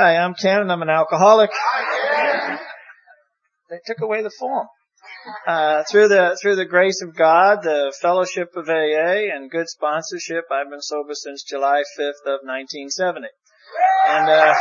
Hi, 0.00 0.14
I'm 0.16 0.34
Ken 0.34 0.60
and 0.60 0.70
I'm 0.70 0.82
an 0.82 0.90
alcoholic. 0.90 1.50
They 3.68 3.80
took 3.84 4.00
away 4.00 4.22
the 4.22 4.30
form. 4.30 4.68
Uh, 5.44 5.82
through 5.90 6.06
the, 6.06 6.38
through 6.40 6.54
the 6.54 6.66
grace 6.66 7.02
of 7.02 7.16
God, 7.16 7.64
the 7.64 7.92
fellowship 8.00 8.50
of 8.54 8.68
AA 8.68 9.34
and 9.34 9.50
good 9.50 9.68
sponsorship, 9.68 10.44
I've 10.52 10.70
been 10.70 10.82
sober 10.82 11.14
since 11.14 11.42
July 11.42 11.82
5th 11.98 12.22
of 12.26 12.46
1970. 12.46 13.26
And, 14.08 14.30
uh, 14.30 14.54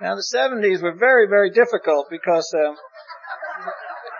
now 0.00 0.16
the 0.16 0.26
70s 0.34 0.82
were 0.82 0.96
very, 0.98 1.28
very 1.28 1.50
difficult 1.50 2.06
because, 2.10 2.52
um, 2.58 2.74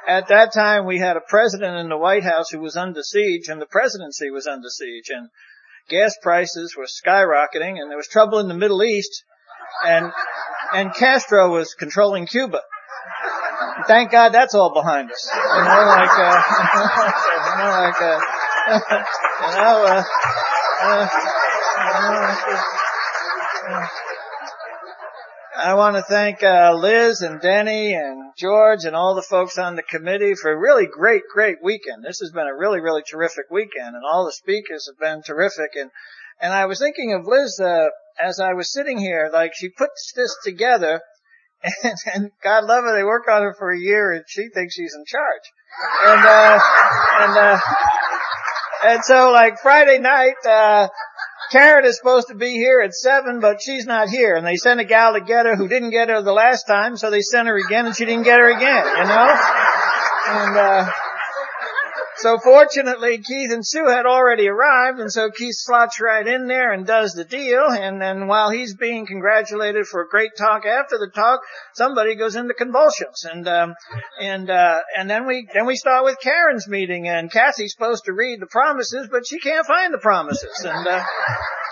at 0.06 0.28
that 0.28 0.52
time 0.52 0.87
we 0.87 1.01
had 1.01 1.16
a 1.16 1.23
president 1.28 1.77
in 1.78 1.88
the 1.88 1.98
White 1.98 2.23
House 2.23 2.51
who 2.51 2.60
was 2.60 2.77
under 2.77 3.02
siege 3.02 3.48
and 3.48 3.60
the 3.60 3.66
presidency 3.66 4.30
was 4.30 4.46
under 4.46 4.69
siege 4.69 5.10
and 5.10 5.28
gas 5.88 6.16
prices 6.23 6.74
were 6.77 6.87
skyrocketing 6.87 7.80
and 7.80 7.91
there 7.91 7.97
was 7.97 8.09
trouble 8.09 8.38
in 8.38 8.48
the 8.48 8.55
Middle 8.55 8.83
East 8.83 9.25
and, 9.84 10.12
and 10.73 10.95
Castro 10.95 11.51
was 11.51 11.75
controlling 11.75 12.27
Cuba. 12.27 12.61
Thank 13.87 14.11
God 14.11 14.30
that's 14.30 14.55
all 14.55 14.73
behind 14.73 15.11
us. 15.11 15.30
You 15.33 15.39
know, 15.39 15.84
like, 15.87 16.11
uh, 16.11 16.42
you 17.45 17.56
know, 17.59 17.70
like, 17.80 18.01
uh, 18.01 18.20
you 19.41 19.56
know, 19.56 19.84
uh, 19.84 20.05
uh, 20.80 21.09
you 23.64 23.70
know, 23.70 23.87
I 25.56 25.74
want 25.74 25.94
to 25.94 26.02
thank 26.02 26.42
uh, 26.42 26.74
Liz 26.74 27.20
and 27.20 27.40
Denny 27.40 27.94
and 27.94 28.32
George 28.36 28.84
and 28.84 28.96
all 28.96 29.14
the 29.14 29.22
folks 29.22 29.56
on 29.56 29.77
the 29.77 29.84
committee 29.84 30.34
for 30.34 30.50
a 30.50 30.58
really 30.58 30.86
great, 30.86 31.22
great 31.32 31.58
weekend. 31.62 32.02
This 32.02 32.18
has 32.20 32.32
been 32.32 32.48
a 32.48 32.56
really, 32.56 32.80
really 32.80 33.02
terrific 33.08 33.44
weekend, 33.50 33.94
and 33.94 34.02
all 34.04 34.24
the 34.24 34.32
speakers 34.32 34.88
have 34.90 34.98
been 34.98 35.22
terrific. 35.22 35.70
And 35.77 35.91
and 36.41 36.52
I 36.52 36.66
was 36.66 36.80
thinking 36.80 37.12
of 37.14 37.28
Liz 37.28 37.61
uh, 37.61 37.86
as 38.20 38.41
I 38.41 38.55
was 38.55 38.72
sitting 38.72 38.98
here, 38.98 39.30
like 39.33 39.52
she 39.55 39.69
puts 39.69 40.12
this 40.16 40.36
together, 40.42 41.00
and, 41.84 41.94
and 42.12 42.30
God 42.42 42.64
love 42.64 42.83
her, 42.83 42.96
they 42.96 43.05
work 43.05 43.28
on 43.30 43.42
her 43.42 43.55
for 43.56 43.70
a 43.70 43.78
year, 43.78 44.11
and 44.11 44.24
she 44.27 44.48
thinks 44.48 44.74
she's 44.74 44.94
in 44.96 45.05
charge. 45.06 45.52
And 46.05 46.27
uh, 46.27 46.61
and 47.20 47.39
uh, 47.39 47.61
and 48.86 49.05
so 49.05 49.30
like 49.30 49.61
Friday 49.61 49.98
night. 50.00 50.44
uh 50.44 50.89
Karen 51.55 51.84
is 51.84 51.97
supposed 51.97 52.27
to 52.28 52.34
be 52.34 52.50
here 52.50 52.80
at 52.80 52.92
seven, 52.92 53.38
but 53.38 53.62
she's 53.62 53.86
not 53.86 54.08
here. 54.08 54.34
And 54.34 54.44
they 54.44 54.56
sent 54.56 54.80
a 54.80 54.84
gal 54.84 55.12
to 55.12 55.20
get 55.20 55.47
her 55.47 55.55
who 55.55 55.69
didn't 55.69 55.91
get 55.91 56.08
her 56.08 56.20
the 56.20 56.33
last 56.33 56.64
time, 56.64 56.96
so 56.96 57.12
they 57.12 57.20
sent 57.20 57.46
her 57.46 57.56
again 57.56 57.86
and 57.86 57.94
she 57.94 58.05
didn't 58.05 58.24
get 58.24 58.41
her 58.41 58.50
again, 58.50 58.84
you 58.84 59.05
know? 59.05 59.38
And, 60.27 60.56
uh, 60.56 60.91
so 62.25 62.39
fortunately, 62.39 63.19
Keith 63.19 63.53
and 63.53 63.67
Sue 63.67 63.86
had 63.86 64.06
already 64.06 64.48
arrived, 64.48 64.98
and 64.98 65.12
so 65.12 65.30
Keith 65.30 65.56
slots 65.58 66.00
right 66.00 66.27
in 66.27 66.47
there 66.47 66.72
and 66.72 66.86
does 66.86 67.12
the 67.12 67.22
deal. 67.22 67.67
And 67.69 68.00
then 68.00 68.28
while 68.28 68.48
he's 68.48 68.75
being 68.75 69.05
congratulated 69.05 69.86
for 69.86 70.00
a 70.00 70.08
great 70.08 70.30
talk 70.34 70.64
after 70.64 70.97
the 70.97 71.11
talk, 71.14 71.41
somebody 71.75 72.14
goes 72.14 72.34
into 72.34 72.55
convulsions. 72.55 73.27
And 73.30 73.47
um, 73.47 73.75
and 74.19 74.48
uh, 74.48 74.80
and 74.97 75.11
then 75.11 75.27
we 75.27 75.47
then 75.52 75.67
we 75.67 75.77
start 75.77 76.06
with 76.06 76.17
Karen's 76.19 76.67
meeting, 76.67 77.08
and 77.08 77.30
Kathy's 77.30 77.72
supposed 77.72 78.06
to 78.06 78.14
read 78.14 78.41
the 78.41 78.47
promises, 78.47 79.06
but 79.11 79.27
she 79.27 79.39
can't 79.39 79.67
find 79.67 79.92
the 79.92 79.98
promises. 79.98 80.64
And 80.64 80.89
uh, 80.89 81.05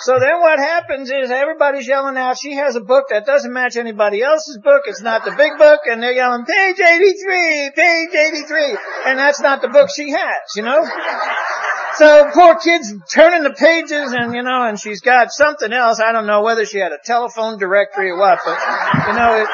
so 0.00 0.19
then 0.19 0.39
what 0.41 0.58
happens 0.58 1.11
is 1.11 1.30
everybody's 1.30 1.89
yelling 1.89 2.19
out. 2.19 2.36
She 2.39 2.56
has 2.56 2.77
a 2.77 2.80
book 2.80 3.06
that 3.08 3.25
doesn't 3.25 3.55
match 3.55 3.77
anybody 3.77 4.20
else's 4.20 4.58
book. 4.58 4.83
It's 4.86 5.00
not 5.00 5.25
the 5.25 5.30
big 5.30 5.56
book, 5.56 5.80
and 5.86 6.03
they're 6.03 6.12
yelling 6.12 6.45
page 6.45 6.78
83, 6.78 7.70
page 7.75 8.11
83, 8.12 8.77
and 9.06 9.19
that's 9.19 9.41
not 9.41 9.62
the 9.62 9.69
book 9.69 9.89
she 9.95 10.11
you 10.57 10.62
know? 10.62 10.87
So 11.95 12.31
poor 12.33 12.57
kid's 12.57 12.95
turning 13.12 13.43
the 13.43 13.53
pages 13.53 14.12
and, 14.12 14.35
you 14.35 14.43
know, 14.43 14.65
and 14.65 14.81
she's 14.81 15.01
got 15.01 15.31
something 15.31 15.73
else. 15.73 16.01
I 16.01 16.12
don't 16.12 16.27
know 16.27 16.43
whether 16.43 16.65
she 16.65 16.79
had 16.79 16.93
a 16.93 16.98
telephone 17.05 17.58
directory 17.58 18.11
or 18.11 18.19
what, 18.19 18.41
but, 18.45 18.58
you 19.08 19.14
know, 19.14 19.42
it, 19.42 19.48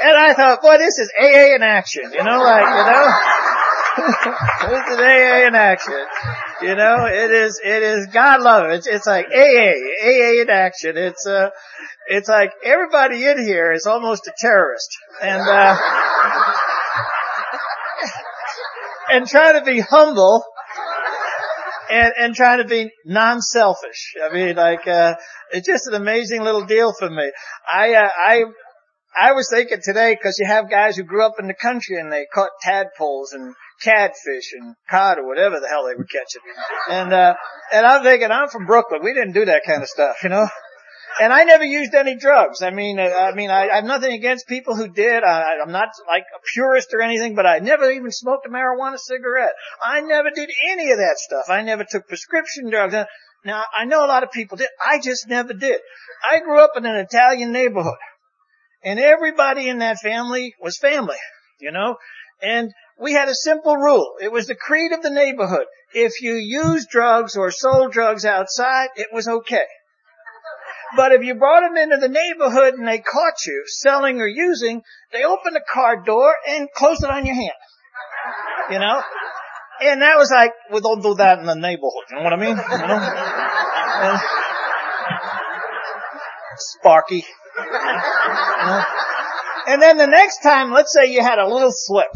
and 0.00 0.16
I 0.16 0.32
thought, 0.34 0.62
boy, 0.62 0.78
this 0.78 0.98
is 0.98 1.10
AA 1.18 1.56
in 1.56 1.62
action, 1.62 2.04
you 2.12 2.22
know, 2.22 2.40
like, 2.40 2.62
you 2.62 2.92
know? 2.92 3.12
this 4.70 4.88
is 4.90 4.98
AA 4.98 5.46
in 5.48 5.54
action. 5.56 6.06
You 6.62 6.74
know, 6.76 7.06
it 7.06 7.30
is, 7.30 7.60
it 7.64 7.82
is, 7.82 8.06
God 8.06 8.40
love 8.40 8.70
it. 8.70 8.76
It's, 8.76 8.86
it's 8.86 9.06
like 9.06 9.26
AA, 9.26 9.74
AA 10.02 10.42
in 10.42 10.50
action. 10.50 10.96
It's, 10.96 11.26
uh, 11.26 11.50
it's 12.06 12.28
like 12.28 12.52
everybody 12.64 13.24
in 13.24 13.38
here 13.38 13.72
is 13.72 13.86
almost 13.86 14.28
a 14.28 14.32
terrorist. 14.38 14.96
And, 15.20 15.40
uh, 15.40 15.76
and 19.10 19.26
trying 19.26 19.58
to 19.58 19.64
be 19.64 19.80
humble 19.80 20.44
and, 21.90 22.12
and 22.18 22.34
trying 22.34 22.58
to 22.58 22.68
be 22.68 22.90
non-selfish. 23.04 24.14
I 24.22 24.32
mean, 24.32 24.56
like, 24.56 24.86
uh, 24.86 25.14
it's 25.52 25.66
just 25.66 25.86
an 25.86 25.94
amazing 25.94 26.42
little 26.42 26.64
deal 26.64 26.92
for 26.92 27.08
me. 27.08 27.30
I, 27.70 27.94
uh, 27.94 28.08
I, 28.16 28.44
I 29.20 29.32
was 29.32 29.48
thinking 29.50 29.78
today, 29.82 30.16
cause 30.22 30.36
you 30.38 30.46
have 30.46 30.70
guys 30.70 30.96
who 30.96 31.02
grew 31.02 31.24
up 31.24 31.34
in 31.38 31.46
the 31.46 31.54
country 31.54 31.98
and 31.98 32.12
they 32.12 32.26
caught 32.32 32.50
tadpoles 32.62 33.32
and 33.32 33.54
catfish 33.82 34.52
and 34.58 34.74
cod 34.90 35.18
or 35.18 35.26
whatever 35.26 35.60
the 35.60 35.68
hell 35.68 35.86
they 35.86 35.94
were 35.94 36.04
catching. 36.04 36.42
And, 36.90 37.12
uh, 37.12 37.34
and 37.72 37.86
I'm 37.86 38.02
thinking, 38.02 38.30
I'm 38.30 38.48
from 38.48 38.66
Brooklyn. 38.66 39.00
We 39.02 39.14
didn't 39.14 39.32
do 39.32 39.46
that 39.46 39.62
kind 39.66 39.82
of 39.82 39.88
stuff, 39.88 40.16
you 40.22 40.28
know? 40.28 40.48
And 41.20 41.32
I 41.32 41.44
never 41.44 41.64
used 41.64 41.94
any 41.94 42.16
drugs. 42.16 42.62
I 42.62 42.70
mean, 42.70 42.98
I 42.98 43.32
mean, 43.32 43.50
I, 43.50 43.68
I 43.68 43.76
have 43.76 43.84
nothing 43.84 44.12
against 44.12 44.46
people 44.46 44.76
who 44.76 44.88
did. 44.88 45.22
I, 45.22 45.58
I'm 45.62 45.72
not 45.72 45.88
like 46.06 46.24
a 46.34 46.40
purist 46.54 46.88
or 46.92 47.02
anything, 47.02 47.34
but 47.34 47.46
I 47.46 47.58
never 47.58 47.90
even 47.90 48.10
smoked 48.10 48.46
a 48.46 48.50
marijuana 48.50 48.98
cigarette. 48.98 49.54
I 49.82 50.00
never 50.00 50.30
did 50.34 50.50
any 50.70 50.90
of 50.90 50.98
that 50.98 51.16
stuff. 51.16 51.46
I 51.48 51.62
never 51.62 51.84
took 51.88 52.08
prescription 52.08 52.70
drugs. 52.70 52.94
Now, 53.44 53.64
I 53.76 53.84
know 53.84 54.04
a 54.04 54.08
lot 54.08 54.22
of 54.22 54.30
people 54.32 54.56
did. 54.56 54.68
I 54.84 55.00
just 55.00 55.28
never 55.28 55.52
did. 55.52 55.80
I 56.28 56.40
grew 56.40 56.60
up 56.60 56.72
in 56.76 56.86
an 56.86 56.96
Italian 56.96 57.52
neighborhood, 57.52 57.98
and 58.84 58.98
everybody 58.98 59.68
in 59.68 59.78
that 59.78 59.98
family 59.98 60.54
was 60.60 60.76
family, 60.76 61.16
you 61.60 61.70
know, 61.72 61.96
and 62.42 62.72
we 63.00 63.12
had 63.12 63.28
a 63.28 63.34
simple 63.34 63.76
rule. 63.76 64.14
It 64.20 64.32
was 64.32 64.46
the 64.46 64.56
creed 64.56 64.92
of 64.92 65.02
the 65.02 65.10
neighborhood. 65.10 65.66
If 65.94 66.20
you 66.20 66.34
used 66.34 66.88
drugs 66.90 67.36
or 67.36 67.50
sold 67.50 67.92
drugs 67.92 68.24
outside, 68.24 68.88
it 68.96 69.08
was 69.12 69.28
okay. 69.28 69.64
But 70.96 71.12
if 71.12 71.22
you 71.22 71.34
brought 71.34 71.60
them 71.60 71.76
into 71.76 71.96
the 71.98 72.08
neighborhood 72.08 72.74
and 72.74 72.88
they 72.88 72.98
caught 72.98 73.46
you 73.46 73.64
selling 73.66 74.20
or 74.20 74.26
using, 74.26 74.82
they 75.12 75.24
opened 75.24 75.54
the 75.54 75.64
car 75.72 76.02
door 76.04 76.34
and 76.48 76.68
closed 76.74 77.04
it 77.04 77.10
on 77.10 77.26
your 77.26 77.34
hand. 77.34 77.52
You 78.70 78.78
know? 78.78 79.02
And 79.80 80.02
that 80.02 80.16
was 80.16 80.30
like, 80.30 80.52
well, 80.70 80.80
don't 80.80 81.02
do 81.02 81.14
that 81.16 81.38
in 81.38 81.46
the 81.46 81.54
neighborhood. 81.54 82.04
You 82.10 82.16
know 82.16 82.22
what 82.22 82.32
I 82.32 82.36
mean? 82.36 82.56
You 82.56 82.78
know? 82.88 84.18
Sparky. 86.56 87.24
You 87.56 87.62
know? 88.66 88.84
And 89.68 89.82
then 89.82 89.98
the 89.98 90.06
next 90.06 90.42
time, 90.42 90.72
let's 90.72 90.94
say 90.94 91.12
you 91.12 91.20
had 91.22 91.38
a 91.38 91.46
little 91.46 91.70
slip. 91.70 92.08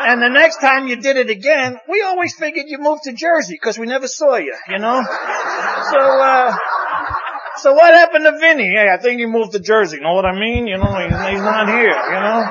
And 0.00 0.20
the 0.20 0.28
next 0.28 0.60
time 0.60 0.86
you 0.86 0.96
did 0.96 1.16
it 1.16 1.30
again, 1.30 1.78
we 1.88 2.02
always 2.02 2.34
figured 2.34 2.66
you 2.68 2.78
moved 2.78 3.04
to 3.04 3.14
Jersey 3.14 3.54
because 3.54 3.78
we 3.78 3.86
never 3.86 4.06
saw 4.06 4.36
you, 4.36 4.54
you 4.68 4.78
know? 4.78 5.02
So, 5.02 5.98
uh, 5.98 6.56
so 7.62 7.74
what 7.74 7.94
happened 7.94 8.24
to 8.24 8.38
Vinny? 8.40 8.68
Hey, 8.74 8.88
I 8.92 9.00
think 9.00 9.20
he 9.20 9.26
moved 9.26 9.52
to 9.52 9.60
Jersey. 9.60 10.00
Know 10.00 10.14
what 10.14 10.26
I 10.26 10.38
mean? 10.38 10.66
You 10.66 10.78
know, 10.78 10.98
he's, 10.98 11.14
he's 11.30 11.42
not 11.42 11.68
here, 11.68 11.94
you 11.94 12.20
know? 12.20 12.50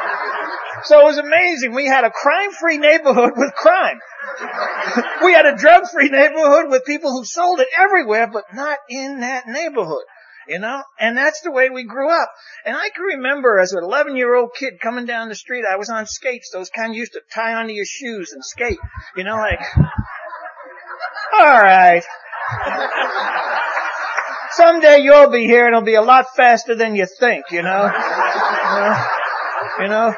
So 0.85 1.01
it 1.01 1.03
was 1.03 1.17
amazing. 1.17 1.75
We 1.75 1.85
had 1.85 2.05
a 2.05 2.09
crime-free 2.09 2.77
neighborhood 2.77 3.33
with 3.35 3.53
crime. 3.53 3.99
we 5.23 5.33
had 5.33 5.45
a 5.45 5.57
drug-free 5.57 6.07
neighborhood 6.07 6.69
with 6.69 6.85
people 6.85 7.11
who 7.11 7.25
sold 7.25 7.59
it 7.59 7.67
everywhere, 7.77 8.29
but 8.31 8.45
not 8.53 8.77
in 8.89 9.19
that 9.19 9.47
neighborhood. 9.47 10.05
You 10.47 10.59
know? 10.59 10.81
And 10.97 11.17
that's 11.17 11.41
the 11.41 11.51
way 11.51 11.69
we 11.69 11.83
grew 11.83 12.09
up. 12.09 12.29
And 12.65 12.77
I 12.77 12.89
can 12.89 13.03
remember 13.03 13.59
as 13.59 13.73
an 13.73 13.83
11 13.83 14.15
year 14.15 14.33
old 14.33 14.51
kid 14.57 14.79
coming 14.81 15.05
down 15.05 15.27
the 15.27 15.35
street, 15.35 15.65
I 15.69 15.75
was 15.75 15.89
on 15.89 16.05
skates, 16.05 16.51
those 16.53 16.69
kind 16.69 16.95
you 16.95 17.01
used 17.01 17.13
to 17.13 17.21
tie 17.33 17.53
onto 17.53 17.73
your 17.73 17.85
shoes 17.85 18.31
and 18.31 18.43
skate. 18.43 18.79
You 19.17 19.25
know, 19.25 19.35
like, 19.35 19.59
alright. 21.37 22.03
Someday 24.53 24.99
you'll 24.99 25.29
be 25.29 25.45
here 25.45 25.65
and 25.65 25.75
it'll 25.75 25.85
be 25.85 25.95
a 25.95 26.01
lot 26.01 26.25
faster 26.35 26.75
than 26.75 26.95
you 26.95 27.05
think, 27.05 27.45
you 27.51 27.61
know? 27.61 27.85
You 27.85 28.79
know? 28.79 29.05
You 29.79 29.87
know? 29.87 30.13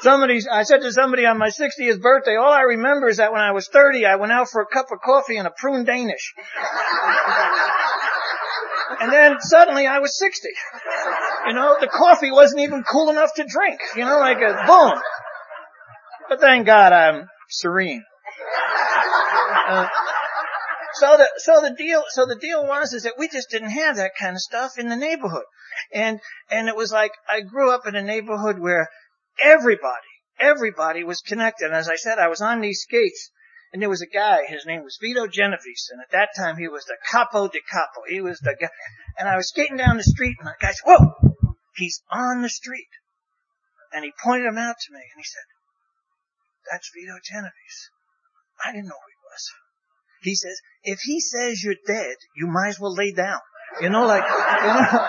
Somebody, 0.00 0.40
I 0.50 0.62
said 0.62 0.80
to 0.80 0.92
somebody 0.92 1.26
on 1.26 1.36
my 1.36 1.48
60th 1.48 2.00
birthday, 2.00 2.36
all 2.36 2.50
I 2.50 2.62
remember 2.62 3.08
is 3.08 3.18
that 3.18 3.32
when 3.32 3.42
I 3.42 3.52
was 3.52 3.68
30, 3.68 4.06
I 4.06 4.16
went 4.16 4.32
out 4.32 4.48
for 4.48 4.62
a 4.62 4.66
cup 4.66 4.86
of 4.90 5.00
coffee 5.00 5.36
and 5.36 5.46
a 5.46 5.50
prune 5.50 5.84
Danish. 5.84 6.32
And 9.00 9.12
then 9.12 9.36
suddenly 9.40 9.86
I 9.86 9.98
was 9.98 10.18
60. 10.18 10.48
You 11.48 11.52
know, 11.54 11.76
the 11.80 11.86
coffee 11.86 12.30
wasn't 12.30 12.62
even 12.62 12.82
cool 12.82 13.10
enough 13.10 13.34
to 13.34 13.44
drink. 13.44 13.78
You 13.94 14.04
know, 14.04 14.18
like 14.18 14.38
a 14.38 14.64
boom. 14.66 15.00
But 16.28 16.40
thank 16.40 16.66
God 16.66 16.92
I'm 16.92 17.28
serene. 17.48 18.04
Uh, 19.68 19.86
so 21.00 21.16
the, 21.16 21.28
so 21.38 21.60
the 21.62 21.74
deal, 21.76 22.04
so 22.10 22.26
the 22.26 22.36
deal 22.36 22.66
was 22.66 22.92
is 22.92 23.04
that 23.04 23.18
we 23.18 23.28
just 23.28 23.50
didn't 23.50 23.70
have 23.70 23.96
that 23.96 24.12
kind 24.20 24.36
of 24.36 24.42
stuff 24.42 24.78
in 24.78 24.88
the 24.88 24.96
neighborhood. 24.96 25.48
And, 25.92 26.20
and 26.50 26.68
it 26.68 26.76
was 26.76 26.92
like, 26.92 27.12
I 27.28 27.40
grew 27.40 27.70
up 27.72 27.86
in 27.86 27.96
a 27.96 28.02
neighborhood 28.02 28.58
where 28.58 28.88
everybody, 29.42 30.12
everybody 30.38 31.02
was 31.02 31.22
connected. 31.22 31.66
And 31.66 31.74
as 31.74 31.88
I 31.88 31.96
said, 31.96 32.18
I 32.18 32.28
was 32.28 32.42
on 32.42 32.60
these 32.60 32.82
skates 32.82 33.30
And 33.72 33.80
there 33.80 33.88
was 33.88 34.02
a 34.02 34.06
guy, 34.06 34.46
his 34.46 34.66
name 34.66 34.82
was 34.82 34.98
Vito 35.00 35.26
Genovese, 35.26 35.90
and 35.92 36.00
at 36.02 36.10
that 36.10 36.30
time 36.36 36.56
he 36.56 36.66
was 36.66 36.84
the 36.84 36.96
capo 37.10 37.46
di 37.48 37.60
capo. 37.70 38.02
He 38.08 38.20
was 38.20 38.40
the 38.40 38.56
guy. 38.60 38.68
And 39.16 39.28
I 39.28 39.36
was 39.36 39.48
skating 39.48 39.76
down 39.76 39.96
the 39.96 40.02
street 40.02 40.36
and 40.40 40.48
the 40.48 40.54
guy 40.60 40.72
said, 40.72 40.86
whoa, 40.86 41.56
he's 41.76 42.02
on 42.10 42.42
the 42.42 42.48
street. 42.48 42.90
And 43.92 44.04
he 44.04 44.12
pointed 44.22 44.46
him 44.46 44.58
out 44.58 44.76
to 44.78 44.92
me 44.92 45.00
and 45.00 45.18
he 45.18 45.24
said, 45.24 45.46
that's 46.70 46.90
Vito 46.94 47.14
Genovese. 47.22 47.90
I 48.64 48.72
didn't 48.72 48.88
know 48.88 48.98
who 48.98 49.10
he 49.10 49.22
was. 49.32 49.44
He 50.22 50.34
says, 50.34 50.60
if 50.84 51.00
he 51.00 51.20
says 51.20 51.62
you're 51.62 51.74
dead, 51.86 52.14
you 52.36 52.46
might 52.46 52.68
as 52.68 52.80
well 52.80 52.94
lay 52.94 53.12
down. 53.12 53.40
You 53.80 53.88
know, 53.88 54.06
like, 54.06 54.24
you 54.60 54.66
know. 54.66 55.06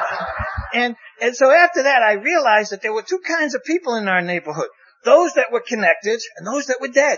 And, 0.74 0.96
and 1.22 1.36
so 1.36 1.52
after 1.52 1.84
that 1.84 2.02
I 2.02 2.13
realized 2.13 2.72
that 2.72 2.81
there 2.81 2.94
were 2.94 3.02
two 3.02 3.19
kinds 3.19 3.56
of 3.56 3.63
people 3.63 3.96
in 3.96 4.08
our 4.08 4.22
neighborhood. 4.22 4.69
Those 5.04 5.34
that 5.34 5.52
were 5.52 5.63
connected 5.66 6.19
and 6.38 6.48
those 6.48 6.68
that 6.68 6.78
were 6.80 6.88
dead. 6.88 7.18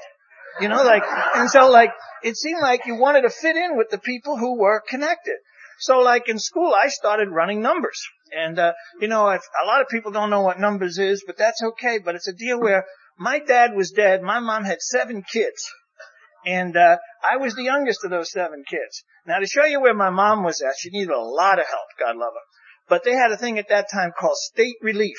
You 0.62 0.70
know, 0.70 0.84
like, 0.84 1.04
and 1.36 1.50
so 1.50 1.70
like, 1.70 1.92
it 2.24 2.38
seemed 2.38 2.62
like 2.62 2.86
you 2.86 2.96
wanted 2.96 3.24
to 3.24 3.30
fit 3.30 3.56
in 3.56 3.78
with 3.78 3.90
the 3.90 3.98
people 3.98 4.38
who 4.38 4.58
were 4.60 4.82
connected. 4.88 5.36
So 5.80 6.00
like 6.00 6.30
in 6.30 6.40
school, 6.40 6.74
I 6.74 6.90
started 6.90 7.30
running 7.30 7.62
numbers. 7.62 8.02
And, 8.36 8.58
uh, 8.58 8.74
you 9.00 9.08
know, 9.08 9.30
if, 9.30 9.42
a 9.64 9.68
lot 9.68 9.82
of 9.82 9.90
people 9.90 10.12
don't 10.12 10.30
know 10.30 10.42
what 10.42 10.60
numbers 10.60 10.98
is, 10.98 11.24
but 11.26 11.38
that's 11.38 11.62
okay. 11.62 12.00
But 12.04 12.16
it's 12.16 12.28
a 12.28 12.34
deal 12.34 12.60
where 12.60 12.86
my 13.18 13.40
dad 13.40 13.76
was 13.76 13.92
dead. 13.92 14.22
My 14.22 14.40
mom 14.40 14.64
had 14.64 14.82
seven 14.82 15.24
kids. 15.24 15.70
And, 16.46 16.76
uh, 16.76 16.98
I 17.24 17.38
was 17.38 17.56
the 17.56 17.64
youngest 17.64 18.04
of 18.04 18.12
those 18.12 18.32
seven 18.32 18.64
kids. 18.68 19.04
Now 19.26 19.40
to 19.40 19.48
show 19.48 19.66
you 19.66 19.80
where 19.80 19.94
my 19.94 20.10
mom 20.10 20.44
was 20.44 20.62
at, 20.62 20.76
she 20.78 20.90
needed 20.90 21.14
a 21.14 21.20
lot 21.20 21.60
of 21.60 21.66
help, 21.68 21.88
God 22.00 22.18
love 22.18 22.34
her. 22.34 22.48
But 22.90 23.04
they 23.04 23.14
had 23.14 23.32
a 23.32 23.38
thing 23.38 23.58
at 23.60 23.70
that 23.70 23.90
time 23.92 24.12
called 24.18 24.36
state 24.36 24.76
relief. 24.82 25.18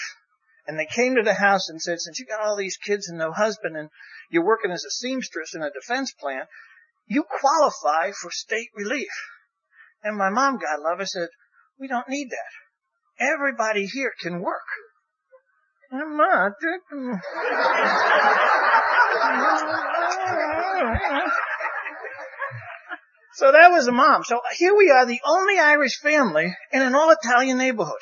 And 0.67 0.79
they 0.79 0.87
came 0.87 1.17
to 1.17 1.23
the 1.23 1.35
house 1.35 1.69
and 1.69 1.81
said, 1.81 2.01
since 2.01 2.19
you 2.19 2.27
got 2.27 2.41
all 2.41 2.57
these 2.57 2.77
kids 2.77 3.09
and 3.09 3.19
no 3.19 3.33
husband 3.33 3.77
and 3.77 3.91
you're 4.31 4.45
working 4.45 4.71
as 4.71 4.85
a 4.85 4.91
seamstress 4.91 5.55
in 5.55 5.63
a 5.63 5.71
defense 5.71 6.13
plant, 6.13 6.49
you 7.07 7.25
qualify 7.25 8.13
for 8.13 8.31
state 8.31 8.69
relief. 8.75 9.11
And 10.03 10.17
my 10.17 10.31
mom, 10.31 10.59
God 10.59 10.81
love 10.81 10.99
her, 10.99 11.07
said, 11.07 11.29
we 11.79 11.89
don't 11.89 12.09
need 12.09 12.31
that. 12.31 13.25
Everybody 13.25 13.87
here 13.87 14.13
can 14.21 14.41
work. 14.41 14.65
So 23.35 23.51
that 23.53 23.71
was 23.73 23.87
the 23.87 23.93
mom. 23.93 24.25
So 24.25 24.41
here 24.57 24.77
we 24.77 24.91
are, 24.91 25.07
the 25.07 25.21
only 25.25 25.59
Irish 25.59 25.99
family 25.99 26.55
in 26.73 26.83
an 26.83 26.95
all 26.95 27.11
Italian 27.11 27.59
neighborhood. 27.59 28.01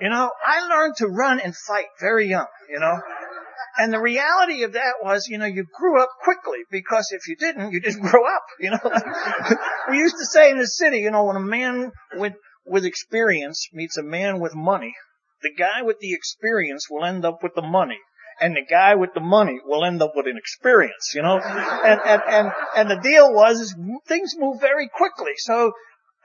You 0.00 0.10
know, 0.10 0.30
I 0.44 0.66
learned 0.68 0.96
to 0.96 1.06
run 1.06 1.40
and 1.40 1.56
fight 1.56 1.86
very 2.00 2.28
young, 2.28 2.46
you 2.68 2.78
know. 2.78 3.00
And 3.78 3.92
the 3.92 4.00
reality 4.00 4.62
of 4.62 4.72
that 4.72 4.94
was, 5.02 5.28
you 5.28 5.38
know, 5.38 5.46
you 5.46 5.64
grew 5.64 6.00
up 6.00 6.10
quickly 6.22 6.58
because 6.70 7.12
if 7.12 7.28
you 7.28 7.36
didn't, 7.36 7.72
you 7.72 7.80
didn't 7.80 8.02
grow 8.10 8.24
up, 8.26 8.44
you 8.60 8.70
know. 8.70 8.78
we 9.90 9.98
used 9.98 10.16
to 10.18 10.26
say 10.26 10.50
in 10.50 10.58
the 10.58 10.66
city, 10.66 10.98
you 10.98 11.10
know, 11.10 11.24
when 11.24 11.36
a 11.36 11.40
man 11.40 11.92
with, 12.14 12.34
with 12.64 12.84
experience 12.84 13.68
meets 13.72 13.96
a 13.96 14.02
man 14.02 14.40
with 14.40 14.54
money, 14.54 14.94
the 15.42 15.52
guy 15.56 15.82
with 15.82 15.98
the 16.00 16.14
experience 16.14 16.88
will 16.90 17.04
end 17.04 17.24
up 17.24 17.42
with 17.42 17.54
the 17.54 17.62
money 17.62 17.98
and 18.40 18.54
the 18.54 18.64
guy 18.68 18.94
with 18.94 19.14
the 19.14 19.20
money 19.20 19.60
will 19.64 19.84
end 19.84 20.02
up 20.02 20.12
with 20.14 20.26
an 20.26 20.36
experience, 20.36 21.12
you 21.14 21.22
know? 21.22 21.38
And, 21.38 22.00
and, 22.04 22.22
and, 22.28 22.52
and 22.76 22.90
the 22.90 23.00
deal 23.02 23.32
was 23.32 23.60
is 23.60 23.74
things 24.06 24.34
move 24.36 24.60
very 24.60 24.88
quickly. 24.88 25.32
So, 25.36 25.72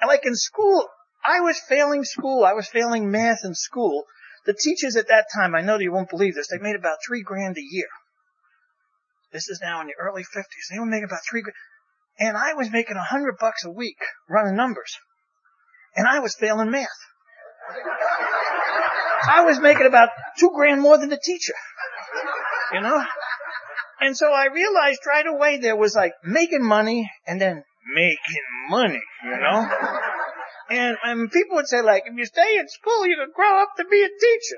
like 0.06 0.26
in 0.26 0.36
school, 0.36 0.88
I 1.24 1.42
was 1.42 1.60
failing 1.60 2.04
school. 2.04 2.44
I 2.44 2.54
was 2.54 2.68
failing 2.68 3.12
math 3.12 3.46
in 3.46 3.54
school. 3.54 4.04
The 4.46 4.54
teachers 4.54 4.96
at 4.96 5.08
that 5.08 5.28
time, 5.34 5.56
I 5.56 5.62
know 5.62 5.78
you 5.78 5.92
won't 5.92 6.10
believe 6.10 6.36
this, 6.36 6.48
they 6.50 6.58
made 6.58 6.76
about 6.76 6.98
three 7.08 7.22
grand 7.22 7.58
a 7.58 7.64
year. 7.64 7.88
This 9.32 9.48
is 9.48 9.62
now 9.62 9.80
in 9.82 9.88
the 9.88 9.94
early 10.00 10.24
50s. 10.24 10.44
They 10.70 10.80
were 10.80 10.86
making 10.86 11.06
about 11.06 11.22
three 11.30 11.42
grand. 11.42 11.56
And 12.20 12.36
I 12.36 12.54
was 12.56 12.70
making 12.70 12.98
a 12.98 13.04
hundred 13.04 13.38
bucks 13.40 13.64
a 13.64 13.72
week 13.72 13.98
running 14.30 14.56
numbers. 14.56 14.98
And 15.96 16.08
I 16.08 16.20
was 16.20 16.36
failing 16.36 16.72
math. 16.72 16.88
I 19.28 19.46
was 19.46 19.60
making 19.60 19.86
about 19.86 20.10
two 20.38 20.52
grand 20.54 20.82
more 20.82 20.98
than 20.98 21.10
the 21.10 21.20
teacher 21.22 21.54
you 22.74 22.82
know? 22.82 23.04
And 24.00 24.18
so 24.18 24.32
I 24.32 24.48
realized 24.48 25.02
right 25.06 25.26
away 25.28 25.58
there 25.58 25.76
was 25.76 25.96
like 25.96 26.14
making 26.24 26.64
money 26.64 27.10
and 27.28 27.40
then 27.40 27.64
making 27.94 28.44
money, 28.70 29.02
you 29.24 29.38
know? 29.38 29.70
And, 30.70 30.98
and 31.04 31.32
people 31.32 31.58
would 31.58 31.68
say 31.68 31.82
like, 31.82 32.04
if 32.06 32.18
you 32.18 32.26
stay 32.26 32.58
in 32.58 32.68
school, 32.68 33.06
you 33.06 33.16
can 33.18 33.32
grow 33.36 33.62
up 33.62 33.70
to 33.78 33.86
be 33.86 34.02
a 34.02 34.08
teacher. 34.08 34.58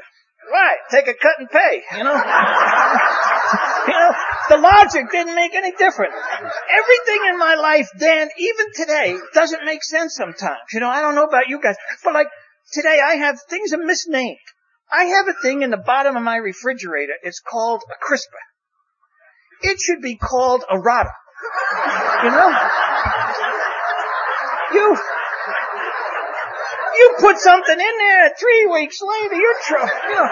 Right, 0.52 0.78
take 0.92 1.08
a 1.08 1.14
cut 1.14 1.36
and 1.40 1.50
pay, 1.50 1.82
you 1.98 2.04
know? 2.04 2.14
you 3.88 3.94
know, 3.94 4.12
the 4.50 4.58
logic 4.58 5.10
didn't 5.10 5.36
make 5.36 5.56
any 5.56 5.72
difference. 5.72 6.14
Everything 6.14 7.30
in 7.30 7.40
my 7.40 7.56
life 7.56 7.88
then, 7.98 8.30
even 8.38 8.66
today, 8.76 9.18
doesn't 9.34 9.64
make 9.64 9.84
sense 9.86 10.16
sometimes. 10.16 10.60
You 10.74 10.82
know, 10.82 10.90
I 10.90 11.00
don't 11.00 11.16
know 11.16 11.24
about 11.24 11.48
you 11.48 11.62
guys, 11.62 11.78
but 12.04 12.14
like, 12.14 12.28
today 12.72 13.00
I 13.04 13.16
have, 13.16 13.40
things 13.50 13.74
are 13.74 13.84
misnamed. 13.84 14.38
I 14.92 15.06
have 15.06 15.28
a 15.28 15.34
thing 15.42 15.64
in 15.64 15.72
the 15.72 15.78
bottom 15.78 16.16
of 16.16 16.24
my 16.24 16.38
refrigerator. 16.38 17.14
It's 17.24 17.40
called 17.40 17.82
a 17.90 17.96
crisper. 18.00 18.38
It 19.62 19.80
should 19.80 20.02
be 20.02 20.16
called 20.16 20.64
a 20.70 20.78
rotter. 20.78 21.12
You 22.24 22.30
know? 22.30 22.50
You, 24.74 24.98
you 26.96 27.16
put 27.20 27.38
something 27.38 27.80
in 27.80 27.98
there 27.98 28.32
three 28.40 28.68
weeks 28.68 29.00
later, 29.02 29.36
you're, 29.36 29.56
tro- 29.64 29.86
you 30.10 30.16
know, 30.16 30.30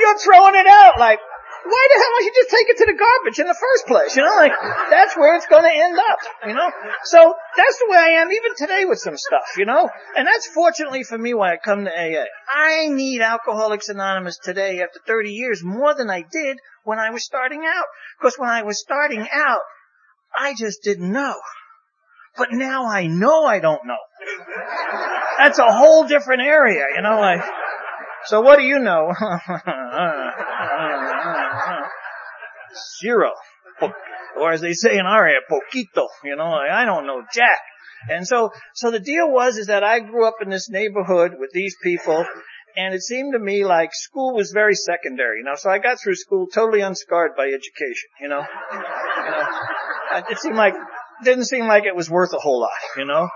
you're 0.00 0.18
throwing 0.18 0.54
it 0.54 0.66
out 0.66 0.98
like, 0.98 1.18
why 1.64 1.88
the 1.94 1.98
hell 1.98 2.10
don't 2.10 2.24
you 2.24 2.32
just 2.34 2.50
take 2.50 2.68
it 2.68 2.76
to 2.78 2.86
the 2.86 2.98
garbage 2.98 3.38
in 3.38 3.46
the 3.46 3.54
first 3.54 3.86
place? 3.86 4.16
You 4.16 4.22
know, 4.22 4.34
like, 4.36 4.52
that's 4.90 5.16
where 5.16 5.36
it's 5.36 5.46
gonna 5.46 5.70
end 5.72 5.98
up, 5.98 6.18
you 6.46 6.54
know? 6.54 6.70
So, 7.04 7.34
that's 7.56 7.78
the 7.78 7.86
way 7.88 7.98
I 7.98 8.22
am 8.22 8.32
even 8.32 8.54
today 8.56 8.84
with 8.84 8.98
some 8.98 9.16
stuff, 9.16 9.56
you 9.56 9.64
know? 9.64 9.88
And 10.16 10.26
that's 10.26 10.46
fortunately 10.48 11.04
for 11.04 11.16
me 11.16 11.34
why 11.34 11.52
I 11.52 11.56
come 11.56 11.84
to 11.84 11.90
AA. 11.90 12.24
I 12.52 12.88
need 12.88 13.20
Alcoholics 13.20 13.88
Anonymous 13.88 14.38
today 14.38 14.82
after 14.82 15.00
30 15.06 15.30
years 15.30 15.62
more 15.62 15.94
than 15.94 16.10
I 16.10 16.22
did 16.22 16.58
when 16.84 16.98
I 16.98 17.10
was 17.10 17.24
starting 17.24 17.62
out. 17.66 17.86
Because 18.18 18.38
when 18.38 18.50
I 18.50 18.62
was 18.62 18.80
starting 18.80 19.26
out, 19.32 19.60
I 20.36 20.54
just 20.54 20.82
didn't 20.82 21.12
know. 21.12 21.36
But 22.36 22.48
now 22.52 22.86
I 22.86 23.06
know 23.06 23.44
I 23.44 23.60
don't 23.60 23.86
know. 23.86 23.98
That's 25.38 25.58
a 25.58 25.70
whole 25.70 26.06
different 26.06 26.42
area, 26.42 26.84
you 26.94 27.02
know, 27.02 27.20
like, 27.20 27.42
so 28.24 28.40
what 28.40 28.58
do 28.58 28.64
you 28.64 28.78
know? 28.78 29.12
Zero. 33.00 33.32
Or 34.38 34.52
as 34.52 34.60
they 34.60 34.72
say 34.72 34.98
in 34.98 35.06
our 35.06 35.26
area, 35.26 35.40
poquito. 35.50 36.06
You 36.24 36.36
know, 36.36 36.44
I 36.44 36.84
don't 36.84 37.06
know 37.06 37.22
jack. 37.32 37.60
And 38.08 38.26
so, 38.26 38.50
so 38.74 38.90
the 38.90 39.00
deal 39.00 39.30
was 39.30 39.56
is 39.56 39.68
that 39.68 39.84
I 39.84 40.00
grew 40.00 40.26
up 40.26 40.36
in 40.42 40.50
this 40.50 40.68
neighborhood 40.68 41.32
with 41.38 41.50
these 41.52 41.76
people, 41.82 42.26
and 42.76 42.94
it 42.94 43.02
seemed 43.02 43.34
to 43.34 43.38
me 43.38 43.64
like 43.64 43.90
school 43.92 44.34
was 44.34 44.50
very 44.52 44.74
secondary. 44.74 45.38
You 45.38 45.44
know, 45.44 45.54
so 45.54 45.70
I 45.70 45.78
got 45.78 46.00
through 46.00 46.16
school 46.16 46.46
totally 46.52 46.80
unscarred 46.80 47.36
by 47.36 47.46
education. 47.46 48.08
You 48.20 48.28
know, 48.28 48.42
you 48.72 48.78
know, 49.30 50.22
it 50.30 50.38
seemed 50.38 50.56
like 50.56 50.74
didn't 51.22 51.44
seem 51.44 51.66
like 51.66 51.84
it 51.84 51.94
was 51.94 52.10
worth 52.10 52.32
a 52.32 52.38
whole 52.38 52.60
lot. 52.60 52.70
You 52.96 53.04
know, 53.04 53.28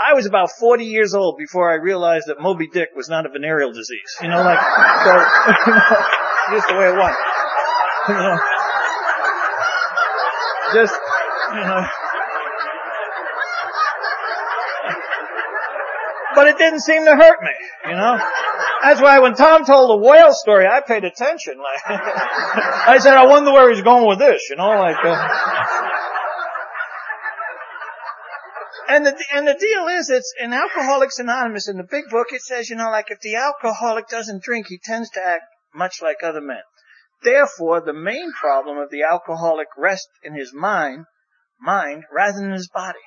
I 0.00 0.14
was 0.14 0.26
about 0.26 0.50
40 0.58 0.84
years 0.84 1.14
old 1.14 1.36
before 1.38 1.70
I 1.70 1.74
realized 1.74 2.26
that 2.28 2.40
Moby 2.40 2.68
Dick 2.68 2.90
was 2.94 3.08
not 3.08 3.26
a 3.26 3.28
venereal 3.28 3.72
disease. 3.72 4.14
You 4.22 4.28
know, 4.28 4.42
like, 4.42 4.60
so, 4.60 5.12
you 5.66 5.74
know, 5.74 6.56
just 6.56 6.68
the 6.68 6.74
way 6.74 6.88
it 6.88 6.96
was. 6.96 7.16
You 8.08 8.14
know, 8.14 8.38
just, 10.74 10.94
you 11.54 11.60
know. 11.60 11.86
But 16.34 16.48
it 16.48 16.58
didn't 16.58 16.80
seem 16.80 17.04
to 17.04 17.14
hurt 17.14 17.38
me, 17.42 17.90
you 17.90 17.96
know. 17.96 18.18
That's 18.82 19.00
why 19.00 19.20
when 19.20 19.34
Tom 19.34 19.64
told 19.64 19.88
the 19.88 19.96
whale 19.96 20.32
story, 20.32 20.66
I 20.66 20.80
paid 20.80 21.04
attention. 21.04 21.54
Like, 21.58 21.80
I 21.86 22.98
said, 22.98 23.14
I 23.14 23.26
wonder 23.26 23.52
where 23.52 23.70
he's 23.72 23.82
going 23.82 24.06
with 24.06 24.18
this, 24.18 24.42
you 24.50 24.56
know, 24.56 24.68
like, 24.68 24.96
uh, 25.02 25.28
and 28.88 29.06
the, 29.06 29.24
and 29.32 29.46
the 29.46 29.54
deal 29.54 29.86
is, 29.98 30.10
it's 30.10 30.34
in 30.40 30.52
Alcoholics 30.52 31.18
Anonymous 31.18 31.68
in 31.68 31.78
the 31.78 31.86
big 31.88 32.10
book, 32.10 32.28
it 32.32 32.42
says, 32.42 32.68
you 32.68 32.76
know, 32.76 32.90
like 32.90 33.10
if 33.10 33.20
the 33.20 33.36
alcoholic 33.36 34.08
doesn't 34.08 34.42
drink, 34.42 34.66
he 34.68 34.78
tends 34.82 35.10
to 35.10 35.20
act 35.24 35.44
much 35.74 36.02
like 36.02 36.18
other 36.22 36.40
men. 36.40 36.62
Therefore, 37.24 37.80
the 37.80 37.94
main 37.94 38.32
problem 38.32 38.78
of 38.78 38.90
the 38.90 39.02
alcoholic 39.02 39.68
rests 39.76 40.12
in 40.22 40.34
his 40.34 40.52
mind, 40.52 41.06
mind 41.58 42.04
rather 42.12 42.40
than 42.40 42.52
his 42.52 42.68
body. 42.68 42.98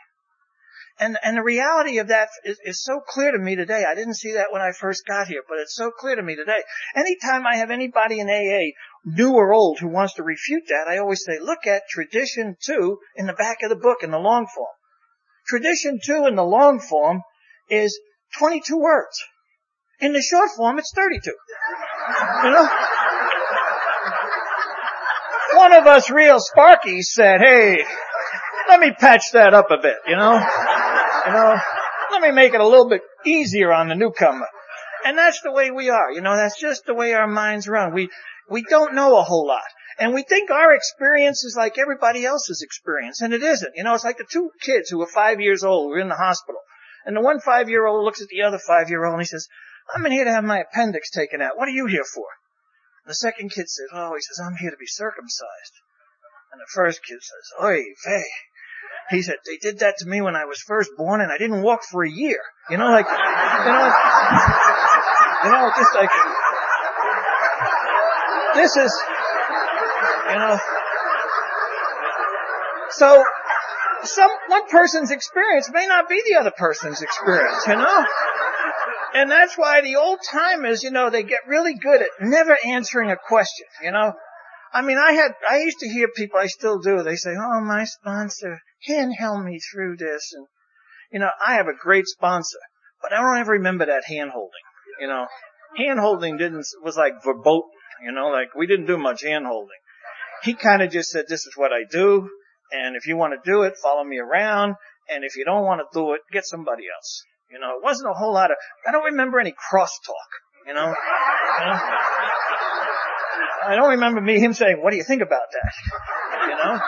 And, 0.99 1.15
and 1.23 1.37
the 1.37 1.43
reality 1.43 1.99
of 1.99 2.07
that 2.07 2.29
is, 2.43 2.59
is, 2.65 2.83
so 2.83 2.99
clear 3.07 3.31
to 3.31 3.37
me 3.37 3.55
today. 3.55 3.85
I 3.87 3.93
didn't 3.93 4.15
see 4.15 4.33
that 4.33 4.51
when 4.51 4.63
I 4.63 4.71
first 4.71 5.05
got 5.05 5.27
here, 5.27 5.43
but 5.47 5.59
it's 5.59 5.75
so 5.75 5.91
clear 5.91 6.15
to 6.15 6.23
me 6.23 6.35
today. 6.35 6.63
Anytime 6.95 7.45
I 7.45 7.57
have 7.57 7.69
anybody 7.69 8.19
in 8.19 8.27
AA, 8.27 8.73
new 9.05 9.33
or 9.33 9.53
old, 9.53 9.77
who 9.79 9.89
wants 9.89 10.15
to 10.15 10.23
refute 10.23 10.63
that, 10.69 10.87
I 10.89 10.97
always 10.97 11.23
say, 11.23 11.37
look 11.39 11.67
at 11.67 11.83
tradition 11.87 12.57
two 12.59 12.97
in 13.15 13.27
the 13.27 13.33
back 13.33 13.61
of 13.61 13.69
the 13.69 13.75
book 13.75 13.99
in 14.01 14.09
the 14.09 14.17
long 14.17 14.47
form. 14.47 14.73
Tradition 15.47 15.99
two 16.03 16.25
in 16.25 16.35
the 16.35 16.43
long 16.43 16.79
form 16.79 17.21
is 17.69 17.99
22 18.39 18.77
words. 18.77 19.23
In 19.99 20.13
the 20.13 20.21
short 20.21 20.49
form, 20.57 20.79
it's 20.79 20.93
32. 20.95 21.31
You 22.43 22.51
know? 22.51 22.69
One 25.57 25.73
of 25.73 25.87
us 25.87 26.09
real 26.09 26.39
Sparkies 26.39 27.05
said, 27.05 27.41
hey, 27.41 27.83
let 28.69 28.79
me 28.79 28.91
patch 28.91 29.31
that 29.33 29.53
up 29.53 29.71
a 29.71 29.81
bit, 29.81 29.97
you 30.07 30.15
know? 30.15 30.33
You 30.33 31.33
know, 31.33 31.59
let 32.11 32.21
me 32.21 32.31
make 32.31 32.53
it 32.53 32.61
a 32.61 32.67
little 32.67 32.87
bit 32.87 33.01
easier 33.25 33.73
on 33.73 33.89
the 33.89 33.95
newcomer. 33.95 34.47
And 35.03 35.17
that's 35.17 35.41
the 35.41 35.51
way 35.51 35.71
we 35.71 35.89
are, 35.89 36.11
you 36.11 36.21
know, 36.21 36.35
that's 36.35 36.59
just 36.59 36.85
the 36.85 36.93
way 36.93 37.13
our 37.13 37.27
minds 37.27 37.67
run. 37.67 37.93
We, 37.93 38.09
we 38.49 38.63
don't 38.63 38.95
know 38.95 39.17
a 39.17 39.23
whole 39.23 39.47
lot. 39.47 39.63
And 39.99 40.13
we 40.13 40.23
think 40.23 40.51
our 40.51 40.75
experience 40.75 41.43
is 41.43 41.55
like 41.57 41.79
everybody 41.79 42.23
else's 42.23 42.61
experience, 42.61 43.21
and 43.21 43.33
it 43.33 43.41
isn't. 43.41 43.73
You 43.75 43.83
know, 43.83 43.95
it's 43.95 44.03
like 44.03 44.19
the 44.19 44.27
two 44.29 44.51
kids 44.61 44.89
who 44.89 44.99
were 44.99 45.07
five 45.07 45.41
years 45.41 45.63
old 45.63 45.89
were 45.89 45.99
in 45.99 46.07
the 46.07 46.15
hospital. 46.15 46.61
And 47.05 47.15
the 47.15 47.21
one 47.21 47.39
five 47.39 47.67
year 47.67 47.87
old 47.87 48.05
looks 48.05 48.21
at 48.21 48.27
the 48.27 48.43
other 48.43 48.59
five 48.59 48.89
year 48.89 49.05
old 49.05 49.13
and 49.13 49.21
he 49.21 49.27
says, 49.27 49.47
I'm 49.95 50.05
in 50.05 50.11
here 50.11 50.25
to 50.25 50.31
have 50.31 50.43
my 50.43 50.59
appendix 50.59 51.09
taken 51.09 51.41
out. 51.41 51.57
What 51.57 51.67
are 51.67 51.71
you 51.71 51.87
here 51.87 52.03
for? 52.03 52.25
The 53.07 53.15
second 53.15 53.51
kid 53.51 53.69
says, 53.69 53.87
oh, 53.93 54.13
he 54.15 54.21
says, 54.21 54.41
I'm 54.43 54.57
here 54.57 54.69
to 54.69 54.77
be 54.77 54.85
circumcised. 54.85 55.73
And 56.51 56.59
the 56.59 56.67
first 56.73 56.99
kid 57.07 57.19
says, 57.21 57.63
oy 57.63 57.79
vey. 58.05 58.23
He 59.09 59.21
said, 59.21 59.35
they 59.45 59.55
did 59.57 59.79
that 59.79 59.95
to 59.99 60.05
me 60.05 60.19
when 60.19 60.35
I 60.35 60.43
was 60.43 60.59
first 60.59 60.91
born 60.97 61.21
and 61.21 61.31
I 61.31 61.37
didn't 61.37 61.61
walk 61.61 61.83
for 61.89 62.03
a 62.03 62.09
year. 62.09 62.39
You 62.69 62.77
know, 62.77 62.89
like, 62.89 63.05
you 63.07 63.71
know, 63.71 63.91
you 65.45 65.51
know, 65.51 65.71
just 65.77 65.95
like, 65.95 66.09
this 68.55 68.75
is, 68.75 68.93
you 70.29 70.39
know, 70.39 70.59
so 72.89 73.23
some, 74.03 74.31
one 74.47 74.67
person's 74.67 75.11
experience 75.11 75.69
may 75.71 75.87
not 75.87 76.09
be 76.09 76.21
the 76.25 76.39
other 76.39 76.51
person's 76.51 77.01
experience, 77.01 77.65
you 77.67 77.75
know? 77.77 78.05
And 79.17 79.31
that's 79.31 79.57
why 79.57 79.81
the 79.81 79.95
old 79.95 80.19
timers, 80.31 80.83
you 80.83 80.91
know, 80.91 81.09
they 81.09 81.23
get 81.23 81.47
really 81.47 81.73
good 81.73 82.03
at 82.03 82.09
never 82.21 82.55
answering 82.63 83.09
a 83.09 83.17
question, 83.17 83.65
you 83.83 83.91
know? 83.91 84.13
I 84.71 84.83
mean, 84.83 84.99
I 84.99 85.13
had, 85.13 85.31
I 85.49 85.57
used 85.61 85.79
to 85.79 85.89
hear 85.89 86.07
people, 86.15 86.39
I 86.39 86.45
still 86.45 86.77
do, 86.77 87.01
they 87.01 87.15
say, 87.15 87.31
oh, 87.31 87.61
my 87.61 87.85
sponsor 87.85 88.61
hand-held 88.85 89.43
me 89.43 89.59
through 89.59 89.97
this. 89.97 90.33
And, 90.35 90.45
you 91.11 91.19
know, 91.19 91.31
I 91.43 91.55
have 91.55 91.65
a 91.65 91.73
great 91.73 92.05
sponsor, 92.05 92.59
but 93.01 93.11
I 93.11 93.19
don't 93.19 93.39
ever 93.39 93.53
remember 93.53 93.87
that 93.87 94.05
hand-holding, 94.05 94.67
you 95.01 95.07
know? 95.07 95.25
Hand-holding 95.77 96.37
didn't, 96.37 96.67
was 96.83 96.95
like 96.95 97.23
verboten, 97.23 97.71
you 98.05 98.11
know, 98.11 98.27
like 98.27 98.53
we 98.55 98.67
didn't 98.67 98.85
do 98.85 98.99
much 98.99 99.23
hand-holding. 99.23 99.79
He 100.43 100.53
kind 100.53 100.83
of 100.83 100.91
just 100.91 101.09
said, 101.09 101.25
this 101.27 101.47
is 101.47 101.53
what 101.55 101.71
I 101.71 101.85
do. 101.89 102.29
And 102.71 102.95
if 102.95 103.07
you 103.07 103.17
want 103.17 103.33
to 103.33 103.51
do 103.51 103.63
it, 103.63 103.77
follow 103.81 104.03
me 104.03 104.19
around. 104.19 104.75
And 105.09 105.23
if 105.23 105.35
you 105.37 105.43
don't 105.43 105.65
want 105.65 105.81
to 105.81 105.99
do 105.99 106.13
it, 106.13 106.21
get 106.31 106.45
somebody 106.45 106.83
else. 106.95 107.23
You 107.51 107.59
know, 107.59 107.77
it 107.77 107.83
wasn't 107.83 108.09
a 108.09 108.13
whole 108.13 108.33
lot 108.33 108.51
of, 108.51 108.57
I 108.85 108.91
don't 108.91 109.05
remember 109.05 109.39
any 109.39 109.51
crosstalk, 109.51 110.29
you 110.65 110.73
know? 110.73 110.87
you 110.87 111.65
know? 111.65 111.79
I 113.67 113.75
don't 113.75 113.91
remember 113.91 114.21
me, 114.21 114.39
him 114.39 114.53
saying, 114.53 114.81
what 114.81 114.91
do 114.91 114.97
you 114.97 115.03
think 115.03 115.21
about 115.21 115.47
that? 115.51 116.49
You 116.49 116.55
know? 116.55 116.79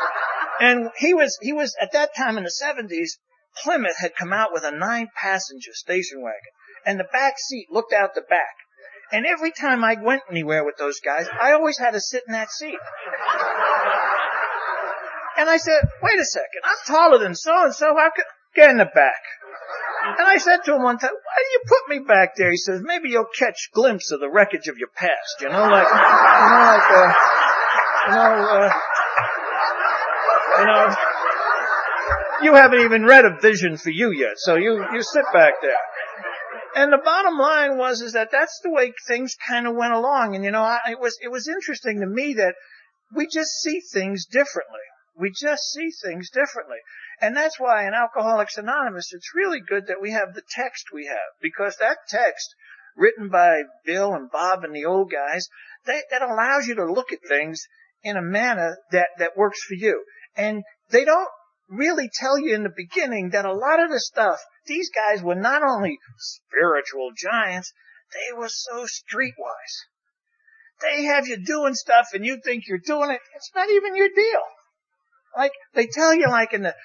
And 0.61 0.89
he 0.97 1.13
was, 1.13 1.37
he 1.41 1.53
was, 1.53 1.75
at 1.81 1.93
that 1.93 2.15
time 2.15 2.37
in 2.37 2.43
the 2.43 2.51
70s, 2.51 3.11
Plymouth 3.63 3.97
had 3.97 4.15
come 4.15 4.33
out 4.33 4.49
with 4.51 4.63
a 4.63 4.71
nine 4.71 5.07
passenger 5.15 5.71
station 5.73 6.21
wagon. 6.21 6.39
And 6.85 6.99
the 6.99 7.07
back 7.11 7.35
seat 7.37 7.67
looked 7.71 7.93
out 7.93 8.15
the 8.15 8.21
back. 8.21 8.55
And 9.11 9.25
every 9.25 9.51
time 9.51 9.83
I 9.83 9.95
went 10.01 10.21
anywhere 10.29 10.63
with 10.63 10.75
those 10.77 10.99
guys, 10.99 11.27
I 11.41 11.53
always 11.53 11.77
had 11.77 11.91
to 11.91 12.01
sit 12.01 12.23
in 12.27 12.33
that 12.33 12.51
seat. 12.51 12.77
And 15.37 15.49
I 15.49 15.57
said, 15.57 15.81
wait 16.03 16.19
a 16.19 16.25
second, 16.25 16.61
I'm 16.63 16.77
taller 16.85 17.17
than 17.17 17.33
so 17.33 17.63
and 17.63 17.73
so, 17.73 17.95
how 17.97 18.11
could, 18.15 18.25
get 18.55 18.69
in 18.71 18.77
the 18.77 18.85
back. 18.85 19.21
And 20.01 20.27
I 20.27 20.37
said 20.37 20.63
to 20.65 20.75
him 20.75 20.83
one 20.83 20.97
time, 20.97 21.11
why 21.11 21.43
do 21.43 21.49
you 21.51 21.61
put 21.67 21.89
me 21.89 21.99
back 22.07 22.35
there? 22.35 22.51
He 22.51 22.57
says, 22.57 22.81
maybe 22.83 23.09
you'll 23.09 23.25
catch 23.37 23.69
glimpse 23.73 24.11
of 24.11 24.19
the 24.19 24.29
wreckage 24.29 24.67
of 24.67 24.77
your 24.77 24.89
past, 24.95 25.41
you 25.41 25.49
know, 25.49 25.67
like, 25.67 25.87
you 25.87 25.95
know, 25.95 26.65
like, 26.71 26.91
uh, 26.91 27.13
you 28.07 28.13
know, 28.15 28.31
uh, 28.49 28.73
you 30.59 30.65
know, 30.65 30.95
you 32.43 32.53
haven't 32.53 32.79
even 32.79 33.05
read 33.05 33.25
a 33.25 33.39
vision 33.41 33.77
for 33.77 33.89
you 33.89 34.11
yet, 34.11 34.37
so 34.37 34.55
you, 34.55 34.85
you 34.93 35.01
sit 35.01 35.25
back 35.33 35.53
there. 35.61 35.75
And 36.75 36.93
the 36.93 37.01
bottom 37.03 37.37
line 37.37 37.77
was, 37.77 38.01
is 38.01 38.13
that 38.13 38.29
that's 38.31 38.59
the 38.63 38.71
way 38.71 38.93
things 39.07 39.35
kind 39.47 39.67
of 39.67 39.75
went 39.75 39.93
along. 39.93 40.35
And 40.35 40.45
you 40.45 40.51
know, 40.51 40.61
I, 40.61 40.79
it 40.91 40.99
was, 40.99 41.17
it 41.21 41.29
was 41.29 41.47
interesting 41.47 41.99
to 41.99 42.07
me 42.07 42.35
that 42.35 42.53
we 43.13 43.27
just 43.27 43.51
see 43.61 43.81
things 43.81 44.25
differently. 44.25 44.79
We 45.17 45.31
just 45.31 45.63
see 45.73 45.89
things 46.03 46.29
differently. 46.29 46.77
And 47.21 47.35
that's 47.35 47.59
why 47.59 47.85
in 47.87 47.93
Alcoholics 47.93 48.57
Anonymous, 48.57 49.11
it's 49.13 49.35
really 49.35 49.59
good 49.59 49.87
that 49.87 50.01
we 50.01 50.11
have 50.11 50.33
the 50.33 50.43
text 50.49 50.85
we 50.93 51.07
have, 51.07 51.17
because 51.41 51.75
that 51.77 51.97
text, 52.07 52.55
written 52.95 53.29
by 53.29 53.63
Bill 53.85 54.13
and 54.13 54.31
Bob 54.31 54.63
and 54.63 54.73
the 54.73 54.85
old 54.85 55.11
guys, 55.11 55.49
they, 55.85 56.01
that 56.11 56.21
allows 56.21 56.67
you 56.67 56.75
to 56.75 56.91
look 56.91 57.11
at 57.11 57.19
things 57.27 57.67
in 58.03 58.15
a 58.15 58.21
manner 58.21 58.77
that, 58.91 59.09
that 59.17 59.37
works 59.37 59.61
for 59.63 59.73
you. 59.73 60.03
And 60.35 60.63
they 60.89 61.03
don't 61.03 61.29
really 61.69 62.09
tell 62.11 62.39
you 62.39 62.55
in 62.55 62.63
the 62.63 62.73
beginning 62.75 63.31
that 63.31 63.45
a 63.45 63.53
lot 63.53 63.83
of 63.83 63.89
the 63.89 63.99
stuff, 63.99 64.39
these 64.65 64.89
guys 64.89 65.21
were 65.21 65.35
not 65.35 65.61
only 65.61 65.99
spiritual 66.17 67.11
giants, 67.15 67.73
they 68.13 68.37
were 68.37 68.49
so 68.49 68.85
streetwise. 68.85 69.75
They 70.81 71.03
have 71.03 71.27
you 71.27 71.37
doing 71.43 71.73
stuff 71.73 72.07
and 72.13 72.25
you 72.25 72.39
think 72.43 72.63
you're 72.67 72.77
doing 72.77 73.11
it. 73.11 73.19
It's 73.35 73.51
not 73.53 73.69
even 73.69 73.95
your 73.95 74.09
deal. 74.09 74.43
Like, 75.37 75.51
they 75.73 75.87
tell 75.87 76.13
you 76.13 76.27
like 76.27 76.53
in 76.53 76.63
the, 76.63 76.75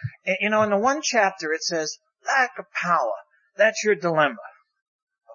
you 0.40 0.50
know, 0.50 0.62
in 0.62 0.70
the 0.70 0.78
one 0.78 1.00
chapter 1.02 1.52
it 1.52 1.62
says, 1.62 1.98
lack 2.26 2.50
of 2.58 2.66
power. 2.72 3.14
That's 3.56 3.82
your 3.84 3.94
dilemma. 3.94 4.36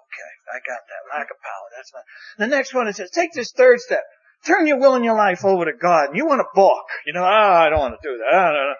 Okay, 0.09 0.31
I 0.53 0.59
got 0.65 0.81
that. 0.87 1.17
Lack 1.17 1.27
of 1.29 1.37
power. 1.41 1.67
That's 1.75 1.91
not. 1.93 2.03
The 2.37 2.47
next 2.47 2.73
one 2.73 2.87
it 2.87 2.95
says, 2.95 3.11
take 3.11 3.33
this 3.33 3.51
third 3.51 3.79
step. 3.79 4.03
Turn 4.45 4.67
your 4.67 4.79
will 4.79 4.95
and 4.95 5.03
your 5.03 5.15
life 5.15 5.43
over 5.43 5.65
to 5.65 5.73
God. 5.73 6.09
And 6.09 6.17
you 6.17 6.25
want 6.25 6.39
to 6.39 6.47
balk. 6.55 6.85
You 7.05 7.13
know, 7.13 7.23
ah, 7.23 7.27
oh, 7.27 7.65
I 7.65 7.69
don't 7.69 7.79
want 7.79 7.95
to 8.01 8.09
do 8.09 8.17
that. 8.17 8.33
I 8.33 8.47
don't 8.47 8.53
know. 8.53 8.75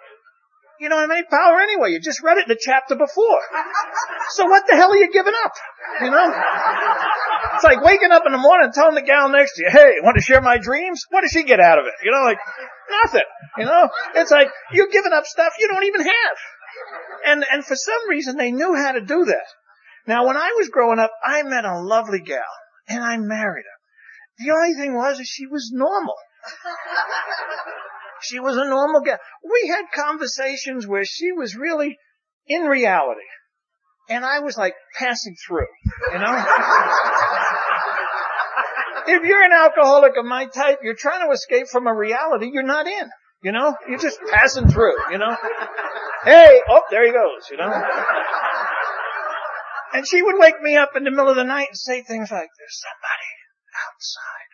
You 0.80 0.88
don't 0.88 1.00
have 1.02 1.10
any 1.10 1.26
power 1.28 1.60
anyway. 1.60 1.92
You 1.92 2.00
just 2.00 2.22
read 2.22 2.38
it 2.38 2.48
in 2.48 2.48
the 2.48 2.58
chapter 2.58 2.96
before. 2.96 3.40
So 4.30 4.46
what 4.46 4.66
the 4.66 4.74
hell 4.76 4.90
are 4.90 4.96
you 4.96 5.12
giving 5.12 5.34
up? 5.44 5.52
You 6.00 6.10
know? 6.10 6.32
It's 7.54 7.64
like 7.64 7.84
waking 7.84 8.12
up 8.12 8.22
in 8.24 8.32
the 8.32 8.38
morning 8.38 8.64
and 8.64 8.72
telling 8.72 8.94
the 8.94 9.02
gal 9.02 9.28
next 9.28 9.56
to 9.56 9.64
you, 9.64 9.70
hey, 9.70 10.00
want 10.02 10.16
to 10.16 10.22
share 10.22 10.40
my 10.40 10.56
dreams? 10.56 11.04
What 11.10 11.20
does 11.20 11.32
she 11.32 11.42
get 11.42 11.60
out 11.60 11.78
of 11.78 11.84
it? 11.84 11.92
You 12.02 12.12
know, 12.12 12.22
like, 12.22 12.38
nothing. 13.02 13.28
You 13.58 13.64
know? 13.64 13.88
It's 14.14 14.30
like, 14.30 14.48
you're 14.72 14.88
giving 14.90 15.12
up 15.12 15.24
stuff 15.24 15.52
you 15.58 15.68
don't 15.68 15.84
even 15.84 16.02
have. 16.02 16.36
And, 17.26 17.44
and 17.50 17.64
for 17.64 17.76
some 17.76 18.08
reason 18.08 18.36
they 18.36 18.52
knew 18.52 18.74
how 18.74 18.92
to 18.92 19.00
do 19.00 19.24
that. 19.24 19.46
Now 20.06 20.26
when 20.26 20.36
I 20.36 20.54
was 20.56 20.68
growing 20.68 20.98
up, 20.98 21.10
I 21.24 21.42
met 21.42 21.64
a 21.64 21.80
lovely 21.80 22.20
gal, 22.20 22.42
and 22.88 23.02
I 23.02 23.16
married 23.18 23.64
her. 23.64 24.44
The 24.44 24.52
only 24.52 24.74
thing 24.74 24.94
was, 24.94 25.18
that 25.18 25.26
she 25.26 25.46
was 25.46 25.70
normal. 25.72 26.14
She 28.22 28.38
was 28.38 28.56
a 28.56 28.64
normal 28.64 29.00
gal. 29.02 29.18
We 29.44 29.68
had 29.68 29.84
conversations 29.94 30.86
where 30.86 31.04
she 31.04 31.32
was 31.32 31.56
really 31.56 31.98
in 32.46 32.62
reality. 32.62 33.20
And 34.08 34.24
I 34.24 34.40
was 34.40 34.56
like 34.56 34.74
passing 34.98 35.36
through, 35.46 35.68
you 36.12 36.18
know? 36.18 36.26
if 39.10 39.24
you're 39.24 39.42
an 39.42 39.52
alcoholic 39.52 40.16
of 40.16 40.24
my 40.24 40.46
type, 40.46 40.78
you're 40.82 40.94
trying 40.94 41.26
to 41.26 41.32
escape 41.32 41.66
from 41.68 41.86
a 41.86 41.94
reality 41.94 42.50
you're 42.52 42.62
not 42.62 42.86
in. 42.86 43.10
You 43.42 43.52
know? 43.52 43.74
You're 43.88 43.98
just 43.98 44.18
passing 44.30 44.68
through, 44.68 44.94
you 45.10 45.18
know? 45.18 45.36
Hey, 46.24 46.60
oh, 46.68 46.82
there 46.90 47.06
he 47.06 47.12
goes, 47.12 47.48
you 47.50 47.56
know? 47.56 47.72
And 49.92 50.06
she 50.06 50.22
would 50.22 50.36
wake 50.38 50.60
me 50.60 50.76
up 50.76 50.90
in 50.96 51.02
the 51.04 51.10
middle 51.10 51.30
of 51.30 51.36
the 51.36 51.44
night 51.44 51.68
and 51.68 51.76
say 51.76 52.02
things 52.02 52.30
like, 52.30 52.50
there's 52.58 52.82
somebody 52.84 53.30
outside. 53.88 54.50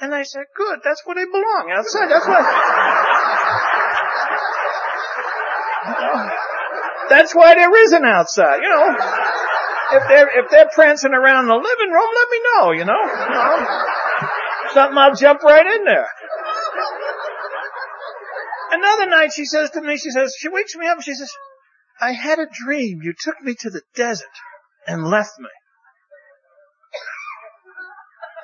And 0.00 0.14
I 0.14 0.22
said, 0.22 0.44
good, 0.56 0.78
that's 0.82 1.02
where 1.04 1.16
they 1.16 1.24
belong, 1.24 1.70
outside, 1.72 2.08
that's 2.10 2.26
why. 2.26 2.42
that's 7.10 7.34
why 7.34 7.54
there 7.54 7.84
is 7.84 7.92
an 7.92 8.04
outside, 8.04 8.60
you 8.62 8.68
know. 8.68 8.96
If 9.92 10.08
they're, 10.08 10.44
if 10.44 10.50
they're 10.50 10.70
prancing 10.74 11.12
around 11.12 11.48
the 11.48 11.54
living 11.54 11.90
room, 11.92 12.10
let 12.14 12.28
me 12.30 12.40
know, 12.54 12.70
you 12.72 12.84
know. 12.84 13.02
Something 14.74 14.98
I'll 14.98 15.14
jump 15.14 15.42
right 15.42 15.66
in 15.66 15.84
there. 15.84 16.08
Another 18.70 19.06
night 19.06 19.32
she 19.34 19.44
says 19.44 19.70
to 19.70 19.82
me, 19.82 19.98
she 19.98 20.10
says, 20.10 20.34
she 20.38 20.48
wakes 20.48 20.74
me 20.76 20.86
up 20.86 21.02
she 21.02 21.14
says, 21.14 21.30
I 22.00 22.12
had 22.12 22.38
a 22.38 22.46
dream. 22.50 23.00
You 23.02 23.12
took 23.18 23.40
me 23.42 23.54
to 23.60 23.70
the 23.70 23.82
desert 23.94 24.26
and 24.86 25.04
left 25.04 25.38
me. 25.38 25.50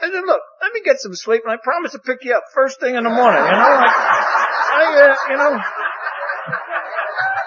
I 0.03 0.11
said, 0.13 0.23
look, 0.27 0.41
let 0.63 0.73
me 0.73 0.83
get 0.85 1.01
some 1.01 1.15
sleep 1.15 1.43
and 1.45 1.53
I 1.53 1.57
promise 1.63 1.93
to 1.93 1.99
pick 1.99 2.25
you 2.25 2.35
up 2.35 2.45
first 2.55 2.79
thing 2.79 2.95
in 2.95 3.05
the 3.05 3.11
morning, 3.11 3.43
you 3.43 3.51
know, 3.51 3.81
like, 3.83 3.97
I, 3.97 5.11
uh, 5.11 5.31
you 5.31 5.37
know, 5.37 5.61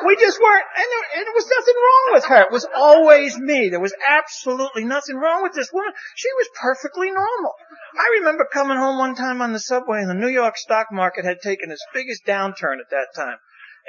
we 0.05 0.15
just 0.15 0.39
weren't, 0.39 0.65
and 0.77 0.87
there, 0.89 1.05
and 1.17 1.27
there 1.27 1.35
was 1.35 1.49
nothing 1.49 1.77
wrong 1.77 2.09
with 2.13 2.25
her. 2.25 2.41
It 2.43 2.51
was 2.51 2.67
always 2.75 3.37
me. 3.37 3.69
There 3.69 3.79
was 3.79 3.95
absolutely 4.07 4.85
nothing 4.85 5.17
wrong 5.17 5.43
with 5.43 5.53
this 5.53 5.71
woman. 5.71 5.93
She 6.15 6.29
was 6.37 6.49
perfectly 6.59 7.11
normal. 7.11 7.53
I 7.97 8.17
remember 8.19 8.47
coming 8.51 8.77
home 8.77 8.97
one 8.97 9.15
time 9.15 9.41
on 9.41 9.53
the 9.53 9.59
subway 9.59 9.99
and 9.99 10.09
the 10.09 10.15
New 10.15 10.29
York 10.29 10.57
stock 10.57 10.87
market 10.91 11.25
had 11.25 11.41
taken 11.41 11.71
its 11.71 11.85
biggest 11.93 12.25
downturn 12.25 12.79
at 12.79 12.89
that 12.91 13.07
time. 13.15 13.37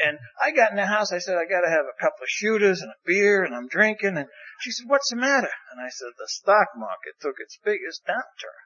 And 0.05 0.19
I 0.43 0.53
got 0.53 0.71
in 0.71 0.77
the 0.77 0.87
house, 0.87 1.13
I 1.13 1.19
said, 1.19 1.37
I 1.37 1.45
gotta 1.45 1.69
have 1.69 1.85
a 1.85 2.01
couple 2.01 2.25
of 2.25 2.29
shooters 2.29 2.81
and 2.81 2.91
a 2.91 2.95
beer 3.07 3.45
and 3.45 3.55
I'm 3.55 3.69
drinking 3.69 4.17
and 4.17 4.27
she 4.61 4.71
said, 4.71 4.89
what's 4.89 5.11
the 5.11 5.17
matter? 5.17 5.51
And 5.71 5.81
I 5.81 5.91
said, 5.91 6.09
the 6.19 6.29
stock 6.29 6.69
market 6.77 7.21
took 7.21 7.37
its 7.39 7.59
biggest 7.65 8.03
downturn. 8.09 8.63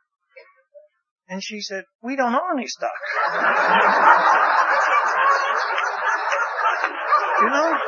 And 1.29 1.43
she 1.43 1.61
said, 1.61 1.85
we 2.03 2.17
don't 2.17 2.35
own 2.35 2.59
any 2.59 2.69
stock. 2.69 2.91
you 7.43 7.51
know? 7.51 7.79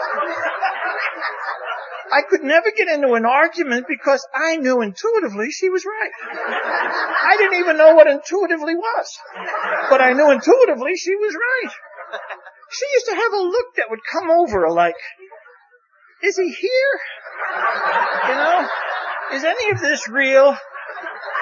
I 2.10 2.22
could 2.22 2.42
never 2.42 2.70
get 2.70 2.88
into 2.88 3.12
an 3.14 3.26
argument 3.26 3.86
because 3.86 4.26
I 4.34 4.56
knew 4.56 4.80
intuitively 4.80 5.50
she 5.50 5.68
was 5.68 5.84
right. 5.84 6.10
I 7.22 7.36
didn't 7.36 7.60
even 7.60 7.76
know 7.76 7.94
what 7.94 8.06
intuitively 8.06 8.74
was. 8.74 9.18
But 9.90 10.00
I 10.00 10.14
knew 10.14 10.30
intuitively 10.30 10.96
she 10.96 11.14
was 11.16 11.34
right. 11.34 11.72
She 12.70 12.86
used 12.94 13.06
to 13.06 13.14
have 13.14 13.32
a 13.32 13.42
look 13.42 13.66
that 13.76 13.86
would 13.90 14.00
come 14.10 14.30
over 14.30 14.60
her 14.60 14.70
like, 14.70 14.94
is 16.22 16.36
he 16.36 16.50
here? 16.50 17.00
You 18.28 18.34
know? 18.34 18.68
Is 19.34 19.44
any 19.44 19.70
of 19.70 19.80
this 19.80 20.08
real? 20.08 20.56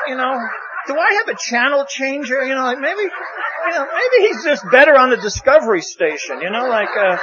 You 0.09 0.17
know? 0.17 0.41
Do 0.87 0.97
I 0.99 1.15
have 1.15 1.29
a 1.29 1.37
channel 1.39 1.85
changer? 1.89 2.45
You 2.45 2.55
know, 2.55 2.65
like 2.65 2.79
maybe, 2.79 3.03
you 3.03 3.73
know, 3.73 3.87
maybe 3.87 4.27
he's 4.29 4.45
just 4.45 4.65
better 4.71 4.97
on 4.97 5.11
the 5.11 5.17
Discovery 5.17 5.83
Station, 5.83 6.41
you 6.43 6.51
know, 6.51 6.69
like, 6.69 6.91
uh, 6.97 7.19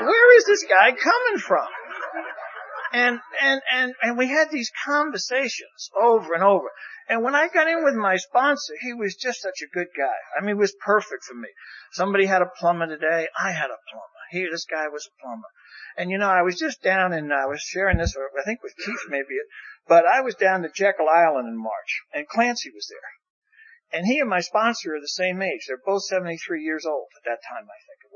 where 0.00 0.36
is 0.36 0.44
this 0.44 0.64
guy 0.64 0.92
coming 0.92 1.38
from? 1.38 1.66
And, 2.92 3.20
and, 3.40 3.62
and, 3.72 3.94
and 4.02 4.18
we 4.18 4.28
had 4.28 4.50
these 4.50 4.70
conversations 4.84 5.90
over 5.98 6.34
and 6.34 6.42
over. 6.42 6.68
And 7.08 7.22
when 7.22 7.34
I 7.34 7.48
got 7.48 7.68
in 7.68 7.84
with 7.84 7.94
my 7.94 8.16
sponsor, 8.16 8.74
he 8.80 8.92
was 8.92 9.16
just 9.16 9.40
such 9.40 9.62
a 9.62 9.74
good 9.74 9.88
guy. 9.96 10.16
I 10.36 10.40
mean, 10.40 10.56
he 10.56 10.60
was 10.60 10.74
perfect 10.84 11.24
for 11.24 11.34
me. 11.34 11.48
Somebody 11.92 12.26
had 12.26 12.42
a 12.42 12.50
plumber 12.58 12.86
today. 12.86 13.28
I 13.38 13.52
had 13.52 13.70
a 13.70 13.80
plumber. 13.90 14.22
Here, 14.30 14.48
this 14.50 14.66
guy 14.66 14.88
was 14.88 15.08
a 15.08 15.22
plumber. 15.22 15.48
And 15.96 16.10
you 16.10 16.18
know, 16.18 16.28
I 16.28 16.42
was 16.42 16.58
just 16.58 16.82
down 16.82 17.12
and 17.12 17.32
I 17.32 17.46
was 17.46 17.60
sharing 17.60 17.98
this, 17.98 18.16
I 18.16 18.44
think 18.44 18.62
with 18.62 18.76
Keith 18.76 19.06
maybe, 19.08 19.36
but 19.88 20.06
I 20.06 20.20
was 20.20 20.34
down 20.34 20.62
to 20.62 20.70
Jekyll 20.74 21.08
Island 21.08 21.48
in 21.48 21.56
March 21.56 22.02
and 22.14 22.28
Clancy 22.28 22.70
was 22.74 22.88
there. 22.88 23.12
And 23.92 24.06
he 24.06 24.20
and 24.20 24.30
my 24.30 24.40
sponsor 24.40 24.94
are 24.94 25.00
the 25.00 25.08
same 25.08 25.42
age. 25.42 25.66
They're 25.68 25.76
both 25.84 26.04
73 26.04 26.62
years 26.62 26.86
old 26.86 27.08
at 27.16 27.24
that 27.28 27.44
time, 27.44 27.64
I 27.64 27.80
think 27.84 28.11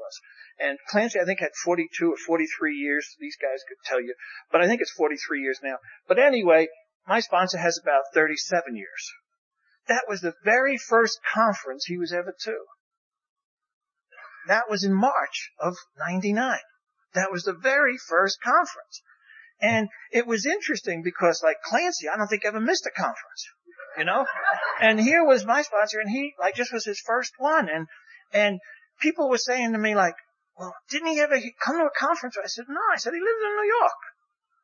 And 0.59 0.79
Clancy, 0.89 1.21
I 1.21 1.25
think, 1.25 1.41
had 1.41 1.55
42 1.65 2.13
or 2.13 2.17
43 2.17 2.77
years. 2.77 3.15
These 3.21 3.37
guys 3.37 3.61
could 3.69 3.79
tell 3.85 4.01
you, 4.01 4.15
but 4.51 4.63
I 4.63 4.67
think 4.67 4.81
it's 4.81 4.93
43 4.93 5.43
years 5.43 5.61
now. 5.63 5.77
But 6.09 6.19
anyway, 6.19 6.69
my 7.07 7.21
sponsor 7.21 7.59
has 7.59 7.79
about 7.83 8.03
37 8.15 8.77
years. 8.77 9.13
That 9.89 10.05
was 10.09 10.21
the 10.21 10.35
very 10.45 10.77
first 10.77 11.21
conference 11.33 11.85
he 11.85 11.97
was 11.97 12.13
ever 12.13 12.35
to. 12.45 12.57
That 14.49 14.65
was 14.71 14.85
in 14.85 14.95
March 14.95 15.51
of 15.59 15.77
99. 15.99 16.59
That 17.15 17.33
was 17.33 17.45
the 17.45 17.53
very 17.53 17.97
first 17.97 18.41
conference. 18.43 19.03
And 19.61 19.89
it 20.11 20.27
was 20.27 20.47
interesting 20.47 21.03
because 21.03 21.43
like 21.43 21.63
Clancy, 21.63 22.09
I 22.09 22.17
don't 22.17 22.29
think 22.29 22.45
ever 22.45 22.61
missed 22.61 22.87
a 22.87 22.91
conference, 22.91 23.47
you 23.97 24.05
know? 24.05 24.27
And 24.81 25.01
here 25.01 25.25
was 25.25 25.45
my 25.45 25.63
sponsor 25.63 26.01
and 26.01 26.11
he 26.11 26.35
like 26.39 26.55
just 26.55 26.73
was 26.73 26.85
his 26.85 27.01
first 27.01 27.33
one. 27.39 27.69
And, 27.69 27.87
and 28.33 28.61
people 29.01 29.29
were 29.29 29.39
saying 29.39 29.73
to 29.73 29.79
me 29.79 29.95
like, 29.95 30.15
well, 30.59 30.75
didn't 30.91 31.09
he 31.09 31.21
ever 31.21 31.39
come 31.63 31.79
to 31.79 31.85
a 31.85 31.91
conference? 31.99 32.37
I 32.43 32.47
said, 32.47 32.65
no, 32.69 32.81
I 32.93 32.97
said 32.97 33.13
he 33.13 33.21
lives 33.21 33.43
in 33.45 33.57
New 33.57 33.75
York. 33.81 33.93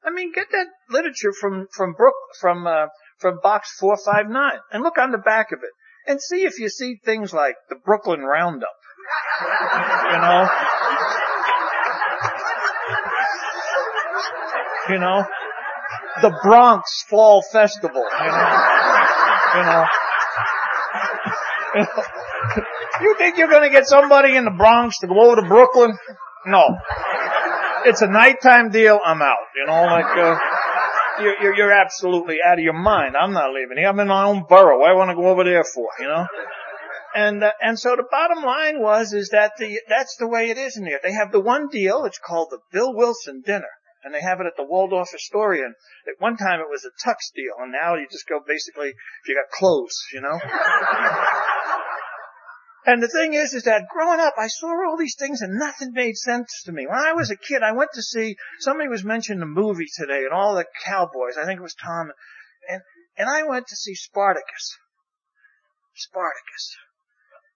I 0.04 0.10
mean, 0.10 0.32
get 0.32 0.46
that 0.50 0.66
literature 0.90 1.32
from, 1.38 1.68
from 1.72 1.92
Brook, 1.92 2.14
from, 2.40 2.66
uh, 2.66 2.86
from 3.18 3.38
box 3.42 3.72
459 3.78 4.58
and 4.72 4.82
look 4.82 4.98
on 4.98 5.12
the 5.12 5.18
back 5.18 5.52
of 5.52 5.60
it 5.62 5.70
and 6.10 6.20
see 6.20 6.44
if 6.44 6.58
you 6.58 6.68
see 6.68 6.96
things 7.04 7.32
like 7.32 7.54
the 7.68 7.76
Brooklyn 7.76 8.20
Roundup. 8.20 8.68
You 10.10 10.18
know? 10.18 10.48
You 14.90 14.98
know? 14.98 15.24
The 16.20 16.38
Bronx 16.42 17.04
Fall 17.08 17.42
Festival, 17.52 18.02
you 18.02 18.26
know? 18.26 18.56
You 19.56 19.62
know? 19.62 19.86
You 21.74 21.80
know? 21.80 22.02
You 23.00 23.16
think 23.18 23.38
you're 23.38 23.50
gonna 23.50 23.70
get 23.70 23.86
somebody 23.86 24.36
in 24.36 24.44
the 24.44 24.50
Bronx 24.50 24.98
to 24.98 25.06
go 25.06 25.20
over 25.20 25.40
to 25.40 25.46
Brooklyn? 25.46 25.96
No. 26.46 26.76
It's 27.84 28.02
a 28.02 28.06
nighttime 28.06 28.70
deal, 28.70 29.00
I'm 29.04 29.22
out. 29.22 29.38
You 29.56 29.66
know, 29.66 29.82
like, 29.84 30.16
uh, 30.16 30.38
you're, 31.20 31.42
you're, 31.42 31.56
you're 31.56 31.72
absolutely 31.72 32.38
out 32.44 32.58
of 32.58 32.64
your 32.64 32.72
mind. 32.72 33.16
I'm 33.16 33.32
not 33.32 33.52
leaving 33.52 33.76
here. 33.78 33.88
I'm 33.88 33.98
in 34.00 34.08
my 34.08 34.24
own 34.24 34.44
borough. 34.48 34.78
What 34.78 34.90
I 34.90 34.94
want 34.94 35.10
to 35.10 35.16
go 35.16 35.28
over 35.28 35.44
there 35.44 35.64
for, 35.64 35.88
you 35.98 36.06
know? 36.06 36.26
And, 37.14 37.44
uh, 37.44 37.52
and 37.60 37.78
so 37.78 37.94
the 37.96 38.04
bottom 38.10 38.42
line 38.42 38.80
was, 38.80 39.12
is 39.12 39.30
that 39.30 39.52
the, 39.58 39.80
that's 39.88 40.16
the 40.16 40.28
way 40.28 40.50
it 40.50 40.58
is 40.58 40.76
in 40.76 40.86
here. 40.86 41.00
They 41.02 41.12
have 41.12 41.30
the 41.30 41.40
one 41.40 41.68
deal, 41.68 42.04
it's 42.04 42.18
called 42.18 42.48
the 42.50 42.58
Bill 42.72 42.94
Wilson 42.94 43.42
Dinner. 43.44 43.68
And 44.04 44.12
they 44.14 44.20
have 44.20 44.40
it 44.40 44.46
at 44.46 44.56
the 44.56 44.64
Waldorf 44.64 45.14
Astoria. 45.14 45.66
And 45.66 45.74
At 46.08 46.20
one 46.20 46.36
time 46.36 46.60
it 46.60 46.70
was 46.70 46.84
a 46.84 47.08
tux 47.08 47.32
deal, 47.34 47.54
and 47.60 47.70
now 47.70 47.94
you 47.94 48.06
just 48.10 48.26
go 48.26 48.40
basically, 48.44 48.88
if 48.88 49.28
you 49.28 49.34
got 49.36 49.50
clothes, 49.56 50.02
you 50.12 50.20
know? 50.20 50.38
And 52.84 53.00
the 53.00 53.08
thing 53.08 53.34
is, 53.34 53.54
is 53.54 53.62
that 53.64 53.86
growing 53.92 54.18
up, 54.18 54.34
I 54.36 54.48
saw 54.48 54.66
all 54.66 54.96
these 54.96 55.14
things 55.16 55.40
and 55.40 55.56
nothing 55.56 55.92
made 55.92 56.16
sense 56.16 56.62
to 56.64 56.72
me. 56.72 56.86
When 56.86 56.98
I 56.98 57.12
was 57.12 57.30
a 57.30 57.36
kid, 57.36 57.62
I 57.62 57.72
went 57.72 57.90
to 57.94 58.02
see, 58.02 58.36
somebody 58.58 58.88
was 58.88 59.04
mentioning 59.04 59.38
the 59.38 59.46
movie 59.46 59.86
today 59.96 60.24
and 60.24 60.32
all 60.32 60.56
the 60.56 60.66
cowboys. 60.84 61.36
I 61.40 61.44
think 61.44 61.60
it 61.60 61.62
was 61.62 61.76
Tom. 61.76 62.10
And, 62.68 62.82
and 63.16 63.28
I 63.30 63.44
went 63.44 63.68
to 63.68 63.76
see 63.76 63.94
Spartacus. 63.94 64.78
Spartacus. 65.94 66.76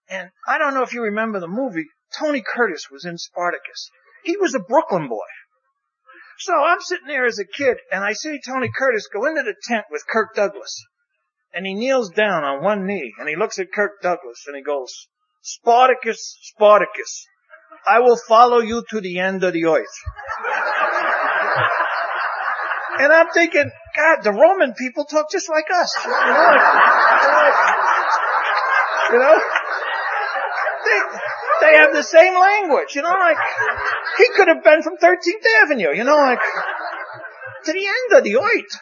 And 0.08 0.30
I 0.46 0.58
don't 0.58 0.74
know 0.74 0.82
if 0.82 0.92
you 0.92 1.02
remember 1.02 1.40
the 1.40 1.48
movie. 1.48 1.86
Tony 2.16 2.40
Curtis 2.40 2.88
was 2.88 3.04
in 3.04 3.18
Spartacus. 3.18 3.90
He 4.22 4.36
was 4.36 4.54
a 4.54 4.60
Brooklyn 4.60 5.08
boy. 5.08 5.26
So 6.38 6.52
I'm 6.52 6.80
sitting 6.80 7.08
there 7.08 7.26
as 7.26 7.40
a 7.40 7.44
kid 7.44 7.78
and 7.90 8.04
I 8.04 8.12
see 8.12 8.38
Tony 8.46 8.70
Curtis 8.72 9.08
go 9.12 9.26
into 9.26 9.42
the 9.42 9.56
tent 9.64 9.86
with 9.90 10.06
Kirk 10.06 10.36
Douglas. 10.36 10.84
And 11.52 11.66
he 11.66 11.74
kneels 11.74 12.10
down 12.10 12.44
on 12.44 12.62
one 12.62 12.86
knee 12.86 13.12
and 13.18 13.28
he 13.28 13.34
looks 13.34 13.58
at 13.58 13.72
Kirk 13.72 14.02
Douglas 14.02 14.44
and 14.46 14.54
he 14.54 14.62
goes, 14.62 15.08
Spartacus, 15.46 16.38
Spartacus, 16.42 17.24
I 17.86 18.00
will 18.00 18.16
follow 18.16 18.58
you 18.58 18.82
to 18.90 19.00
the 19.00 19.20
end 19.20 19.44
of 19.44 19.52
the 19.52 19.66
earth. 19.66 19.96
and 22.98 23.12
I'm 23.12 23.28
thinking, 23.30 23.70
God, 23.96 24.24
the 24.24 24.32
Roman 24.32 24.74
people 24.74 25.04
talk 25.04 25.30
just 25.30 25.48
like 25.48 25.66
us. 25.72 25.94
You 26.04 26.10
know, 26.10 26.18
you 29.12 29.18
know? 29.20 29.40
They, 30.84 31.00
they 31.60 31.76
have 31.76 31.94
the 31.94 32.02
same 32.02 32.34
language, 32.34 32.96
you 32.96 33.02
know, 33.02 33.10
like, 33.10 33.38
he 34.18 34.28
could 34.34 34.48
have 34.48 34.64
been 34.64 34.82
from 34.82 34.96
13th 34.96 35.62
Avenue, 35.62 35.94
you 35.94 36.02
know, 36.02 36.16
like, 36.16 36.40
to 37.66 37.72
the 37.72 37.86
end 37.86 38.18
of 38.18 38.24
the 38.24 38.36
earth. 38.36 38.80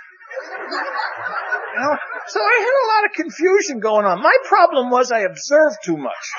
You 1.75 1.81
know? 1.83 1.99
So 2.27 2.41
I 2.41 2.59
had 2.59 2.67
a 2.67 2.89
lot 2.95 3.05
of 3.05 3.13
confusion 3.13 3.81
going 3.81 4.07
on. 4.07 4.23
My 4.23 4.37
problem 4.45 4.91
was 4.91 5.13
I 5.13 5.21
observed 5.21 5.77
too 5.85 5.97
much. 5.97 6.33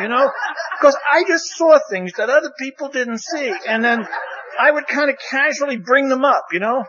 You 0.00 0.08
know? 0.08 0.30
Because 0.78 0.96
I 1.12 1.24
just 1.24 1.56
saw 1.56 1.78
things 1.90 2.12
that 2.18 2.30
other 2.30 2.52
people 2.58 2.88
didn't 2.88 3.18
see. 3.18 3.52
And 3.66 3.84
then 3.84 4.06
I 4.58 4.70
would 4.70 4.86
kind 4.86 5.10
of 5.10 5.16
casually 5.30 5.76
bring 5.76 6.08
them 6.08 6.24
up, 6.24 6.46
you 6.52 6.60
know? 6.60 6.84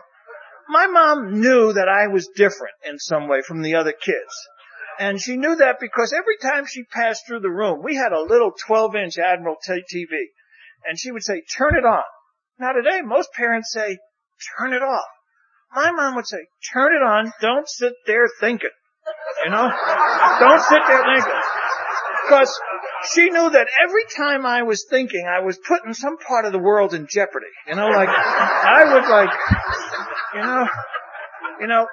My 0.68 0.86
mom 0.86 1.40
knew 1.40 1.72
that 1.72 1.88
I 1.88 2.06
was 2.06 2.28
different 2.28 2.74
in 2.88 2.98
some 2.98 3.26
way 3.26 3.42
from 3.42 3.62
the 3.62 3.74
other 3.74 3.92
kids. 3.92 4.48
And 5.00 5.20
she 5.20 5.36
knew 5.36 5.56
that 5.56 5.80
because 5.80 6.12
every 6.12 6.36
time 6.40 6.66
she 6.66 6.84
passed 6.84 7.26
through 7.26 7.40
the 7.40 7.50
room, 7.50 7.82
we 7.82 7.96
had 7.96 8.12
a 8.12 8.22
little 8.22 8.52
12 8.66 8.94
inch 8.94 9.18
Admiral 9.18 9.56
TV. 9.66 10.06
And 10.86 10.98
she 10.98 11.10
would 11.10 11.24
say, 11.24 11.42
turn 11.56 11.74
it 11.74 11.84
on. 11.84 12.04
Now 12.60 12.72
today, 12.72 13.00
most 13.02 13.32
parents 13.32 13.72
say, 13.72 13.98
turn 14.58 14.72
it 14.72 14.82
off 14.82 15.06
my 15.74 15.90
mom 15.92 16.16
would 16.16 16.26
say, 16.26 16.38
turn 16.72 16.94
it 16.94 17.02
on. 17.02 17.32
Don't 17.40 17.68
sit 17.68 17.92
there 18.06 18.28
thinking. 18.40 18.70
You 19.44 19.50
know? 19.50 19.70
Don't 20.40 20.60
sit 20.60 20.80
there 20.86 21.04
thinking. 21.04 21.40
Because 22.26 22.60
she 23.12 23.30
knew 23.30 23.50
that 23.50 23.66
every 23.82 24.04
time 24.16 24.46
I 24.46 24.62
was 24.62 24.86
thinking, 24.88 25.26
I 25.26 25.44
was 25.44 25.58
putting 25.58 25.94
some 25.94 26.18
part 26.18 26.44
of 26.44 26.52
the 26.52 26.58
world 26.58 26.94
in 26.94 27.06
jeopardy. 27.08 27.46
You 27.66 27.76
know, 27.76 27.88
like, 27.88 28.08
I 28.08 28.92
would 28.92 29.08
like, 29.08 29.30
you 30.34 30.40
know, 30.42 30.68
you 31.60 31.66
know, 31.66 31.86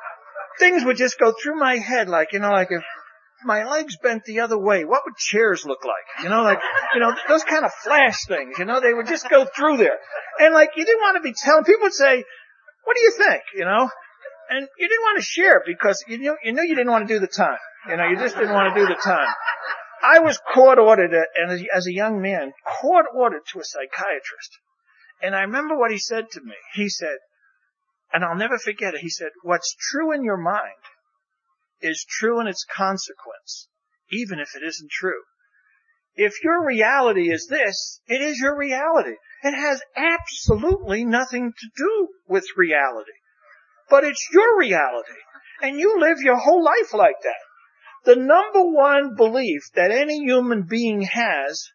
things 0.60 0.84
would 0.84 0.98
just 0.98 1.20
go 1.20 1.32
through 1.32 1.58
my 1.58 1.78
head 1.78 2.10
like, 2.10 2.34
you 2.34 2.40
know, 2.40 2.52
like 2.52 2.72
if 2.72 2.84
my 3.46 3.66
legs 3.66 3.98
bent 4.02 4.26
the 4.26 4.42
other 4.42 4.58
way, 4.58 4.84
what 4.84 5.04
would 5.06 5.16
chairs 5.16 5.66
look 5.66 5.86
like? 5.86 6.24
You 6.24 6.30
know, 6.30 6.42
like, 6.44 6.60
you 6.94 7.00
know, 7.00 7.14
those 7.28 7.44
kind 7.44 7.64
of 7.66 7.72
flash 7.84 8.26
things, 8.26 8.58
you 8.58 8.66
know, 8.66 8.80
they 8.80 8.94
would 8.94 9.08
just 9.08 9.30
go 9.30 9.46
through 9.46 9.78
there. 9.78 9.98
And 10.40 10.54
like, 10.54 10.72
you 10.76 10.86
didn't 10.86 11.02
want 11.02 11.18
to 11.18 11.22
be 11.22 11.34
telling, 11.34 11.64
people 11.64 11.84
would 11.84 11.94
say, 11.94 12.24
what 12.88 12.96
do 12.96 13.02
you 13.02 13.12
think? 13.12 13.44
You 13.54 13.66
know? 13.66 13.90
And 14.50 14.66
you 14.80 14.88
didn't 14.88 15.04
want 15.04 15.20
to 15.20 15.26
share 15.26 15.62
because 15.66 16.02
you 16.08 16.18
knew, 16.18 16.38
you 16.42 16.54
knew 16.54 16.64
you 16.64 16.76
didn't 16.76 16.92
want 16.92 17.06
to 17.06 17.14
do 17.14 17.20
the 17.20 17.28
time. 17.28 17.60
You 17.90 17.98
know, 17.98 18.08
you 18.08 18.16
just 18.16 18.38
didn't 18.38 18.54
want 18.54 18.74
to 18.74 18.80
do 18.80 18.88
the 18.88 18.96
time. 18.96 19.28
I 20.02 20.20
was 20.20 20.40
court 20.54 20.80
ordered 20.80 21.12
and 21.12 21.68
as 21.76 21.86
a 21.86 21.94
young 21.94 22.22
man, 22.22 22.54
court 22.80 23.08
ordered 23.14 23.42
to 23.52 23.60
a 23.60 23.64
psychiatrist. 23.66 24.52
And 25.22 25.36
I 25.36 25.42
remember 25.42 25.78
what 25.78 25.92
he 25.92 25.98
said 25.98 26.32
to 26.32 26.42
me. 26.42 26.56
He 26.76 26.88
said, 26.88 27.18
and 28.14 28.24
I'll 28.24 28.38
never 28.38 28.58
forget 28.58 28.94
it. 28.94 29.02
He 29.02 29.10
said, 29.10 29.30
what's 29.44 29.76
true 29.78 30.14
in 30.14 30.24
your 30.24 30.38
mind 30.38 30.80
is 31.82 32.06
true 32.08 32.40
in 32.40 32.48
its 32.48 32.66
consequence, 32.74 33.68
even 34.12 34.40
if 34.40 34.56
it 34.56 34.66
isn't 34.66 34.92
true. 34.92 35.24
If 36.16 36.42
your 36.42 36.66
reality 36.66 37.30
is 37.30 37.48
this, 37.48 38.00
it 38.08 38.22
is 38.22 38.40
your 38.40 38.58
reality. 38.58 39.18
It 39.44 39.54
has 39.54 39.82
absolutely 39.96 41.06
nothing 41.06 41.54
to 41.54 41.68
do 41.76 42.08
with 42.28 42.46
reality. 42.56 43.12
But 43.90 44.04
it's 44.04 44.28
your 44.34 44.58
reality. 44.58 45.20
And 45.62 45.80
you 45.80 46.00
live 46.00 46.20
your 46.20 46.38
whole 46.38 46.64
life 46.64 46.94
like 46.94 47.22
that. 47.24 47.36
the 48.06 48.16
number 48.16 48.62
one 48.64 49.16
belief 49.16 49.64
that 49.76 49.92
any 49.92 50.20
human 50.20 50.64
being 50.64 51.02
has, 51.02 51.70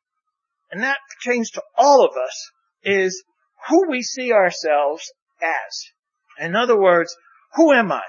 and 0.70 0.82
that 0.82 0.96
pertains 1.14 1.50
to 1.50 1.62
all 1.76 2.04
of 2.04 2.16
us, 2.16 2.50
is 2.82 3.22
who 3.68 3.88
we 3.90 4.02
see 4.02 4.32
ourselves 4.32 5.12
as. 5.42 6.44
In 6.46 6.56
other 6.56 6.78
words, 6.78 7.14
who 7.54 7.72
am 7.72 7.92
I? 7.92 8.02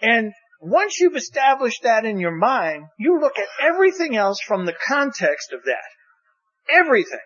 And 0.00 0.32
once 0.60 0.98
you've 0.98 1.16
established 1.16 1.82
that 1.82 2.06
in 2.06 2.18
your 2.18 2.34
mind, 2.34 2.86
you 2.98 3.20
look 3.20 3.38
at 3.38 3.48
everything 3.60 4.16
else 4.16 4.40
from 4.40 4.64
the 4.64 4.72
context 4.86 5.52
of 5.52 5.64
that. 5.64 5.84
Everything. 6.72 7.20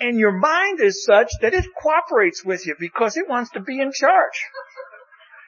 And 0.00 0.18
your 0.18 0.32
mind 0.32 0.80
is 0.80 1.04
such 1.04 1.28
that 1.42 1.52
it 1.52 1.66
cooperates 1.80 2.42
with 2.42 2.66
you 2.66 2.74
because 2.80 3.18
it 3.18 3.28
wants 3.28 3.50
to 3.50 3.60
be 3.60 3.80
in 3.80 3.92
charge. 3.92 4.46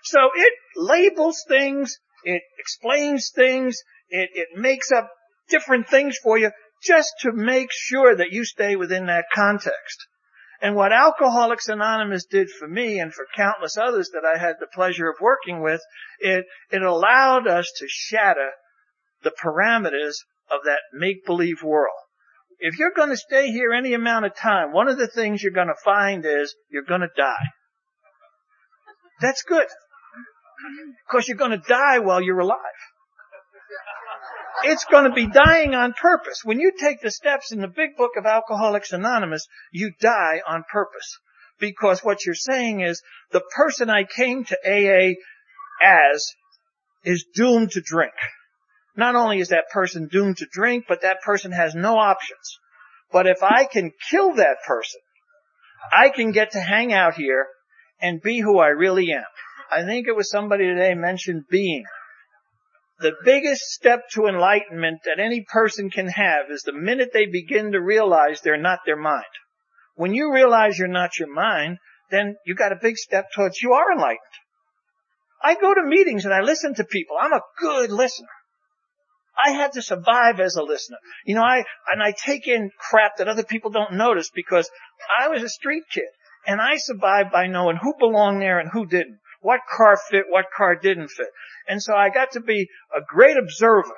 So 0.04 0.18
it 0.34 0.52
labels 0.76 1.42
things, 1.48 1.98
it 2.24 2.42
explains 2.58 3.30
things, 3.34 3.82
it, 4.10 4.28
it 4.34 4.48
makes 4.54 4.92
up 4.92 5.08
different 5.48 5.88
things 5.88 6.18
for 6.22 6.36
you 6.36 6.50
just 6.84 7.12
to 7.20 7.32
make 7.32 7.68
sure 7.70 8.14
that 8.14 8.32
you 8.32 8.44
stay 8.44 8.76
within 8.76 9.06
that 9.06 9.26
context. 9.34 10.06
And 10.60 10.76
what 10.76 10.92
Alcoholics 10.92 11.68
Anonymous 11.68 12.26
did 12.26 12.50
for 12.50 12.68
me 12.68 13.00
and 13.00 13.12
for 13.12 13.26
countless 13.34 13.76
others 13.76 14.10
that 14.12 14.24
I 14.24 14.38
had 14.38 14.56
the 14.60 14.68
pleasure 14.72 15.08
of 15.08 15.16
working 15.20 15.62
with, 15.62 15.80
it, 16.20 16.44
it 16.70 16.82
allowed 16.82 17.48
us 17.48 17.72
to 17.78 17.86
shatter 17.88 18.50
the 19.22 19.32
parameters 19.32 20.16
of 20.50 20.60
that 20.64 20.80
make-believe 20.92 21.62
world. 21.64 21.94
If 22.64 22.78
you're 22.78 22.92
going 22.94 23.08
to 23.08 23.16
stay 23.16 23.50
here 23.50 23.72
any 23.72 23.92
amount 23.92 24.24
of 24.24 24.36
time, 24.36 24.72
one 24.72 24.86
of 24.86 24.96
the 24.96 25.08
things 25.08 25.42
you're 25.42 25.50
going 25.50 25.66
to 25.66 25.82
find 25.84 26.24
is 26.24 26.54
you're 26.70 26.84
going 26.84 27.00
to 27.00 27.10
die. 27.16 27.48
That's 29.20 29.42
good. 29.42 29.66
Because 31.04 31.26
you're 31.26 31.36
going 31.36 31.50
to 31.50 31.68
die 31.68 31.98
while 31.98 32.22
you're 32.22 32.38
alive. 32.38 32.56
It's 34.62 34.84
going 34.84 35.10
to 35.10 35.12
be 35.12 35.26
dying 35.26 35.74
on 35.74 35.92
purpose. 35.92 36.42
When 36.44 36.60
you 36.60 36.70
take 36.78 37.00
the 37.00 37.10
steps 37.10 37.50
in 37.50 37.60
the 37.60 37.66
big 37.66 37.96
book 37.96 38.12
of 38.16 38.26
Alcoholics 38.26 38.92
Anonymous, 38.92 39.48
you 39.72 39.90
die 40.00 40.40
on 40.46 40.62
purpose. 40.70 41.18
Because 41.58 42.04
what 42.04 42.24
you're 42.24 42.36
saying 42.36 42.80
is, 42.80 43.02
the 43.32 43.42
person 43.56 43.90
I 43.90 44.04
came 44.04 44.44
to 44.44 44.56
AA 44.64 45.14
as 45.84 46.32
is 47.02 47.24
doomed 47.34 47.72
to 47.72 47.80
drink. 47.80 48.12
Not 48.96 49.14
only 49.14 49.40
is 49.40 49.48
that 49.48 49.70
person 49.72 50.08
doomed 50.08 50.38
to 50.38 50.46
drink, 50.50 50.84
but 50.88 51.02
that 51.02 51.22
person 51.22 51.52
has 51.52 51.74
no 51.74 51.96
options. 51.96 52.58
But 53.10 53.26
if 53.26 53.42
I 53.42 53.64
can 53.64 53.92
kill 54.10 54.34
that 54.34 54.58
person, 54.66 55.00
I 55.92 56.10
can 56.10 56.32
get 56.32 56.52
to 56.52 56.60
hang 56.60 56.92
out 56.92 57.14
here 57.14 57.46
and 58.00 58.22
be 58.22 58.40
who 58.40 58.58
I 58.58 58.68
really 58.68 59.12
am. 59.12 59.24
I 59.70 59.84
think 59.84 60.06
it 60.06 60.16
was 60.16 60.30
somebody 60.30 60.64
today 60.64 60.94
mentioned 60.94 61.44
being 61.50 61.84
the 63.02 63.12
biggest 63.24 63.62
step 63.62 64.08
to 64.10 64.26
enlightenment 64.26 65.00
that 65.04 65.18
any 65.18 65.44
person 65.52 65.90
can 65.90 66.06
have 66.06 66.50
is 66.50 66.62
the 66.62 66.72
minute 66.72 67.10
they 67.12 67.26
begin 67.26 67.72
to 67.72 67.80
realize 67.80 68.40
they're 68.40 68.56
not 68.56 68.80
their 68.86 68.96
mind. 68.96 69.24
When 69.96 70.14
you 70.14 70.32
realize 70.32 70.78
you're 70.78 70.88
not 70.88 71.18
your 71.18 71.32
mind, 71.32 71.78
then 72.10 72.36
you 72.46 72.54
got 72.54 72.72
a 72.72 72.78
big 72.80 72.96
step 72.96 73.26
towards 73.34 73.60
you 73.60 73.72
are 73.72 73.92
enlightened. 73.92 74.20
I 75.42 75.54
go 75.56 75.74
to 75.74 75.82
meetings 75.84 76.24
and 76.24 76.32
I 76.32 76.40
listen 76.40 76.74
to 76.74 76.84
people. 76.84 77.16
I'm 77.20 77.32
a 77.32 77.42
good 77.58 77.90
listener. 77.90 78.28
I 79.36 79.52
had 79.52 79.72
to 79.72 79.82
survive 79.82 80.40
as 80.40 80.56
a 80.56 80.62
listener. 80.62 80.98
You 81.24 81.34
know, 81.34 81.42
I, 81.42 81.64
and 81.90 82.02
I 82.02 82.12
take 82.12 82.46
in 82.46 82.70
crap 82.78 83.16
that 83.16 83.28
other 83.28 83.44
people 83.44 83.70
don't 83.70 83.94
notice 83.94 84.30
because 84.34 84.70
I 85.18 85.28
was 85.28 85.42
a 85.42 85.48
street 85.48 85.84
kid 85.90 86.04
and 86.46 86.60
I 86.60 86.76
survived 86.76 87.32
by 87.32 87.46
knowing 87.46 87.76
who 87.76 87.94
belonged 87.98 88.42
there 88.42 88.58
and 88.58 88.70
who 88.70 88.86
didn't 88.86 89.18
what 89.42 89.60
car 89.76 89.98
fit, 90.10 90.24
what 90.28 90.46
car 90.56 90.76
didn't 90.76 91.08
fit. 91.08 91.26
And 91.68 91.82
so 91.82 91.94
I 91.94 92.08
got 92.08 92.32
to 92.32 92.40
be 92.40 92.68
a 92.96 93.00
great 93.06 93.36
observer 93.36 93.94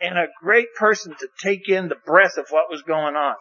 and 0.00 0.18
a 0.18 0.28
great 0.42 0.68
person 0.76 1.14
to 1.18 1.28
take 1.42 1.68
in 1.68 1.88
the 1.88 1.96
breath 2.06 2.38
of 2.38 2.46
what 2.50 2.70
was 2.70 2.82
going 2.82 3.14
on. 3.14 3.34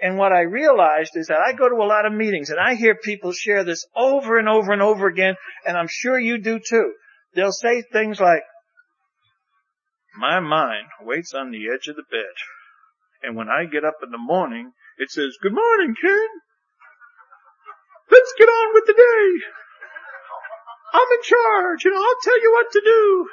And 0.00 0.18
what 0.18 0.32
I 0.32 0.40
realized 0.40 1.12
is 1.14 1.28
that 1.28 1.38
I 1.38 1.52
go 1.52 1.68
to 1.68 1.76
a 1.76 1.86
lot 1.86 2.06
of 2.06 2.12
meetings 2.12 2.50
and 2.50 2.58
I 2.58 2.74
hear 2.74 2.96
people 2.96 3.32
share 3.32 3.62
this 3.62 3.86
over 3.94 4.38
and 4.38 4.48
over 4.48 4.72
and 4.72 4.82
over 4.82 5.06
again, 5.06 5.36
and 5.64 5.76
I'm 5.76 5.86
sure 5.88 6.18
you 6.18 6.38
do 6.38 6.58
too. 6.58 6.92
They'll 7.34 7.52
say 7.52 7.82
things 7.92 8.18
like, 8.18 8.42
my 10.16 10.40
mind 10.40 10.86
waits 11.00 11.34
on 11.34 11.50
the 11.50 11.68
edge 11.68 11.88
of 11.88 11.96
the 11.96 12.04
bed. 12.10 12.34
And 13.22 13.36
when 13.36 13.48
I 13.48 13.64
get 13.64 13.84
up 13.84 13.98
in 14.02 14.10
the 14.10 14.18
morning, 14.18 14.72
it 14.98 15.10
says, 15.10 15.36
good 15.40 15.54
morning, 15.54 15.94
Ken. 16.00 16.28
Let's 18.10 18.34
get 18.38 18.48
on 18.48 18.74
with 18.74 18.84
the 18.86 18.94
day. 18.94 19.46
I'm 20.94 21.00
in 21.00 21.22
charge 21.22 21.84
and 21.86 21.94
I'll 21.94 22.20
tell 22.22 22.40
you 22.42 22.52
what 22.52 22.72
to 22.72 22.80
do. 22.84 23.28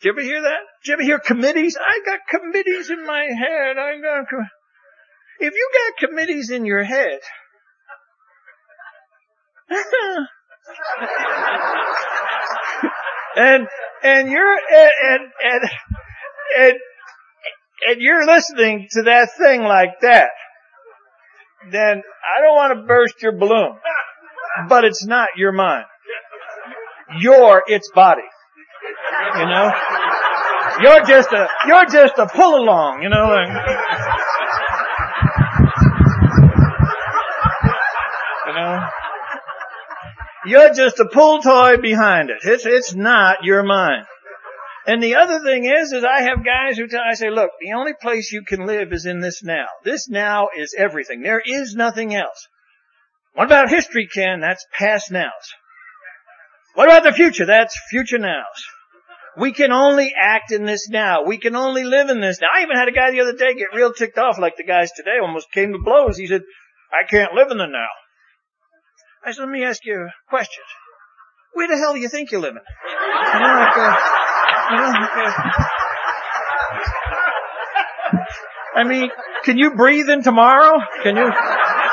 Did 0.00 0.08
you 0.08 0.12
ever 0.12 0.22
hear 0.22 0.42
that? 0.42 0.60
Did 0.82 0.88
you 0.88 0.94
ever 0.94 1.02
hear 1.02 1.18
committees? 1.18 1.76
I 1.78 2.00
got 2.04 2.20
committees 2.28 2.88
in 2.90 3.04
my 3.06 3.22
head. 3.24 3.76
I 3.78 4.00
got, 4.00 4.28
com- 4.28 4.48
if 5.38 5.54
you 5.54 5.70
got 5.74 6.08
committees 6.08 6.50
in 6.50 6.64
your 6.64 6.82
head, 6.82 7.20
and, 13.36 13.68
and 14.02 14.30
you're, 14.30 14.56
and, 14.56 15.22
and, 15.44 15.70
and, 16.58 16.74
and, 17.88 18.00
you're 18.00 18.26
listening 18.26 18.88
to 18.90 19.02
that 19.02 19.30
thing 19.36 19.62
like 19.62 20.00
that, 20.02 20.30
then 21.70 22.02
I 22.02 22.40
don't 22.40 22.56
want 22.56 22.78
to 22.78 22.86
burst 22.86 23.22
your 23.22 23.32
balloon 23.32 23.76
but 24.68 24.84
it's 24.84 25.04
not 25.04 25.28
your 25.36 25.52
mind. 25.52 25.84
You're 27.20 27.62
its 27.66 27.90
body. 27.94 28.22
You 29.38 29.46
know? 29.46 29.72
You're 30.80 31.04
just 31.04 31.32
a, 31.32 31.48
you're 31.66 31.86
just 31.86 32.18
a 32.18 32.26
pull 32.26 32.54
along, 32.56 33.02
you 33.02 33.08
know, 33.08 33.34
and, 33.34 33.52
you 38.46 38.54
know? 38.54 38.80
You're 40.44 40.74
just 40.74 40.98
a 40.98 41.08
pull 41.12 41.40
toy 41.40 41.76
behind 41.76 42.30
it. 42.30 42.38
It's, 42.42 42.66
it's 42.66 42.94
not 42.94 43.44
your 43.44 43.62
mind. 43.62 44.06
And 44.86 45.00
the 45.00 45.14
other 45.14 45.40
thing 45.44 45.64
is, 45.64 45.92
is 45.92 46.04
I 46.04 46.22
have 46.22 46.44
guys 46.44 46.76
who 46.76 46.88
tell, 46.88 47.00
I 47.08 47.14
say, 47.14 47.30
look, 47.30 47.50
the 47.60 47.74
only 47.74 47.92
place 48.00 48.32
you 48.32 48.42
can 48.42 48.66
live 48.66 48.92
is 48.92 49.06
in 49.06 49.20
this 49.20 49.42
now. 49.44 49.66
This 49.84 50.08
now 50.08 50.48
is 50.56 50.74
everything. 50.76 51.22
There 51.22 51.42
is 51.44 51.76
nothing 51.76 52.14
else. 52.14 52.48
What 53.34 53.46
about 53.46 53.70
history, 53.70 54.08
Ken? 54.12 54.40
That's 54.40 54.66
past 54.76 55.12
nows. 55.12 55.54
What 56.74 56.88
about 56.88 57.04
the 57.04 57.12
future? 57.12 57.46
That's 57.46 57.78
future 57.90 58.18
nows. 58.18 58.66
We 59.38 59.52
can 59.52 59.72
only 59.72 60.12
act 60.18 60.52
in 60.52 60.64
this 60.64 60.88
now. 60.88 61.24
We 61.24 61.38
can 61.38 61.54
only 61.54 61.84
live 61.84 62.10
in 62.10 62.20
this 62.20 62.40
now. 62.40 62.48
I 62.52 62.62
even 62.62 62.76
had 62.76 62.88
a 62.88 62.92
guy 62.92 63.12
the 63.12 63.20
other 63.20 63.36
day 63.36 63.54
get 63.54 63.74
real 63.74 63.92
ticked 63.92 64.18
off 64.18 64.38
like 64.38 64.56
the 64.56 64.64
guys 64.64 64.90
today 64.92 65.18
almost 65.22 65.52
came 65.52 65.72
to 65.72 65.78
blows. 65.78 66.18
He 66.18 66.26
said, 66.26 66.42
I 66.92 67.08
can't 67.08 67.32
live 67.32 67.50
in 67.50 67.58
the 67.58 67.66
now. 67.66 67.88
I 69.24 69.30
said, 69.30 69.42
let 69.42 69.50
me 69.50 69.64
ask 69.64 69.84
you 69.84 69.94
a 69.94 70.10
question. 70.28 70.64
Where 71.52 71.68
the 71.68 71.76
hell 71.76 71.94
do 71.94 72.00
you 72.00 72.08
think 72.08 72.32
you're 72.32 72.40
living? 72.40 72.62
You 72.62 73.40
know, 73.40 73.54
like, 73.54 73.76
uh, 73.76 73.96
you 74.70 74.76
know, 74.78 74.90
like, 74.90 75.16
uh, 75.16 75.32
I 78.74 78.84
mean, 78.84 79.10
can 79.44 79.58
you 79.58 79.74
breathe 79.76 80.08
in 80.08 80.22
tomorrow? 80.22 80.80
Can 81.02 81.16
you? 81.16 81.30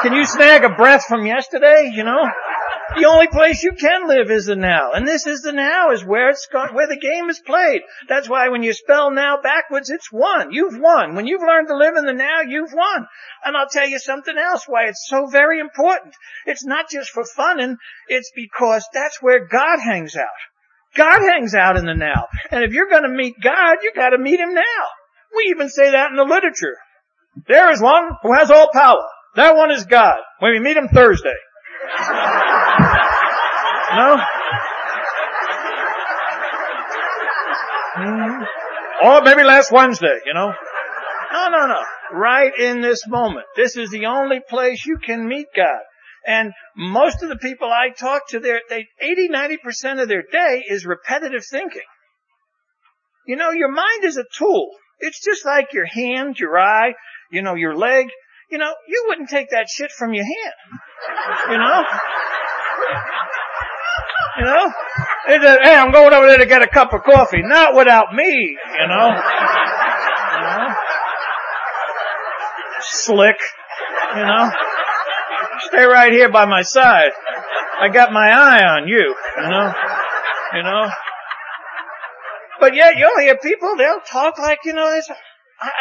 Can 0.02 0.13
you 0.13 0.26
snag 0.26 0.63
a 0.63 0.70
breath 0.70 1.04
from 1.06 1.26
yesterday? 1.26 1.92
You 1.94 2.04
know? 2.04 2.26
The 2.95 3.06
only 3.06 3.28
place 3.28 3.63
you 3.63 3.73
can 3.73 4.08
live 4.08 4.32
is 4.32 4.45
the 4.45 4.56
now. 4.56 4.91
And 4.93 5.08
this 5.08 5.28
is 5.28 5.41
the 5.41 5.52
now 5.52 5.91
is 5.91 6.04
where 6.04 6.30
it's 6.30 6.47
gone, 6.52 6.73
where 6.73 6.88
the 6.88 6.99
game 6.99 7.30
is 7.30 7.39
played. 7.39 7.82
That's 8.08 8.28
why 8.28 8.49
when 8.49 8.63
you 8.63 8.73
spell 8.73 9.12
now 9.12 9.41
backwards, 9.41 9.89
it's 9.89 10.12
won. 10.12 10.52
You've 10.52 10.80
won. 10.80 11.15
When 11.15 11.28
you've 11.28 11.41
learned 11.41 11.67
to 11.67 11.78
live 11.78 11.95
in 11.95 12.06
the 12.06 12.13
now, 12.13 12.41
you've 12.41 12.73
won. 12.73 13.08
And 13.45 13.56
I'll 13.56 13.69
tell 13.69 13.88
you 13.88 13.99
something 13.99 14.38
else 14.38 14.63
why 14.67 14.86
it's 14.86 15.08
so 15.08 15.28
very 15.28 15.60
important. 15.60 16.13
It's 16.45 16.65
not 16.65 16.89
just 16.89 17.12
for 17.12 17.23
fun 17.23 17.60
and 17.60 17.78
it's 18.08 18.32
because 18.36 18.88
that's 18.93 19.21
where 19.21 19.47
God 19.47 19.80
hangs 19.80 20.15
out. 20.15 20.28
God 20.95 21.21
hangs 21.21 21.54
out 21.54 21.78
in 21.78 21.86
the 21.86 21.93
now. 21.93 22.28
And 22.52 22.63
if 22.63 22.73
you're 22.73 22.89
gonna 22.89 23.10
meet 23.10 23.36
God, 23.41 23.78
you 23.84 23.91
gotta 23.95 24.17
meet 24.17 24.39
Him 24.39 24.54
now. 24.54 24.86
We 25.36 25.49
even 25.52 25.69
say 25.69 25.91
that 25.91 26.10
in 26.10 26.17
the 26.17 26.23
literature. 26.23 26.78
There 27.47 27.71
is 27.71 27.82
one 27.82 28.10
who 28.23 28.34
has 28.34 28.49
all 28.49 28.69
power. 28.73 29.06
That 29.36 29.56
one 29.56 29.71
is 29.71 29.86
God. 29.86 30.17
When 30.39 30.52
we 30.52 30.60
meet 30.60 30.78
him 30.78 30.88
Thursday. 30.88 31.36
No? 33.96 34.18
Mm-hmm. 37.98 38.44
Or 39.06 39.22
maybe 39.22 39.44
last 39.44 39.72
Wednesday, 39.72 40.20
you 40.26 40.34
know? 40.34 40.54
No, 41.32 41.50
no, 41.50 41.68
no. 41.68 41.80
Right 42.12 42.52
in 42.58 42.82
this 42.82 43.08
moment. 43.08 43.46
This 43.56 43.78
is 43.78 43.92
the 43.92 44.08
only 44.08 44.39
place 44.48 44.86
you 44.86 44.98
can 44.98 45.28
meet 45.28 45.48
God. 45.56 45.82
And 46.26 46.52
most 46.76 47.24
of 47.24 47.30
the 47.30 47.38
people 47.38 47.70
I 47.70 47.89
talk 47.98 48.28
to, 48.30 48.39
they 48.39 48.60
80, 49.00 49.30
90% 49.30 50.02
of 50.02 50.08
their 50.08 50.24
day 50.24 50.63
is 50.68 50.86
repetitive 50.86 51.46
thinking. 51.50 51.82
You 53.26 53.36
know, 53.36 53.52
your 53.52 53.72
mind 53.72 54.04
is 54.04 54.18
a 54.18 54.26
tool. 54.38 54.70
It's 55.00 55.24
just 55.24 55.46
like 55.46 55.72
your 55.74 55.86
hand, 55.86 56.38
your 56.39 56.60
eye, 56.60 56.94
you 57.32 57.42
know, 57.42 57.56
your 57.56 57.76
leg 57.76 58.08
you 58.52 58.58
know, 58.58 58.74
you 58.88 59.06
wouldn't 59.08 59.30
take 59.30 59.52
that 59.52 59.70
shit 59.70 59.92
from 59.92 60.14
your 60.14 60.26
hand. 60.26 60.54
You 61.52 61.58
know? 61.58 61.84
You 64.40 64.46
know? 64.46 64.74
He 65.28 65.34
said, 65.42 65.60
hey, 65.64 65.76
I'm 65.76 65.92
going 65.92 66.14
over 66.14 66.28
there 66.28 66.40
to 66.40 66.46
get 66.46 66.62
a 66.64 66.68
cup 66.68 66.94
of 66.94 67.04
coffee. 67.04 67.42
Not 67.44 67.76
without 67.76 68.14
me, 68.14 68.26
you 68.26 68.88
know. 68.88 69.08
You 70.36 70.42
know? 70.42 70.76
Slick, 72.82 73.38
you 74.16 74.26
know. 74.26 74.52
Stay 75.60 75.84
right 75.84 76.12
here 76.12 76.32
by 76.32 76.46
my 76.46 76.64
side. 76.64 77.12
I 77.82 77.90
got 77.90 78.12
my 78.12 78.30
eye 78.32 78.64
on 78.64 78.88
you, 78.88 79.16
you 79.42 79.50
know. 79.50 79.74
You 80.56 80.64
know. 80.64 80.90
But 82.60 82.76
yet 82.76 82.98
you'll 82.98 83.20
hear 83.20 83.38
people, 83.38 83.76
they'll 83.78 84.02
talk 84.02 84.40
like, 84.40 84.60
you 84.66 84.74
know, 84.74 84.90
this, 84.92 85.10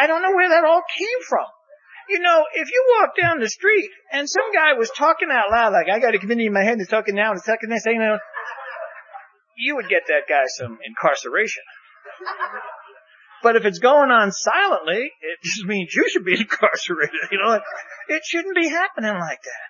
I 0.00 0.06
don't 0.06 0.22
know 0.22 0.32
where 0.32 0.48
that 0.50 0.64
all 0.64 0.82
came 0.96 1.22
from. 1.28 1.46
You 2.08 2.20
know, 2.20 2.44
if 2.54 2.68
you 2.70 2.96
walk 2.98 3.10
down 3.20 3.40
the 3.40 3.48
street 3.48 3.90
and 4.12 4.28
some 4.28 4.52
guy 4.52 4.74
was 4.78 4.90
talking 4.96 5.28
out 5.30 5.50
loud, 5.50 5.72
like 5.72 5.88
I 5.92 6.00
got 6.00 6.14
a 6.14 6.18
committee 6.18 6.46
in 6.46 6.52
my 6.52 6.62
head 6.62 6.78
that's 6.78 6.90
talking 6.90 7.14
now 7.14 7.32
and 7.32 7.40
second 7.40 7.70
this, 7.70 7.84
you 7.86 7.98
know, 7.98 8.18
you 9.58 9.76
would 9.76 9.88
get 9.88 10.02
that 10.08 10.22
guy 10.28 10.44
some 10.46 10.78
incarceration. 10.84 11.64
But 13.42 13.56
if 13.56 13.64
it's 13.64 13.78
going 13.78 14.10
on 14.10 14.32
silently, 14.32 15.10
it 15.20 15.38
just 15.42 15.64
means 15.64 15.94
you 15.94 16.08
should 16.08 16.24
be 16.24 16.32
incarcerated. 16.40 17.30
You 17.30 17.38
know, 17.44 17.60
it 18.08 18.22
shouldn't 18.24 18.56
be 18.56 18.68
happening 18.68 19.14
like 19.14 19.42
that. 19.42 19.68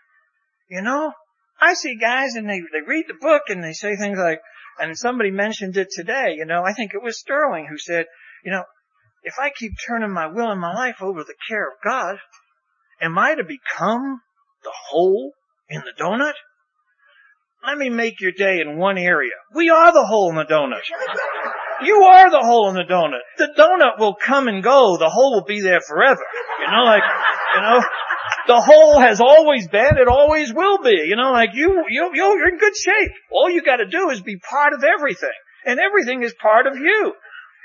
You 0.71 0.83
know, 0.83 1.13
I 1.61 1.75
see 1.75 1.97
guys 1.97 2.35
and 2.35 2.49
they 2.49 2.61
they 2.73 2.87
read 2.87 3.07
the 3.09 3.15
book 3.21 3.43
and 3.49 3.63
they 3.63 3.73
say 3.73 3.97
things 3.97 4.19
like, 4.19 4.41
and 4.79 4.97
somebody 4.97 5.31
mentioned 5.31 5.77
it 5.77 5.89
today. 5.91 6.35
You 6.37 6.45
know, 6.45 6.63
I 6.63 6.73
think 6.73 6.93
it 6.95 7.03
was 7.03 7.19
Sterling 7.19 7.67
who 7.69 7.79
said, 7.79 8.07
you 8.45 8.53
know, 8.53 8.63
if 9.23 9.35
I 9.41 9.51
keep 9.51 9.73
turning 9.87 10.13
my 10.13 10.27
will 10.27 10.51
and 10.51 10.61
my 10.61 10.75
life 10.75 10.97
over 11.01 11.21
to 11.21 11.25
the 11.25 11.35
care 11.49 11.67
of 11.69 11.75
God, 11.85 12.17
am 13.01 13.19
I 13.19 13.35
to 13.35 13.45
become 13.45 14.21
the 14.63 14.73
hole 14.91 15.33
in 15.69 15.83
the 15.83 16.03
donut? 16.03 16.35
Let 17.67 17.77
me 17.77 17.91
make 17.91 18.21
your 18.21 18.33
day 18.33 18.61
in 18.61 18.79
one 18.79 18.99
area. 18.99 19.35
We 19.55 19.69
are 19.71 19.93
the 19.93 20.07
hole 20.07 20.31
in 20.31 20.37
the 20.37 20.45
donut. 20.45 20.83
You 21.83 22.03
are 22.03 22.31
the 22.31 22.41
hole 22.41 22.69
in 22.71 22.75
the 22.75 22.85
donut. 22.85 23.23
The 23.37 23.49
donut 23.57 23.99
will 23.99 24.15
come 24.15 24.49
and 24.49 24.63
go. 24.63 24.97
The 24.97 25.09
hole 25.09 25.35
will 25.35 25.45
be 25.45 25.61
there 25.61 25.81
forever. 25.81 26.23
You 26.61 26.71
know, 26.73 26.85
like, 26.85 27.03
you 27.57 27.63
know, 27.63 27.81
the 28.47 28.61
hole 28.61 29.01
has 29.01 29.21
always 29.21 29.69
been, 29.69 29.99
it 29.99 30.09
always 30.09 30.53
will 30.53 30.79
be. 30.83 31.05
You 31.07 31.17
know, 31.17 31.33
like 31.33 31.51
you, 31.55 31.85
you, 31.89 32.11
you're 32.15 32.49
in 32.49 32.59
good 32.59 32.77
shape. 32.77 33.13
All 33.31 33.51
you 33.51 33.63
gotta 33.63 33.87
do 33.87 34.11
is 34.11 34.21
be 34.23 34.39
part 34.39 34.73
of 34.73 34.83
everything. 34.85 35.37
And 35.65 35.79
everything 35.79 36.23
is 36.23 36.35
part 36.41 36.67
of 36.67 36.77
you. 36.77 37.13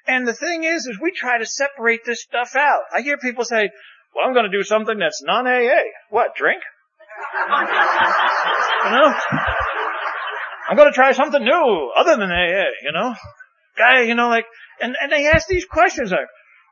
And 0.07 0.27
the 0.27 0.33
thing 0.33 0.63
is, 0.63 0.85
is 0.85 0.99
we 1.01 1.11
try 1.11 1.37
to 1.37 1.45
separate 1.45 2.01
this 2.05 2.21
stuff 2.21 2.55
out. 2.55 2.81
I 2.93 3.01
hear 3.01 3.17
people 3.17 3.45
say, 3.45 3.69
well, 4.13 4.25
I'm 4.27 4.33
gonna 4.33 4.51
do 4.51 4.63
something 4.63 4.97
that's 4.99 5.23
non-AA. 5.23 5.81
What, 6.09 6.35
drink? 6.35 6.61
you 8.85 8.91
know? 8.91 9.13
I'm 10.69 10.77
gonna 10.77 10.91
try 10.91 11.13
something 11.13 11.43
new, 11.43 11.91
other 11.95 12.17
than 12.17 12.29
AA, 12.29 12.65
you 12.83 12.91
know? 12.93 13.13
Guy, 13.77 14.01
you 14.03 14.15
know, 14.15 14.29
like, 14.29 14.45
and, 14.81 14.95
and 15.01 15.11
they 15.11 15.27
ask 15.27 15.47
these 15.47 15.65
questions 15.65 16.11
like, 16.11 16.27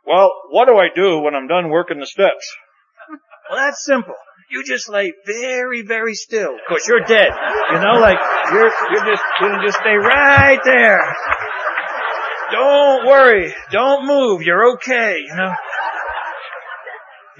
well, 0.05 0.31
what 0.49 0.65
do 0.65 0.77
I 0.77 0.87
do 0.93 1.19
when 1.19 1.35
I'm 1.35 1.47
done 1.47 1.69
working 1.69 1.99
the 1.99 2.07
steps? 2.07 2.55
Well, 3.49 3.59
that's 3.59 3.83
simple. 3.83 4.15
You 4.49 4.63
just 4.63 4.89
lay 4.89 5.13
very, 5.25 5.81
very 5.81 6.13
still. 6.13 6.53
Of 6.55 6.61
course, 6.67 6.87
you're 6.87 7.05
dead. 7.05 7.29
You 7.71 7.79
know, 7.79 7.99
like, 7.99 8.17
you're, 8.51 8.71
you're 8.91 9.05
just, 9.05 9.23
you 9.39 9.61
just 9.63 9.77
stay 9.79 9.95
right 9.95 10.59
there. 10.65 11.01
Don't 12.51 13.05
worry. 13.05 13.53
Don't 13.71 14.05
move. 14.05 14.41
You're 14.41 14.73
okay, 14.73 15.17
you 15.27 15.35
know. 15.35 15.53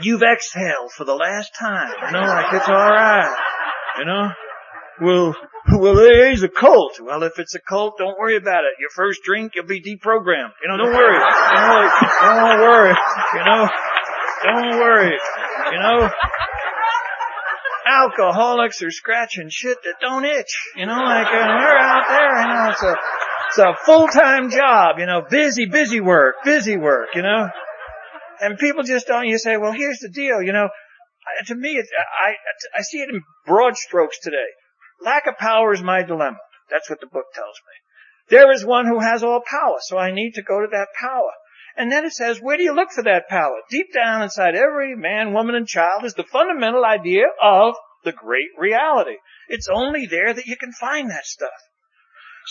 You've 0.01 0.23
exhaled 0.23 0.91
for 0.91 1.03
the 1.03 1.15
last 1.15 1.51
time. 1.59 1.93
You 2.05 2.11
know, 2.11 2.25
like 2.25 2.53
it's 2.53 2.67
alright. 2.67 3.37
You 3.99 4.05
know? 4.05 4.29
Well, 5.01 5.35
well, 5.69 6.29
he's 6.29 6.43
a 6.43 6.49
cult. 6.49 6.99
Well, 7.01 7.23
if 7.23 7.39
it's 7.39 7.55
a 7.55 7.59
cult, 7.59 7.97
don't 7.97 8.17
worry 8.19 8.37
about 8.37 8.63
it. 8.63 8.79
Your 8.79 8.89
first 8.95 9.21
drink, 9.23 9.53
you'll 9.55 9.65
be 9.65 9.81
deprogrammed. 9.81 10.53
You 10.63 10.69
know, 10.69 10.77
don't 10.77 10.93
worry. 10.93 11.13
You 11.13 11.61
know, 11.61 11.73
like, 11.75 11.93
don't 12.21 12.59
worry. 12.61 12.95
You 13.33 13.43
know, 13.45 13.69
don't 14.43 14.79
worry. 14.79 15.17
You 15.71 15.79
know, 15.79 16.09
alcoholics 17.87 18.81
are 18.81 18.91
scratching 18.91 19.49
shit 19.49 19.77
that 19.83 19.95
don't 20.01 20.25
itch. 20.25 20.71
You 20.75 20.85
know, 20.85 20.97
like, 20.97 21.27
and 21.27 21.49
we're 21.59 21.77
out 21.77 22.05
there, 22.09 22.41
you 22.41 22.47
know, 22.47 22.69
it's 22.71 22.83
a, 22.83 22.95
it's 23.51 23.59
a 23.59 23.73
full-time 23.85 24.49
job, 24.49 24.95
you 24.97 25.05
know, 25.05 25.23
busy, 25.29 25.65
busy 25.65 25.99
work, 25.99 26.35
busy 26.45 26.77
work, 26.77 27.09
you 27.15 27.21
know. 27.21 27.49
And 28.39 28.57
people 28.57 28.83
just 28.83 29.07
don't, 29.07 29.27
you 29.27 29.37
say, 29.37 29.57
well, 29.57 29.73
here's 29.73 29.99
the 29.99 30.09
deal, 30.09 30.41
you 30.41 30.53
know, 30.53 30.69
to 31.47 31.55
me, 31.55 31.71
it, 31.71 31.85
I, 32.25 32.33
I 32.77 32.81
see 32.81 32.99
it 32.99 33.09
in 33.09 33.21
broad 33.45 33.75
strokes 33.75 34.19
today. 34.21 34.37
Lack 35.03 35.27
of 35.27 35.37
power 35.37 35.73
is 35.73 35.81
my 35.81 36.01
dilemma. 36.01 36.37
That's 36.69 36.89
what 36.89 37.01
the 37.01 37.07
book 37.11 37.25
tells 37.35 37.55
me. 37.67 38.37
There 38.37 38.53
is 38.53 38.65
one 38.65 38.85
who 38.85 38.99
has 38.99 39.21
all 39.21 39.41
power, 39.45 39.77
so 39.81 39.97
I 39.97 40.11
need 40.11 40.35
to 40.35 40.43
go 40.43 40.61
to 40.61 40.67
that 40.71 40.87
power. 40.97 41.31
And 41.75 41.91
then 41.91 42.05
it 42.05 42.13
says, 42.13 42.39
where 42.39 42.55
do 42.55 42.63
you 42.63 42.73
look 42.73 42.91
for 42.91 43.03
that 43.03 43.27
power? 43.27 43.59
Deep 43.69 43.93
down 43.93 44.21
inside 44.21 44.55
every 44.55 44.95
man, 44.95 45.33
woman, 45.33 45.55
and 45.55 45.67
child 45.67 46.05
is 46.05 46.13
the 46.13 46.23
fundamental 46.23 46.85
idea 46.85 47.25
of 47.43 47.75
the 48.05 48.13
great 48.13 48.49
reality. 48.57 49.17
It's 49.49 49.67
only 49.67 50.05
there 50.05 50.33
that 50.33 50.45
you 50.45 50.55
can 50.55 50.71
find 50.71 51.11
that 51.11 51.25
stuff. 51.25 51.49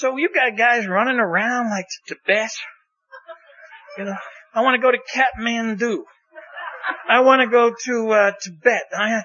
So 0.00 0.16
you've 0.16 0.32
got 0.32 0.56
guys 0.56 0.86
running 0.86 1.18
around 1.18 1.68
like 1.68 1.84
Tibet. 2.08 2.50
You 3.98 4.06
know, 4.06 4.16
I 4.54 4.62
want 4.62 4.80
to 4.80 4.80
go 4.80 4.90
to 4.90 4.96
Kathmandu. 4.96 5.98
I 7.06 7.20
want 7.20 7.42
to 7.42 7.48
go 7.48 7.74
to 7.84 8.10
uh, 8.10 8.32
Tibet. 8.42 8.84
I, 8.96 9.22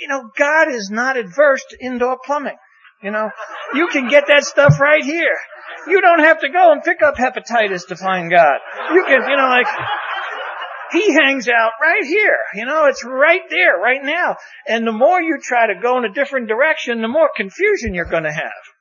you 0.00 0.06
know, 0.06 0.30
God 0.38 0.68
is 0.68 0.90
not 0.90 1.16
adverse 1.16 1.64
to 1.70 1.84
indoor 1.84 2.18
plumbing. 2.24 2.56
You 3.02 3.10
know, 3.10 3.30
you 3.74 3.88
can 3.88 4.08
get 4.08 4.28
that 4.28 4.44
stuff 4.44 4.78
right 4.78 5.02
here. 5.02 5.36
You 5.88 6.00
don't 6.00 6.20
have 6.20 6.42
to 6.42 6.48
go 6.50 6.70
and 6.70 6.80
pick 6.84 7.02
up 7.02 7.16
hepatitis 7.16 7.88
to 7.88 7.96
find 7.96 8.30
God. 8.30 8.60
You 8.92 9.02
can, 9.08 9.28
you 9.28 9.36
know, 9.36 9.48
like, 9.48 9.66
He 10.92 11.12
hangs 11.14 11.48
out 11.48 11.72
right 11.82 12.04
here. 12.04 12.38
You 12.54 12.64
know, 12.64 12.86
it's 12.86 13.04
right 13.04 13.42
there, 13.50 13.76
right 13.76 14.04
now. 14.04 14.36
And 14.68 14.86
the 14.86 14.92
more 14.92 15.20
you 15.20 15.38
try 15.42 15.66
to 15.66 15.80
go 15.82 15.98
in 15.98 16.04
a 16.04 16.12
different 16.12 16.46
direction, 16.46 17.02
the 17.02 17.08
more 17.08 17.28
confusion 17.36 17.92
you're 17.92 18.04
gonna 18.04 18.32
have. 18.32 18.73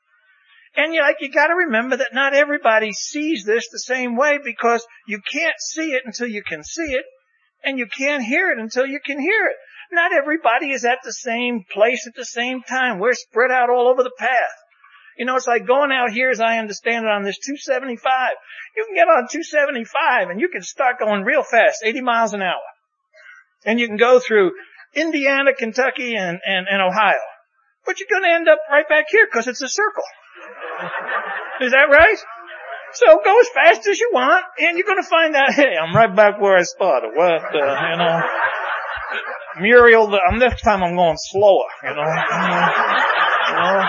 And 0.76 0.94
you 0.94 1.02
like, 1.02 1.18
you 1.20 1.30
gotta 1.30 1.56
remember 1.56 1.98
that 1.98 2.14
not 2.14 2.34
everybody 2.34 2.94
sees 2.94 3.46
this 3.46 3.70
the 3.70 3.80
same 3.80 4.16
way 4.16 4.40
because 4.44 4.86
you 5.08 5.20
can't 5.20 5.60
see 5.60 5.92
it 5.92 6.04
until 6.06 6.28
you 6.28 6.42
can 6.42 6.64
see 6.64 6.94
it, 6.94 7.06
and 7.64 7.78
you 7.78 7.86
can't 7.86 8.24
hear 8.24 8.52
it 8.52 8.58
until 8.58 8.86
you 8.86 9.00
can 9.06 9.20
hear 9.20 9.46
it. 9.46 9.56
Not 9.92 10.14
everybody 10.14 10.72
is 10.72 10.86
at 10.86 11.00
the 11.04 11.14
same 11.14 11.66
place 11.72 12.08
at 12.08 12.16
the 12.16 12.26
same 12.26 12.64
time. 12.64 12.98
We're 12.98 13.14
spread 13.14 13.52
out 13.52 13.70
all 13.70 13.88
over 13.88 14.02
the 14.02 14.12
path. 14.18 14.58
You 15.18 15.26
know, 15.26 15.36
it's 15.36 15.46
like 15.46 15.68
going 15.68 15.92
out 15.92 16.12
here 16.12 16.32
as 16.32 16.40
I 16.40 16.58
understand 16.58 17.06
it 17.06 17.12
on 17.12 17.22
this 17.22 17.38
275. 17.38 18.32
You 18.76 18.86
can 18.86 18.96
get 18.96 19.08
on 19.08 19.28
275 19.30 20.30
and 20.30 20.42
you 20.42 20.50
can 20.50 20.64
start 20.64 20.98
going 20.98 21.24
real 21.24 21.44
fast, 21.44 21.84
80 21.86 22.02
miles 22.02 22.34
an 22.34 22.42
hour. 22.42 22.66
And 23.64 23.80
you 23.80 23.88
can 23.88 23.98
go 23.98 24.20
through 24.20 24.54
Indiana, 24.96 25.54
Kentucky, 25.54 26.16
and, 26.16 26.40
and, 26.44 26.68
and 26.68 26.82
Ohio. 26.82 27.22
But 27.86 28.00
you're 28.00 28.10
gonna 28.12 28.34
end 28.34 28.50
up 28.50 28.60
right 28.72 28.88
back 28.90 29.06
here 29.10 29.28
because 29.28 29.48
it's 29.48 29.62
a 29.62 29.70
circle. 29.70 30.04
Is 31.62 31.72
that 31.72 31.88
right? 31.90 32.18
So 32.94 33.20
go 33.24 33.40
as 33.40 33.50
fast 33.50 33.88
as 33.88 34.00
you 34.00 34.12
want 34.14 34.46
and 34.60 34.78
you're 34.78 34.88
gonna 34.88 35.04
find 35.04 35.36
out, 35.36 35.54
hey, 35.54 35.76
I'm 35.78 35.96
right 35.96 36.16
back 36.16 36.40
where 36.40 36.58
I 36.58 36.64
started. 36.64 37.12
What, 37.16 37.42
you 37.54 37.98
know. 37.98 38.22
Muriel, 39.62 40.08
the, 40.08 40.20
um, 40.30 40.40
next 40.40 40.62
time 40.62 40.84
I'm 40.84 40.96
going 40.96 41.18
slower, 41.18 41.70
you 41.84 41.90
know. 41.90 42.04
You 43.50 43.56
know. 43.56 43.88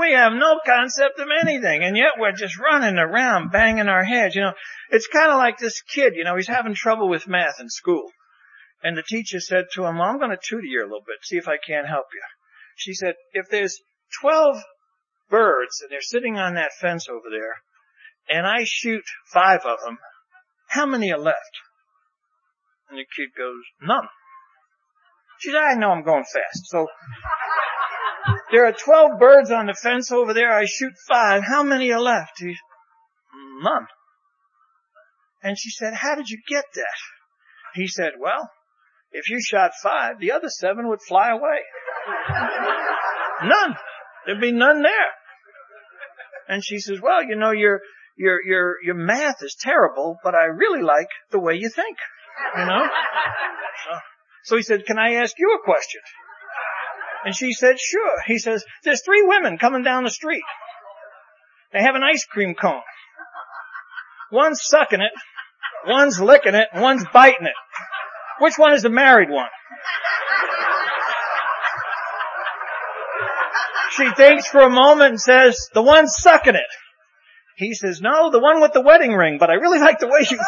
We 0.00 0.12
have 0.12 0.32
no 0.32 0.60
concept 0.64 1.18
of 1.18 1.28
anything, 1.42 1.82
and 1.82 1.96
yet 1.96 2.12
we're 2.18 2.32
just 2.32 2.58
running 2.58 2.98
around 2.98 3.50
banging 3.50 3.88
our 3.88 4.04
heads, 4.04 4.34
you 4.34 4.42
know. 4.42 4.52
It's 4.90 5.08
kind 5.08 5.30
of 5.30 5.38
like 5.38 5.58
this 5.58 5.82
kid, 5.82 6.14
you 6.14 6.24
know, 6.24 6.36
he's 6.36 6.48
having 6.48 6.74
trouble 6.74 7.08
with 7.08 7.26
math 7.28 7.60
in 7.60 7.68
school. 7.68 8.10
And 8.82 8.96
the 8.96 9.02
teacher 9.02 9.40
said 9.40 9.64
to 9.74 9.84
him, 9.84 9.98
well, 9.98 10.08
I'm 10.08 10.18
going 10.18 10.30
to 10.30 10.38
tutor 10.40 10.64
you 10.64 10.82
a 10.82 10.84
little 10.88 11.00
bit, 11.00 11.16
see 11.22 11.36
if 11.36 11.48
I 11.48 11.56
can't 11.58 11.88
help 11.88 12.06
you. 12.14 12.22
She 12.78 12.94
said, 12.94 13.14
if 13.32 13.46
there's 13.50 13.80
12 14.20 14.62
birds 15.28 15.82
and 15.82 15.90
they're 15.90 16.00
sitting 16.00 16.38
on 16.38 16.54
that 16.54 16.70
fence 16.80 17.08
over 17.08 17.26
there, 17.30 17.56
and 18.30 18.46
I 18.46 18.64
shoot 18.64 19.02
five 19.32 19.60
of 19.64 19.78
them, 19.84 19.98
how 20.68 20.86
many 20.86 21.12
are 21.12 21.18
left? 21.18 21.58
And 22.88 22.98
the 22.98 23.04
kid 23.16 23.30
goes, 23.36 23.62
none. 23.82 24.06
She 25.40 25.50
said, 25.50 25.60
I 25.60 25.74
know 25.74 25.90
I'm 25.90 26.04
going 26.04 26.24
fast. 26.24 26.66
So 26.66 26.86
there 28.52 28.66
are 28.66 28.72
12 28.72 29.18
birds 29.18 29.50
on 29.50 29.66
the 29.66 29.74
fence 29.74 30.12
over 30.12 30.32
there. 30.32 30.52
I 30.52 30.64
shoot 30.64 30.92
five. 31.08 31.42
How 31.42 31.64
many 31.64 31.90
are 31.92 32.00
left? 32.00 32.38
He, 32.38 32.54
none. 33.60 33.86
And 35.42 35.58
she 35.58 35.70
said, 35.70 35.94
how 35.94 36.14
did 36.14 36.28
you 36.28 36.38
get 36.48 36.64
that? 36.74 36.96
He 37.74 37.88
said, 37.88 38.12
well, 38.20 38.50
if 39.10 39.28
you 39.30 39.40
shot 39.40 39.72
five, 39.82 40.20
the 40.20 40.32
other 40.32 40.48
seven 40.48 40.88
would 40.88 41.00
fly 41.02 41.30
away. 41.30 41.60
None. 43.44 43.76
There'd 44.26 44.40
be 44.40 44.52
none 44.52 44.82
there. 44.82 45.10
And 46.48 46.64
she 46.64 46.78
says, 46.78 47.00
well, 47.00 47.22
you 47.22 47.36
know, 47.36 47.50
your, 47.50 47.80
your, 48.16 48.42
your, 48.42 48.82
your 48.82 48.94
math 48.94 49.42
is 49.42 49.56
terrible, 49.58 50.18
but 50.24 50.34
I 50.34 50.44
really 50.44 50.82
like 50.82 51.08
the 51.30 51.38
way 51.38 51.54
you 51.54 51.68
think. 51.68 51.98
You 52.56 52.64
know? 52.64 52.86
So, 53.84 53.98
so 54.44 54.56
he 54.56 54.62
said, 54.62 54.86
can 54.86 54.98
I 54.98 55.14
ask 55.14 55.38
you 55.38 55.58
a 55.60 55.64
question? 55.64 56.00
And 57.24 57.34
she 57.34 57.52
said, 57.52 57.78
sure. 57.78 58.22
He 58.26 58.38
says, 58.38 58.64
there's 58.84 59.02
three 59.02 59.22
women 59.22 59.58
coming 59.58 59.82
down 59.82 60.04
the 60.04 60.10
street. 60.10 60.44
They 61.72 61.82
have 61.82 61.94
an 61.94 62.02
ice 62.02 62.24
cream 62.24 62.54
cone. 62.54 62.80
One's 64.30 64.60
sucking 64.62 65.00
it, 65.00 65.12
one's 65.86 66.20
licking 66.20 66.54
it, 66.54 66.68
and 66.72 66.82
one's 66.82 67.04
biting 67.12 67.46
it. 67.46 67.54
Which 68.40 68.54
one 68.56 68.74
is 68.74 68.82
the 68.82 68.90
married 68.90 69.30
one? 69.30 69.48
She 73.98 74.10
thinks 74.12 74.46
for 74.46 74.60
a 74.60 74.70
moment 74.70 75.10
and 75.10 75.20
says, 75.20 75.58
the 75.74 75.82
one 75.82 76.06
sucking 76.06 76.54
it. 76.54 76.70
He 77.56 77.74
says, 77.74 78.00
no, 78.00 78.30
the 78.30 78.38
one 78.38 78.60
with 78.60 78.72
the 78.72 78.80
wedding 78.80 79.12
ring, 79.12 79.38
but 79.40 79.50
I 79.50 79.54
really 79.54 79.80
like 79.80 79.98
the 79.98 80.06
way 80.06 80.20
you 80.20 80.38
think. 80.38 80.38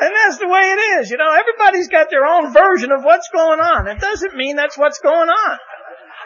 and 0.00 0.12
that's 0.12 0.38
the 0.38 0.48
way 0.48 0.60
it 0.60 0.80
is. 0.98 1.10
You 1.10 1.18
know, 1.18 1.32
everybody's 1.32 1.88
got 1.88 2.10
their 2.10 2.26
own 2.26 2.52
version 2.52 2.90
of 2.90 3.04
what's 3.04 3.28
going 3.32 3.60
on. 3.60 3.86
It 3.86 4.00
doesn't 4.00 4.34
mean 4.34 4.56
that's 4.56 4.76
what's 4.76 4.98
going 4.98 5.28
on. 5.28 5.58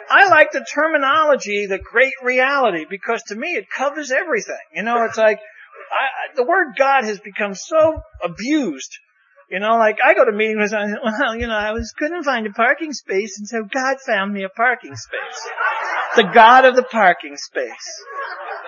I 0.09 0.27
like 0.29 0.51
the 0.51 0.65
terminology, 0.73 1.67
the 1.67 1.77
great 1.77 2.13
reality, 2.23 2.85
because 2.89 3.23
to 3.23 3.35
me 3.35 3.49
it 3.49 3.69
covers 3.69 4.11
everything. 4.11 4.55
You 4.73 4.83
know, 4.83 5.03
it's 5.05 5.17
like, 5.17 5.39
I, 5.39 6.35
the 6.35 6.43
word 6.43 6.73
God 6.77 7.03
has 7.03 7.19
become 7.19 7.53
so 7.53 8.01
abused. 8.23 8.91
You 9.51 9.59
know, 9.59 9.77
like 9.77 9.97
I 10.03 10.13
go 10.13 10.25
to 10.25 10.31
meetings 10.31 10.73
and 10.73 10.95
I, 10.95 10.97
well, 11.03 11.35
you 11.35 11.47
know, 11.47 11.55
I 11.55 11.71
was 11.71 11.91
couldn't 11.97 12.23
find 12.23 12.45
a 12.45 12.51
parking 12.51 12.93
space 12.93 13.39
and 13.39 13.47
so 13.47 13.63
God 13.63 13.97
found 14.05 14.33
me 14.33 14.43
a 14.43 14.49
parking 14.49 14.95
space. 14.95 15.49
The 16.15 16.23
God 16.23 16.65
of 16.65 16.75
the 16.75 16.83
parking 16.83 17.35
space. 17.35 18.03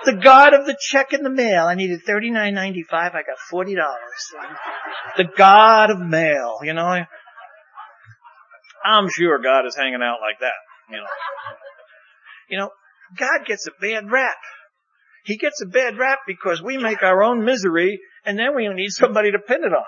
The 0.06 0.14
God 0.14 0.56
of 0.56 0.66
the 0.66 0.76
check 0.80 1.14
in 1.14 1.22
the 1.22 1.30
mail. 1.30 1.66
I 1.66 1.76
needed 1.76 2.02
thirty 2.06 2.32
nine 2.32 2.56
ninety 2.56 2.84
five. 2.84 3.14
I 3.14 3.22
got 3.22 3.38
forty 3.38 3.76
dollars. 3.76 4.34
The 5.18 5.26
God 5.38 5.92
of 5.92 6.00
mail. 6.00 6.60
You 6.64 6.74
know, 6.74 7.06
I'm 8.84 9.10
sure 9.10 9.40
God 9.40 9.68
is 9.68 9.76
hanging 9.76 10.02
out 10.02 10.18
like 10.22 10.40
that. 10.40 10.54
You 10.92 10.98
know, 10.98 11.08
you 12.50 12.58
know, 12.58 12.70
God 13.18 13.46
gets 13.46 13.68
a 13.68 13.72
bad 13.80 14.12
rap. 14.12 14.38
He 15.24 15.38
gets 15.38 15.62
a 15.62 15.68
bad 15.68 15.98
rap 15.98 16.20
because 16.28 16.62
we 16.62 16.78
make 16.78 17.04
our 17.04 17.24
own 17.24 17.46
misery 17.46 18.00
and 18.26 18.38
then 18.38 18.56
we 18.56 18.68
need 18.70 18.90
somebody 18.90 19.32
to 19.32 19.40
pin 19.40 19.64
it 19.64 19.74
on. 19.74 19.86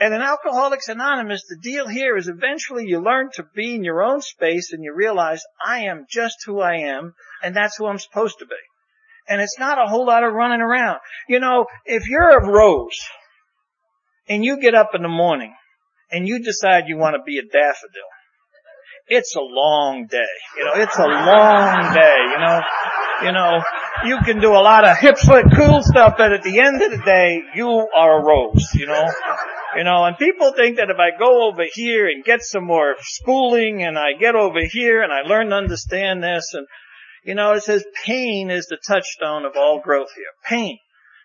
And 0.00 0.14
in 0.14 0.20
Alcoholics 0.22 0.88
Anonymous, 0.88 1.42
the 1.48 1.58
deal 1.60 1.88
here 1.88 2.16
is 2.16 2.28
eventually 2.28 2.84
you 2.86 3.00
learn 3.00 3.30
to 3.34 3.44
be 3.54 3.74
in 3.74 3.82
your 3.82 4.02
own 4.02 4.20
space 4.20 4.72
and 4.72 4.84
you 4.84 4.94
realize 4.94 5.42
I 5.64 5.80
am 5.86 6.06
just 6.08 6.36
who 6.46 6.60
I 6.60 6.76
am 6.82 7.14
and 7.42 7.56
that's 7.56 7.76
who 7.76 7.86
I'm 7.86 7.98
supposed 7.98 8.38
to 8.38 8.46
be. 8.46 8.54
And 9.28 9.40
it's 9.40 9.58
not 9.58 9.82
a 9.82 9.90
whole 9.90 10.06
lot 10.06 10.22
of 10.22 10.32
running 10.32 10.60
around. 10.60 11.00
You 11.28 11.40
know, 11.40 11.66
if 11.84 12.08
you're 12.08 12.38
a 12.38 12.48
rose 12.48 12.98
and 14.28 14.44
you 14.44 14.60
get 14.60 14.74
up 14.74 14.90
in 14.94 15.02
the 15.02 15.08
morning 15.08 15.54
and 16.12 16.28
you 16.28 16.42
decide 16.44 16.84
you 16.86 16.96
want 16.96 17.16
to 17.16 17.22
be 17.26 17.38
a 17.38 17.42
daffodil, 17.42 18.08
it's 19.08 19.34
a 19.36 19.40
long 19.40 20.06
day. 20.10 20.34
You 20.56 20.64
know, 20.64 20.72
it's 20.74 20.98
a 20.98 21.06
long 21.06 21.94
day, 21.94 22.16
you 22.32 22.38
know. 22.38 22.60
You 23.20 23.32
know, 23.32 23.62
you 24.04 24.18
can 24.24 24.40
do 24.40 24.52
a 24.52 24.62
lot 24.62 24.88
of 24.88 24.96
hip 24.98 25.18
slick 25.18 25.46
cool 25.56 25.82
stuff, 25.82 26.14
but 26.16 26.32
at 26.32 26.44
the 26.44 26.60
end 26.60 26.80
of 26.82 26.92
the 26.92 27.02
day, 27.04 27.42
you 27.54 27.68
are 27.68 28.20
a 28.20 28.24
rose, 28.24 28.68
you 28.74 28.86
know. 28.86 29.10
You 29.76 29.84
know, 29.84 30.04
and 30.04 30.16
people 30.16 30.52
think 30.56 30.76
that 30.76 30.90
if 30.90 30.98
I 30.98 31.18
go 31.18 31.48
over 31.48 31.64
here 31.72 32.06
and 32.06 32.24
get 32.24 32.42
some 32.42 32.64
more 32.64 32.94
schooling 33.00 33.82
and 33.82 33.98
I 33.98 34.12
get 34.18 34.34
over 34.34 34.60
here 34.62 35.02
and 35.02 35.12
I 35.12 35.22
learn 35.22 35.50
to 35.50 35.56
understand 35.56 36.22
this 36.22 36.54
and, 36.54 36.66
you 37.24 37.34
know, 37.34 37.52
it 37.52 37.62
says 37.62 37.84
pain 38.04 38.50
is 38.50 38.66
the 38.66 38.78
touchstone 38.86 39.44
of 39.44 39.52
all 39.56 39.80
growth 39.80 40.08
here. 40.14 40.32
Pain. 40.44 40.78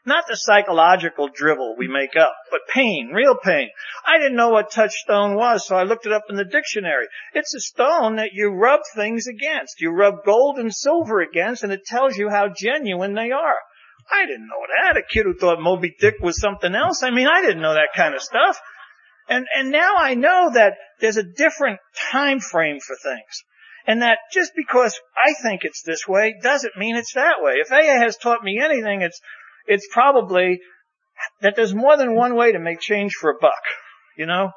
Not 0.05 0.25
the 0.27 0.35
psychological 0.35 1.29
drivel 1.29 1.75
we 1.77 1.87
make 1.87 2.17
up, 2.17 2.35
but 2.51 2.67
pain, 2.67 3.11
real 3.13 3.37
pain. 3.37 3.69
I 4.05 4.17
didn't 4.17 4.35
know 4.35 4.49
what 4.49 4.71
touchstone 4.71 5.35
was, 5.35 5.65
so 5.65 5.77
I 5.77 5.83
looked 5.83 6.05
it 6.05 6.11
up 6.11 6.25
in 6.29 6.35
the 6.35 6.43
dictionary. 6.43 7.07
It's 7.33 7.53
a 7.53 7.61
stone 7.61 8.17
that 8.17 8.33
you 8.33 8.49
rub 8.49 8.81
things 8.95 9.27
against. 9.27 9.79
You 9.79 9.91
rub 9.91 10.25
gold 10.25 10.57
and 10.57 10.75
silver 10.75 11.21
against, 11.21 11.63
and 11.63 11.71
it 11.71 11.85
tells 11.85 12.17
you 12.17 12.29
how 12.29 12.49
genuine 12.49 13.13
they 13.13 13.31
are. 13.31 13.59
I 14.11 14.25
didn't 14.25 14.47
know 14.47 14.65
that. 14.83 14.97
A 14.97 15.03
kid 15.03 15.23
who 15.23 15.35
thought 15.35 15.61
Moby 15.61 15.95
Dick 15.97 16.15
was 16.21 16.37
something 16.37 16.75
else. 16.75 17.01
I 17.01 17.11
mean, 17.11 17.27
I 17.27 17.41
didn't 17.41 17.61
know 17.61 17.73
that 17.73 17.95
kind 17.95 18.13
of 18.13 18.21
stuff. 18.21 18.59
And, 19.29 19.47
and 19.55 19.71
now 19.71 19.95
I 19.97 20.15
know 20.15 20.51
that 20.53 20.73
there's 20.99 21.15
a 21.15 21.23
different 21.23 21.79
time 22.11 22.41
frame 22.41 22.79
for 22.81 22.97
things. 23.01 23.43
And 23.87 24.01
that 24.01 24.17
just 24.31 24.51
because 24.55 24.99
I 25.15 25.33
think 25.41 25.63
it's 25.63 25.83
this 25.83 26.07
way 26.07 26.35
doesn't 26.41 26.77
mean 26.77 26.95
it's 26.95 27.13
that 27.13 27.35
way. 27.39 27.55
If 27.55 27.71
AA 27.71 27.99
has 27.99 28.17
taught 28.17 28.43
me 28.43 28.59
anything, 28.59 29.01
it's 29.01 29.21
it's 29.67 29.87
probably 29.91 30.59
that 31.41 31.55
there's 31.55 31.73
more 31.73 31.97
than 31.97 32.15
one 32.15 32.35
way 32.35 32.51
to 32.51 32.59
make 32.59 32.79
change 32.79 33.13
for 33.13 33.29
a 33.29 33.37
buck. 33.39 33.63
You 34.17 34.25
know? 34.25 34.51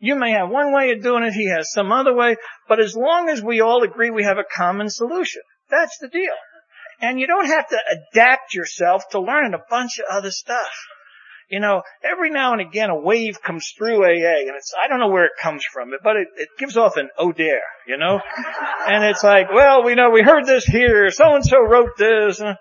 You 0.00 0.14
may 0.14 0.32
have 0.32 0.48
one 0.48 0.72
way 0.72 0.92
of 0.92 1.02
doing 1.02 1.24
it, 1.24 1.32
he 1.32 1.48
has 1.48 1.72
some 1.72 1.90
other 1.90 2.14
way, 2.14 2.36
but 2.68 2.80
as 2.80 2.94
long 2.94 3.28
as 3.28 3.42
we 3.42 3.60
all 3.60 3.82
agree 3.82 4.10
we 4.10 4.22
have 4.22 4.38
a 4.38 4.44
common 4.44 4.90
solution, 4.90 5.42
that's 5.70 5.98
the 5.98 6.08
deal. 6.08 6.34
And 7.00 7.18
you 7.18 7.26
don't 7.26 7.46
have 7.46 7.68
to 7.68 7.78
adapt 7.90 8.54
yourself 8.54 9.02
to 9.10 9.20
learning 9.20 9.54
a 9.54 9.62
bunch 9.70 9.98
of 9.98 10.04
other 10.10 10.30
stuff. 10.30 10.70
You 11.50 11.60
know, 11.60 11.82
every 12.04 12.30
now 12.30 12.52
and 12.52 12.60
again 12.60 12.90
a 12.90 13.00
wave 13.00 13.40
comes 13.42 13.72
through 13.76 14.04
AA 14.04 14.46
and 14.46 14.56
it's, 14.56 14.74
I 14.78 14.86
don't 14.86 15.00
know 15.00 15.08
where 15.08 15.24
it 15.24 15.32
comes 15.40 15.64
from, 15.64 15.90
but 16.04 16.16
it, 16.16 16.28
it 16.36 16.48
gives 16.58 16.76
off 16.76 16.96
an 16.96 17.08
oh 17.18 17.32
you 17.36 17.96
know? 17.96 18.20
and 18.86 19.04
it's 19.04 19.24
like, 19.24 19.50
well, 19.50 19.82
we 19.82 19.94
know 19.94 20.10
we 20.10 20.22
heard 20.22 20.44
this 20.44 20.64
here, 20.64 21.10
so 21.10 21.34
and 21.34 21.44
so 21.44 21.60
wrote 21.60 21.96
this. 21.96 22.40
And 22.40 22.56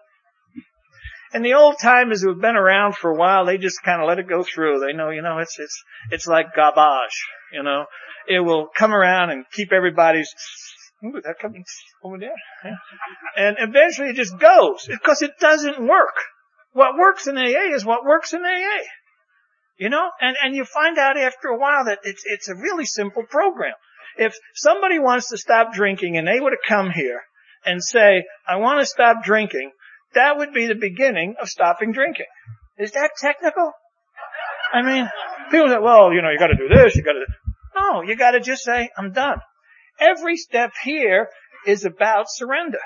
the 1.34 1.54
old 1.54 1.76
timers 1.82 2.22
who 2.22 2.30
have 2.30 2.42
been 2.42 2.56
around 2.56 2.96
for 2.96 3.12
a 3.12 3.16
while, 3.16 3.46
they 3.46 3.58
just 3.58 3.84
kind 3.84 4.02
of 4.02 4.08
let 4.08 4.20
it 4.20 4.28
go 4.28 4.44
through. 4.44 4.80
They 4.80 4.94
know, 4.94 5.10
you 5.10 5.22
know, 5.22 5.40
it's, 5.40 5.60
it's, 5.60 5.84
it's 6.12 6.28
like 6.28 6.56
garbage, 6.56 7.26
you 7.54 7.64
know. 7.64 7.86
It 8.28 8.40
will 8.40 8.68
come 8.74 8.94
around 8.94 9.30
and 9.30 9.46
keep 9.52 9.72
everybody's, 9.72 10.34
ooh, 11.04 11.22
that 11.24 11.36
coming 11.42 11.64
over 12.04 12.18
there. 12.18 12.36
Yeah. 12.64 12.76
And 13.36 13.58
eventually 13.60 14.10
it 14.10 14.16
just 14.16 14.38
goes 14.38 14.88
because 14.88 15.22
it 15.22 15.32
doesn't 15.40 15.80
work. 15.80 16.16
What 16.74 16.98
works 16.98 17.28
in 17.28 17.38
AA 17.38 17.74
is 17.74 17.86
what 17.86 18.06
works 18.06 18.34
in 18.34 18.42
AA. 18.44 18.84
You 19.78 19.90
know, 19.90 20.10
and, 20.20 20.36
and 20.44 20.56
you 20.56 20.66
find 20.66 20.98
out 20.98 21.18
after 21.18 21.50
a 21.50 21.58
while 21.58 21.86
that 21.86 22.00
it's, 22.04 22.24
it's 22.26 22.50
a 22.50 22.56
really 22.56 22.86
simple 22.86 23.24
program. 23.24 23.76
If 24.18 24.36
somebody 24.56 24.98
wants 24.98 25.30
to 25.30 25.38
stop 25.38 25.74
drinking 25.74 26.18
and 26.18 26.28
they 26.28 26.40
were 26.40 26.50
to 26.50 26.58
come 26.68 26.90
here 26.90 27.22
and 27.64 27.84
say, 27.84 28.26
I 28.48 28.56
want 28.56 28.80
to 28.80 28.86
stop 28.86 29.24
drinking, 29.24 29.72
that 30.14 30.38
would 30.38 30.54
be 30.54 30.68
the 30.68 30.76
beginning 30.76 31.36
of 31.42 31.50
stopping 31.50 31.92
drinking. 31.92 32.26
Is 32.78 32.92
that 32.92 33.12
technical? 33.18 33.72
I 34.74 34.82
mean, 34.82 35.10
people 35.52 35.70
say, 35.70 35.80
well, 35.82 36.14
you 36.14 36.22
know, 36.22 36.30
you 36.30 36.40
gotta 36.40 36.58
do 36.58 36.68
this, 36.68 36.96
you 36.96 37.04
gotta, 37.04 37.26
no, 37.76 38.02
you 38.02 38.16
gotta 38.16 38.40
just 38.40 38.64
say, 38.64 38.90
I'm 38.98 39.12
done. 39.14 39.40
Every 40.00 40.38
step 40.38 40.72
here 40.84 41.30
is 41.66 41.86
about 41.86 42.26
surrender. 42.30 42.80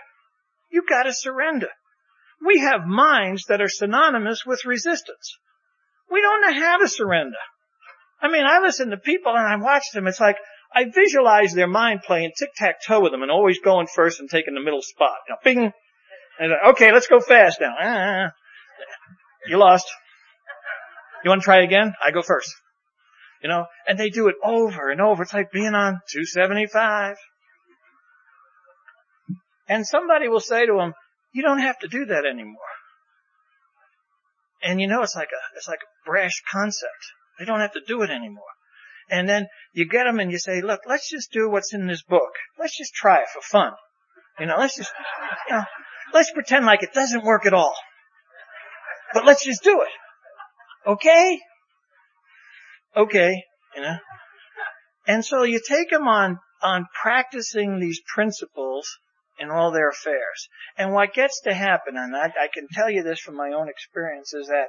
You 0.71 0.83
gotta 0.87 1.13
surrender. 1.13 1.69
We 2.45 2.59
have 2.59 2.85
minds 2.85 3.45
that 3.45 3.61
are 3.61 3.69
synonymous 3.69 4.45
with 4.45 4.65
resistance. 4.65 5.37
We 6.09 6.21
don't 6.21 6.41
know 6.41 6.59
how 6.59 6.77
to 6.77 6.87
surrender. 6.87 7.37
I 8.21 8.29
mean, 8.31 8.45
I 8.45 8.59
listen 8.59 8.89
to 8.89 8.97
people 8.97 9.33
and 9.35 9.45
I 9.45 9.55
watch 9.63 9.83
them, 9.93 10.07
it's 10.07 10.19
like, 10.19 10.37
I 10.73 10.85
visualize 10.85 11.53
their 11.53 11.67
mind 11.67 12.01
playing 12.05 12.31
tic-tac-toe 12.37 13.01
with 13.01 13.11
them 13.11 13.23
and 13.23 13.31
always 13.31 13.59
going 13.59 13.87
first 13.87 14.19
and 14.19 14.29
taking 14.29 14.53
the 14.53 14.61
middle 14.61 14.81
spot. 14.81 15.17
You 15.27 15.33
know, 15.33 15.39
bing, 15.43 15.71
and 16.41 16.53
okay, 16.71 16.91
let's 16.91 17.05
go 17.05 17.19
fast 17.19 17.61
now. 17.61 17.75
Ah, 17.79 18.31
you 19.47 19.57
lost. 19.57 19.85
You 21.23 21.29
want 21.29 21.41
to 21.41 21.45
try 21.45 21.61
again? 21.61 21.93
I 22.03 22.09
go 22.09 22.23
first. 22.23 22.51
You 23.43 23.49
know, 23.49 23.67
and 23.87 23.99
they 23.99 24.09
do 24.09 24.27
it 24.27 24.35
over 24.43 24.89
and 24.89 24.99
over. 24.99 25.21
It's 25.21 25.33
like 25.33 25.51
being 25.51 25.75
on 25.75 26.01
275. 26.09 27.17
And 29.67 29.85
somebody 29.85 30.27
will 30.29 30.39
say 30.39 30.65
to 30.65 30.73
them, 30.73 30.93
you 31.31 31.43
don't 31.43 31.59
have 31.59 31.77
to 31.79 31.87
do 31.87 32.05
that 32.05 32.25
anymore. 32.25 32.57
And 34.63 34.81
you 34.81 34.87
know, 34.87 35.03
it's 35.03 35.15
like 35.15 35.29
a, 35.29 35.57
it's 35.57 35.67
like 35.67 35.79
a 35.83 36.09
brash 36.09 36.41
concept. 36.51 37.13
They 37.37 37.45
don't 37.45 37.59
have 37.59 37.73
to 37.73 37.81
do 37.87 38.01
it 38.01 38.09
anymore. 38.09 38.43
And 39.11 39.29
then 39.29 39.45
you 39.73 39.87
get 39.87 40.05
them 40.05 40.19
and 40.19 40.31
you 40.31 40.39
say, 40.39 40.61
look, 40.61 40.81
let's 40.87 41.07
just 41.07 41.31
do 41.31 41.51
what's 41.51 41.73
in 41.73 41.85
this 41.85 42.01
book. 42.01 42.31
Let's 42.57 42.75
just 42.75 42.95
try 42.95 43.21
it 43.21 43.29
for 43.31 43.41
fun. 43.41 43.73
You 44.39 44.47
know, 44.47 44.55
let's 44.57 44.75
just, 44.75 44.91
you 45.47 45.55
know, 45.55 45.63
Let's 46.13 46.31
pretend 46.31 46.65
like 46.65 46.83
it 46.83 46.93
doesn't 46.93 47.23
work 47.23 47.45
at 47.45 47.53
all. 47.53 47.73
But 49.13 49.25
let's 49.25 49.43
just 49.43 49.63
do 49.63 49.81
it. 49.81 50.89
Okay? 50.89 51.39
Okay, 52.95 53.43
you 53.75 53.81
know. 53.81 53.97
And 55.07 55.25
so 55.25 55.43
you 55.43 55.61
take 55.65 55.89
them 55.89 56.07
on, 56.07 56.39
on 56.61 56.85
practicing 57.01 57.79
these 57.79 58.01
principles 58.13 58.89
in 59.39 59.49
all 59.49 59.71
their 59.71 59.89
affairs. 59.89 60.47
And 60.77 60.93
what 60.93 61.13
gets 61.13 61.41
to 61.41 61.53
happen, 61.53 61.97
and 61.97 62.15
I, 62.15 62.25
I 62.25 62.47
can 62.53 62.67
tell 62.71 62.89
you 62.89 63.03
this 63.03 63.19
from 63.19 63.35
my 63.35 63.51
own 63.55 63.69
experience, 63.69 64.33
is 64.33 64.47
that 64.47 64.67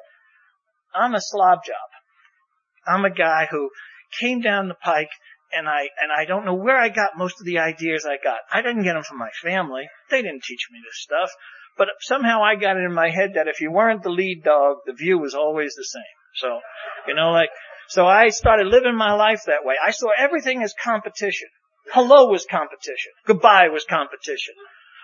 I'm 0.95 1.15
a 1.15 1.21
slob 1.21 1.61
job. 1.65 1.77
I'm 2.87 3.05
a 3.05 3.11
guy 3.11 3.47
who 3.51 3.71
came 4.21 4.41
down 4.41 4.69
the 4.69 4.75
pike 4.75 5.11
and 5.55 5.69
I, 5.69 5.89
and 6.01 6.11
I 6.17 6.25
don't 6.25 6.45
know 6.45 6.55
where 6.55 6.77
I 6.77 6.89
got 6.89 7.17
most 7.17 7.41
of 7.41 7.47
the 7.47 7.59
ideas 7.59 8.07
I 8.07 8.17
got. 8.23 8.39
I 8.53 8.63
didn't 8.63 8.85
get 8.85 8.95
them 8.95 9.03
from 9.03 9.19
my 9.19 9.31
family. 9.43 9.89
They 10.11 10.23
didn't 10.23 10.43
teach 10.43 10.69
me 10.71 10.81
this 10.85 11.03
stuff. 11.03 11.31
But 11.79 11.89
somehow 12.01 12.43
I 12.43 12.57
got 12.57 12.77
it 12.77 12.85
in 12.85 12.93
my 12.93 13.11
head 13.11 13.33
that 13.35 13.49
if 13.49 13.61
you 13.61 13.73
weren't 13.73 14.03
the 14.03 14.11
lead 14.11 14.43
dog, 14.45 14.79
the 14.87 14.93
view 14.93 15.19
was 15.19 15.35
always 15.35 15.75
the 15.75 15.85
same. 15.85 16.03
So, 16.35 16.61
you 17.09 17.15
know, 17.15 17.31
like, 17.31 17.49
so 17.89 18.07
I 18.07 18.29
started 18.29 18.67
living 18.67 18.97
my 18.97 19.13
life 19.15 19.43
that 19.47 19.65
way. 19.65 19.75
I 19.83 19.91
saw 19.91 20.09
everything 20.17 20.63
as 20.63 20.75
competition. 20.83 21.49
Hello 21.93 22.27
was 22.31 22.47
competition. 22.49 23.13
Goodbye 23.27 23.69
was 23.69 23.85
competition. 23.85 24.55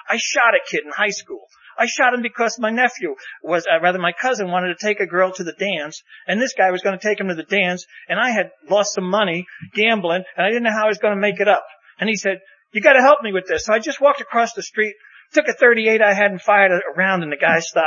I 0.08 0.16
shot 0.16 0.54
a 0.54 0.60
kid 0.70 0.84
in 0.84 0.92
high 0.92 1.10
school. 1.10 1.46
I 1.78 1.86
shot 1.86 2.14
him 2.14 2.22
because 2.22 2.58
my 2.58 2.70
nephew 2.70 3.14
was, 3.42 3.66
uh, 3.66 3.80
rather 3.80 3.98
my 3.98 4.12
cousin 4.12 4.50
wanted 4.50 4.76
to 4.76 4.86
take 4.86 5.00
a 5.00 5.06
girl 5.06 5.32
to 5.32 5.44
the 5.44 5.52
dance, 5.52 6.02
and 6.26 6.40
this 6.40 6.54
guy 6.54 6.70
was 6.70 6.82
going 6.82 6.98
to 6.98 7.02
take 7.02 7.20
him 7.20 7.28
to 7.28 7.34
the 7.34 7.44
dance, 7.44 7.86
and 8.08 8.18
I 8.18 8.30
had 8.30 8.50
lost 8.68 8.94
some 8.94 9.08
money 9.08 9.46
gambling, 9.74 10.24
and 10.36 10.46
I 10.46 10.48
didn't 10.48 10.64
know 10.64 10.72
how 10.72 10.86
I 10.86 10.88
was 10.88 10.98
going 10.98 11.14
to 11.14 11.20
make 11.20 11.40
it 11.40 11.48
up. 11.48 11.64
And 12.00 12.08
he 12.08 12.16
said, 12.16 12.38
you 12.72 12.82
gotta 12.82 13.00
help 13.00 13.22
me 13.22 13.32
with 13.32 13.46
this. 13.46 13.64
So 13.64 13.72
I 13.72 13.78
just 13.78 14.00
walked 14.00 14.20
across 14.20 14.52
the 14.52 14.62
street, 14.62 14.94
took 15.32 15.48
a 15.48 15.52
38 15.52 16.02
I 16.02 16.14
had 16.14 16.30
and 16.30 16.40
fired 16.40 16.70
a 16.72 16.80
round 16.96 17.22
in 17.22 17.30
the 17.30 17.36
guy's 17.36 17.70
thigh. 17.72 17.82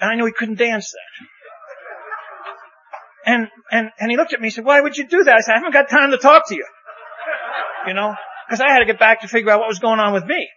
And 0.00 0.10
I 0.10 0.14
knew 0.14 0.26
he 0.26 0.32
couldn't 0.32 0.58
dance 0.58 0.92
that. 0.92 1.26
And, 3.32 3.48
and, 3.70 3.90
and 3.98 4.10
he 4.10 4.16
looked 4.16 4.32
at 4.32 4.40
me 4.40 4.46
and 4.46 4.54
said, 4.54 4.64
why 4.64 4.80
would 4.80 4.96
you 4.96 5.06
do 5.06 5.24
that? 5.24 5.34
I 5.34 5.40
said, 5.40 5.52
I 5.52 5.58
haven't 5.58 5.72
got 5.72 5.90
time 5.90 6.12
to 6.12 6.18
talk 6.18 6.48
to 6.48 6.54
you. 6.54 6.64
You 7.86 7.94
know, 7.94 8.14
cause 8.48 8.60
I 8.60 8.70
had 8.70 8.78
to 8.78 8.86
get 8.86 8.98
back 8.98 9.22
to 9.22 9.28
figure 9.28 9.50
out 9.50 9.60
what 9.60 9.68
was 9.68 9.80
going 9.80 9.98
on 10.00 10.12
with 10.12 10.24
me. 10.24 10.48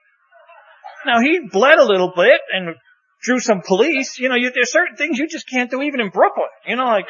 Now 1.05 1.19
he 1.21 1.39
bled 1.51 1.79
a 1.79 1.85
little 1.85 2.11
bit 2.15 2.41
and 2.53 2.75
drew 3.21 3.39
some 3.39 3.61
police. 3.65 4.19
You 4.19 4.29
know, 4.29 4.35
you, 4.35 4.51
there's 4.53 4.71
certain 4.71 4.95
things 4.95 5.19
you 5.19 5.27
just 5.27 5.49
can't 5.49 5.69
do 5.69 5.81
even 5.81 5.99
in 5.99 6.09
Brooklyn. 6.09 6.47
You 6.67 6.75
know, 6.75 6.85
like, 6.85 7.05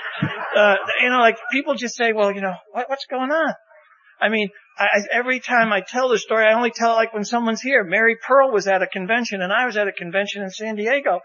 uh, 0.55 0.75
you 1.01 1.09
know, 1.09 1.19
like 1.19 1.37
people 1.51 1.75
just 1.75 1.95
say, 1.95 2.13
well, 2.13 2.33
you 2.33 2.41
know, 2.41 2.55
what, 2.71 2.89
what's 2.89 3.05
going 3.05 3.31
on? 3.31 3.53
I 4.19 4.29
mean, 4.29 4.49
I, 4.77 4.83
I, 4.83 5.01
every 5.11 5.39
time 5.39 5.73
I 5.73 5.81
tell 5.81 6.09
the 6.09 6.19
story, 6.19 6.45
I 6.45 6.53
only 6.53 6.71
tell 6.71 6.91
it 6.91 6.95
like 6.95 7.13
when 7.13 7.25
someone's 7.25 7.61
here. 7.61 7.83
Mary 7.83 8.15
Pearl 8.15 8.51
was 8.51 8.67
at 8.67 8.81
a 8.81 8.87
convention 8.87 9.41
and 9.41 9.51
I 9.51 9.65
was 9.65 9.77
at 9.77 9.87
a 9.87 9.91
convention 9.91 10.43
in 10.43 10.51
San 10.51 10.75
Diego. 10.75 11.21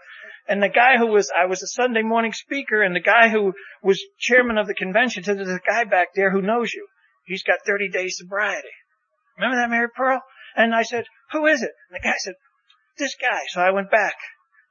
And 0.47 0.63
the 0.63 0.69
guy 0.69 0.97
who 0.97 1.07
was, 1.07 1.29
I 1.37 1.45
was 1.45 1.61
a 1.61 1.67
Sunday 1.67 2.01
morning 2.01 2.31
speaker 2.31 2.81
and 2.81 2.95
the 2.95 3.01
guy 3.01 3.29
who 3.29 3.53
was 3.83 4.01
chairman 4.17 4.57
of 4.57 4.67
the 4.67 4.73
convention 4.73 5.23
said, 5.23 5.37
there's 5.37 5.49
a 5.49 5.59
guy 5.67 5.83
back 5.83 6.09
there 6.15 6.31
who 6.31 6.41
knows 6.41 6.73
you. 6.73 6.87
He's 7.25 7.43
got 7.43 7.59
30 7.65 7.89
days 7.89 8.17
sobriety. 8.17 8.69
Remember 9.37 9.57
that 9.57 9.69
Mary 9.69 9.89
Pearl? 9.95 10.21
And 10.55 10.73
I 10.73 10.83
said, 10.83 11.05
who 11.31 11.45
is 11.45 11.61
it? 11.61 11.71
And 11.89 11.99
the 11.99 12.03
guy 12.03 12.15
said, 12.17 12.35
this 12.97 13.15
guy. 13.19 13.41
So 13.47 13.61
I 13.61 13.71
went 13.71 13.91
back 13.91 14.15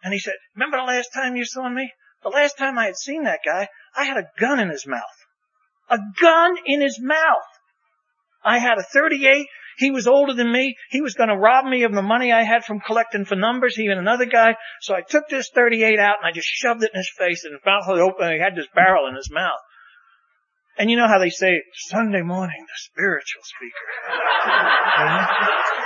and 0.02 0.12
he 0.12 0.18
said, 0.18 0.34
remember 0.54 0.78
the 0.78 0.84
last 0.84 1.10
time 1.14 1.36
you 1.36 1.44
saw 1.44 1.68
me? 1.68 1.90
The 2.22 2.30
last 2.30 2.58
time 2.58 2.78
I 2.78 2.86
had 2.86 2.96
seen 2.96 3.24
that 3.24 3.40
guy, 3.44 3.68
I 3.96 4.04
had 4.04 4.16
a 4.16 4.28
gun 4.38 4.60
in 4.60 4.68
his 4.68 4.86
mouth. 4.86 5.02
A 5.88 5.98
gun 6.20 6.56
in 6.66 6.80
his 6.80 7.00
mouth. 7.00 7.46
I 8.44 8.58
had 8.58 8.78
a 8.78 8.82
38. 8.82 9.46
He 9.78 9.90
was 9.90 10.06
older 10.06 10.32
than 10.32 10.50
me. 10.50 10.76
He 10.90 11.00
was 11.00 11.14
going 11.14 11.28
to 11.28 11.36
rob 11.36 11.66
me 11.66 11.82
of 11.84 11.92
the 11.92 12.02
money 12.02 12.32
I 12.32 12.42
had 12.42 12.64
from 12.64 12.80
collecting 12.80 13.24
for 13.24 13.36
numbers. 13.36 13.76
He 13.76 13.86
and 13.86 14.00
another 14.00 14.24
guy. 14.24 14.56
So 14.80 14.94
I 14.94 15.02
took 15.02 15.28
this 15.28 15.50
38 15.54 15.98
out 15.98 16.16
and 16.22 16.26
I 16.26 16.32
just 16.32 16.48
shoved 16.48 16.82
it 16.82 16.90
in 16.94 16.98
his 16.98 17.10
face 17.16 17.44
and 17.44 17.54
his 17.54 17.64
mouth 17.64 17.84
was 17.86 18.00
open. 18.00 18.32
He 18.32 18.40
had 18.40 18.56
this 18.56 18.68
barrel 18.74 19.06
in 19.08 19.14
his 19.14 19.30
mouth. 19.30 19.60
And 20.78 20.90
you 20.90 20.96
know 20.96 21.08
how 21.08 21.18
they 21.18 21.30
say, 21.30 21.62
Sunday 21.74 22.22
morning, 22.22 22.66
the 22.66 22.74
spiritual 22.76 23.42
speaker. 23.44 23.86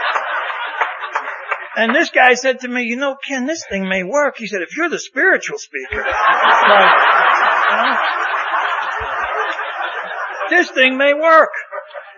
And 1.76 1.94
this 1.94 2.10
guy 2.10 2.34
said 2.34 2.60
to 2.60 2.68
me, 2.68 2.82
you 2.82 2.96
know, 2.96 3.16
Ken, 3.16 3.46
this 3.46 3.64
thing 3.68 3.88
may 3.88 4.02
work. 4.02 4.36
He 4.38 4.48
said, 4.48 4.62
if 4.62 4.76
you're 4.76 4.88
the 4.88 4.98
spiritual 4.98 5.58
speaker, 5.58 6.02
like, 6.68 6.94
this 10.50 10.70
thing 10.70 10.98
may 10.98 11.14
work. 11.14 11.50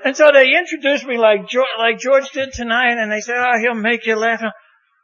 And 0.04 0.16
so 0.16 0.30
they 0.32 0.56
introduced 0.56 1.06
me 1.06 1.18
like 1.18 1.48
George, 1.48 1.68
like 1.78 1.98
George 1.98 2.30
did 2.30 2.52
tonight, 2.52 2.96
and 2.98 3.12
they 3.12 3.20
said, 3.20 3.36
oh, 3.36 3.58
he'll 3.60 3.74
make 3.74 4.06
you 4.06 4.16
laugh. 4.16 4.42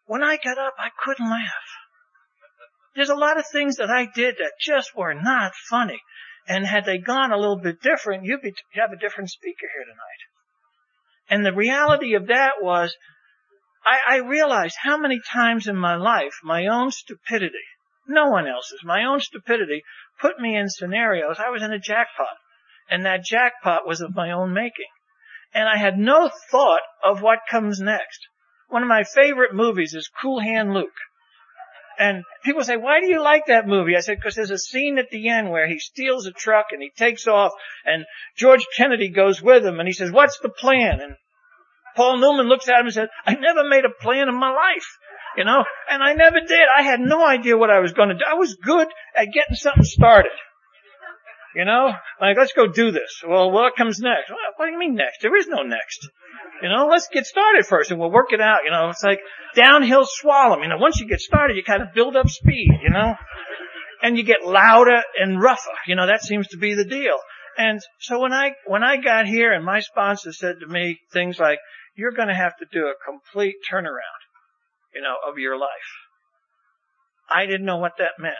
When 0.07 0.25
I 0.25 0.39
got 0.43 0.59
up, 0.59 0.75
I 0.79 0.89
couldn't 1.05 1.29
laugh. 1.31 1.69
There's 2.97 3.11
a 3.11 3.15
lot 3.15 3.39
of 3.39 3.47
things 3.47 3.77
that 3.77 3.91
I 3.91 4.09
did 4.13 4.37
that 4.39 4.53
just 4.61 4.97
were 4.97 5.15
not 5.15 5.53
funny. 5.71 6.01
And 6.49 6.67
had 6.67 6.87
they 6.87 6.99
gone 6.99 7.31
a 7.31 7.37
little 7.37 7.61
bit 7.61 7.83
different, 7.83 8.25
you'd, 8.25 8.41
be, 8.41 8.49
you'd 8.49 8.81
have 8.81 8.93
a 8.93 8.97
different 8.97 9.31
speaker 9.31 9.67
here 9.73 9.85
tonight. 9.85 10.25
And 11.31 11.45
the 11.45 11.55
reality 11.55 12.15
of 12.15 12.29
that 12.29 12.55
was 12.63 12.97
I, 13.85 14.17
I 14.17 14.17
realized 14.19 14.77
how 14.83 14.99
many 14.99 15.21
times 15.21 15.67
in 15.67 15.77
my 15.77 15.97
life 15.97 16.41
my 16.43 16.67
own 16.67 16.91
stupidity, 16.91 17.65
no 18.07 18.29
one 18.29 18.47
else's, 18.47 18.81
my 18.85 19.05
own 19.05 19.21
stupidity 19.21 19.83
put 20.21 20.39
me 20.39 20.57
in 20.57 20.69
scenarios. 20.69 21.37
I 21.39 21.51
was 21.51 21.63
in 21.63 21.73
a 21.73 21.79
jackpot 21.79 22.37
and 22.91 23.05
that 23.05 23.25
jackpot 23.25 23.87
was 23.87 24.01
of 24.01 24.15
my 24.15 24.31
own 24.33 24.53
making. 24.53 24.89
And 25.55 25.69
I 25.69 25.77
had 25.77 25.99
no 25.99 26.31
thought 26.51 26.83
of 27.03 27.23
what 27.23 27.41
comes 27.51 27.81
next. 27.81 28.21
One 28.69 28.83
of 28.83 28.89
my 28.89 29.05
favorite 29.05 29.55
movies 29.55 29.95
is 29.95 30.11
Cool 30.21 30.41
Hand 30.41 30.75
Luke. 30.75 30.89
And 31.99 32.23
people 32.45 32.63
say, 32.63 32.77
why 32.77 33.01
do 33.01 33.07
you 33.07 33.21
like 33.21 33.47
that 33.47 33.67
movie? 33.67 33.97
I 33.97 34.01
said, 34.01 34.19
because 34.19 34.37
there's 34.37 34.53
a 34.53 34.59
scene 34.59 34.99
at 34.99 35.11
the 35.11 35.29
end 35.29 35.51
where 35.51 35.67
he 35.67 35.79
steals 35.79 36.27
a 36.27 36.33
truck 36.33 36.67
and 36.71 36.81
he 36.81 36.91
takes 36.91 37.27
off 37.27 37.53
and 37.85 38.05
George 38.37 38.65
Kennedy 38.77 39.09
goes 39.09 39.43
with 39.43 39.67
him 39.67 39.81
and 39.81 39.89
he 39.89 39.95
says, 39.95 40.13
what's 40.13 40.39
the 40.39 40.49
plan? 40.49 41.01
And 41.01 41.17
Paul 41.99 42.19
Newman 42.19 42.47
looks 42.47 42.69
at 42.69 42.79
him 42.79 42.87
and 42.87 42.95
said, 42.95 43.09
I 43.27 43.35
never 43.35 43.69
made 43.69 43.85
a 43.85 43.91
plan 43.91 44.29
in 44.29 44.39
my 44.39 44.51
life. 44.51 44.87
You 45.37 45.45
know, 45.45 45.65
and 45.91 46.03
I 46.03 46.15
never 46.15 46.39
did. 46.41 46.67
I 46.77 46.83
had 46.83 47.01
no 47.01 47.27
idea 47.27 47.57
what 47.57 47.71
I 47.71 47.81
was 47.81 47.93
going 47.93 48.11
to 48.11 48.15
do. 48.15 48.25
I 48.29 48.35
was 48.35 48.55
good 48.55 48.87
at 49.17 49.27
getting 49.33 49.55
something 49.55 49.83
started. 49.83 50.33
You 51.57 51.65
know, 51.65 51.93
like 52.21 52.37
let's 52.37 52.53
go 52.53 52.69
do 52.69 52.93
this. 52.93 53.23
Well, 53.27 53.51
what 53.51 53.77
comes 53.77 53.99
next? 53.99 54.31
What 54.31 54.67
do 54.67 54.73
you 54.73 54.79
mean 54.79 54.95
next? 54.95 55.23
There 55.23 55.37
is 55.37 55.49
no 55.49 55.63
next. 55.63 56.09
You 56.63 56.69
know, 56.69 56.87
let's 56.87 57.09
get 57.13 57.27
started 57.27 57.67
first 57.67 57.91
and 57.91 57.99
we'll 57.99 58.13
work 58.13 58.33
it 58.33 58.41
out. 58.41 58.61
You 58.65 58.71
know, 58.71 58.91
it's 58.91 59.03
like 59.03 59.21
downhill 59.55 60.07
slalom. 60.07 60.63
You 60.63 60.69
know, 60.69 60.79
once 60.79 61.01
you 61.01 61.09
get 61.09 61.21
started, 61.21 61.57
you 61.57 61.65
kind 61.65 61.83
of 61.83 61.95
build 61.95 62.17
up 62.17 62.29
speed, 62.29 62.71
you 62.83 62.91
know, 62.91 63.15
and 64.03 64.17
you 64.17 64.23
get 64.23 64.45
louder 64.45 65.03
and 65.21 65.41
rougher. 65.41 65.75
You 65.87 65.97
know, 65.97 66.07
that 66.07 66.23
seems 66.23 66.49
to 66.49 66.59
be 66.59 66.75
the 66.75 66.85
deal. 66.85 67.19
And 67.57 67.81
so 67.99 68.21
when 68.21 68.33
I, 68.33 68.53
when 68.67 68.85
I 68.85 68.99
got 68.99 69.27
here 69.27 69.53
and 69.53 69.65
my 69.65 69.81
sponsor 69.81 70.33
said 70.33 70.61
to 70.61 70.67
me 70.67 71.01
things 71.13 71.41
like, 71.41 71.59
you're 71.99 72.13
going 72.13 72.29
to 72.29 72.35
have 72.35 72.57
to 72.59 72.67
do 72.73 72.87
a 72.87 72.95
complete 73.05 73.57
turnaround, 73.69 74.23
you 74.95 75.03
know, 75.03 75.17
of 75.29 75.37
your 75.39 75.59
life. 75.59 75.91
I 77.29 77.45
didn't 77.45 77.67
know 77.67 77.79
what 77.79 77.99
that 77.99 78.21
meant, 78.21 78.37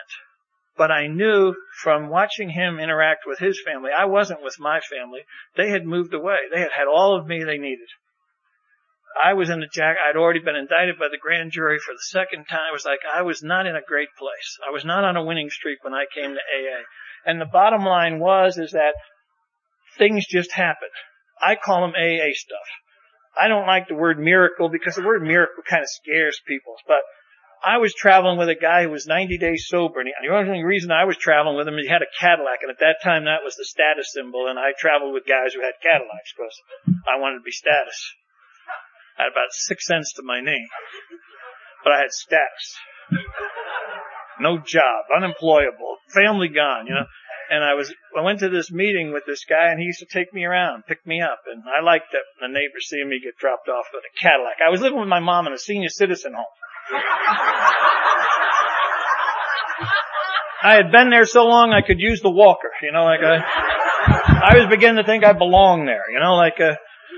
but 0.77 0.91
I 0.91 1.07
knew 1.07 1.53
from 1.83 2.07
watching 2.07 2.49
him 2.49 2.79
interact 2.79 3.23
with 3.27 3.37
his 3.37 3.61
family, 3.63 3.91
I 3.91 4.05
wasn't 4.05 4.41
with 4.41 4.55
my 4.59 4.79
family. 4.79 5.19
They 5.57 5.69
had 5.69 5.85
moved 5.85 6.13
away. 6.13 6.37
They 6.51 6.61
had 6.61 6.71
had 6.71 6.87
all 6.87 7.19
of 7.19 7.27
me 7.27 7.43
they 7.43 7.57
needed. 7.57 7.89
I 9.21 9.33
was 9.33 9.49
in 9.49 9.59
the 9.59 9.67
jack. 9.67 9.97
I'd 9.99 10.15
already 10.15 10.39
been 10.39 10.55
indicted 10.55 10.97
by 10.97 11.09
the 11.11 11.17
grand 11.21 11.51
jury 11.51 11.79
for 11.79 11.93
the 11.93 12.07
second 12.07 12.45
time. 12.45 12.61
I 12.69 12.71
was 12.71 12.85
like, 12.85 12.99
I 13.13 13.23
was 13.23 13.43
not 13.43 13.67
in 13.67 13.75
a 13.75 13.81
great 13.85 14.09
place. 14.17 14.57
I 14.65 14.71
was 14.71 14.85
not 14.85 15.03
on 15.03 15.17
a 15.17 15.25
winning 15.25 15.49
streak 15.49 15.83
when 15.83 15.93
I 15.93 16.05
came 16.15 16.31
to 16.31 16.39
AA. 16.39 16.83
And 17.25 17.41
the 17.41 17.45
bottom 17.45 17.83
line 17.83 18.19
was, 18.19 18.57
is 18.57 18.71
that 18.71 18.93
things 19.97 20.25
just 20.25 20.53
happened. 20.53 20.95
I 21.41 21.55
call 21.55 21.81
them 21.81 21.95
AA 21.95 22.31
stuff. 22.33 22.69
I 23.39 23.47
don't 23.47 23.67
like 23.67 23.87
the 23.87 23.95
word 23.95 24.19
miracle 24.19 24.69
because 24.69 24.95
the 24.95 25.05
word 25.05 25.23
miracle 25.23 25.63
kind 25.63 25.81
of 25.81 25.89
scares 25.89 26.39
people, 26.45 26.75
but 26.87 26.99
I 27.63 27.77
was 27.77 27.93
traveling 27.93 28.37
with 28.37 28.49
a 28.49 28.55
guy 28.55 28.83
who 28.83 28.91
was 28.91 29.07
90 29.07 29.37
days 29.37 29.67
sober, 29.67 29.99
and 29.99 30.09
the 30.09 30.35
only 30.35 30.63
reason 30.63 30.91
I 30.91 31.05
was 31.05 31.17
traveling 31.17 31.55
with 31.55 31.67
him 31.67 31.75
is 31.75 31.87
he 31.87 31.91
had 31.91 32.01
a 32.01 32.17
Cadillac, 32.19 32.59
and 32.61 32.71
at 32.71 32.79
that 32.79 33.03
time 33.03 33.25
that 33.25 33.43
was 33.43 33.55
the 33.55 33.65
status 33.65 34.11
symbol, 34.11 34.47
and 34.47 34.59
I 34.59 34.71
traveled 34.77 35.13
with 35.13 35.27
guys 35.27 35.53
who 35.53 35.61
had 35.61 35.79
Cadillacs 35.83 36.31
because 36.35 36.55
I 37.07 37.19
wanted 37.19 37.39
to 37.39 37.47
be 37.47 37.51
status. 37.51 37.99
I 39.17 39.23
had 39.23 39.31
about 39.31 39.51
six 39.51 39.87
cents 39.87 40.13
to 40.15 40.23
my 40.23 40.39
name, 40.39 40.67
but 41.83 41.91
I 41.91 41.99
had 41.99 42.11
status. 42.11 42.75
No 44.39 44.57
job, 44.57 45.11
unemployable, 45.15 45.99
family 46.13 46.47
gone, 46.47 46.87
you 46.87 46.95
know 46.95 47.07
and 47.49 47.63
I 47.63 47.73
was 47.73 47.93
I 48.17 48.21
went 48.21 48.39
to 48.39 48.49
this 48.49 48.71
meeting 48.71 49.11
with 49.11 49.23
this 49.25 49.45
guy, 49.45 49.71
and 49.71 49.79
he 49.79 49.85
used 49.85 49.99
to 49.99 50.05
take 50.05 50.33
me 50.33 50.45
around, 50.45 50.83
pick 50.87 51.05
me 51.05 51.21
up, 51.21 51.41
and 51.51 51.63
I 51.63 51.83
liked 51.83 52.11
that 52.13 52.23
the 52.39 52.47
neighbors 52.47 52.87
seeing 52.87 53.09
me 53.09 53.19
get 53.23 53.37
dropped 53.37 53.67
off 53.67 53.85
with 53.93 54.03
a 54.03 54.13
Cadillac. 54.21 54.57
I 54.65 54.69
was 54.69 54.81
living 54.81 54.99
with 54.99 55.09
my 55.09 55.19
mom 55.19 55.47
in 55.47 55.53
a 55.53 55.57
senior 55.57 55.89
citizen 55.89 56.33
home. 56.33 56.45
I 60.61 60.73
had 60.73 60.91
been 60.91 61.09
there 61.09 61.25
so 61.25 61.45
long 61.45 61.71
I 61.71 61.85
could 61.85 61.99
use 61.99 62.21
the 62.21 62.29
walker, 62.29 62.71
you 62.81 62.91
know, 62.91 63.05
like 63.05 63.21
I, 63.23 63.37
I 64.51 64.57
was 64.57 64.67
beginning 64.69 64.97
to 64.97 65.05
think 65.05 65.23
I 65.23 65.31
belonged 65.31 65.87
there, 65.87 66.03
you 66.11 66.19
know, 66.19 66.35
like 66.35 66.59
uh 66.59 66.75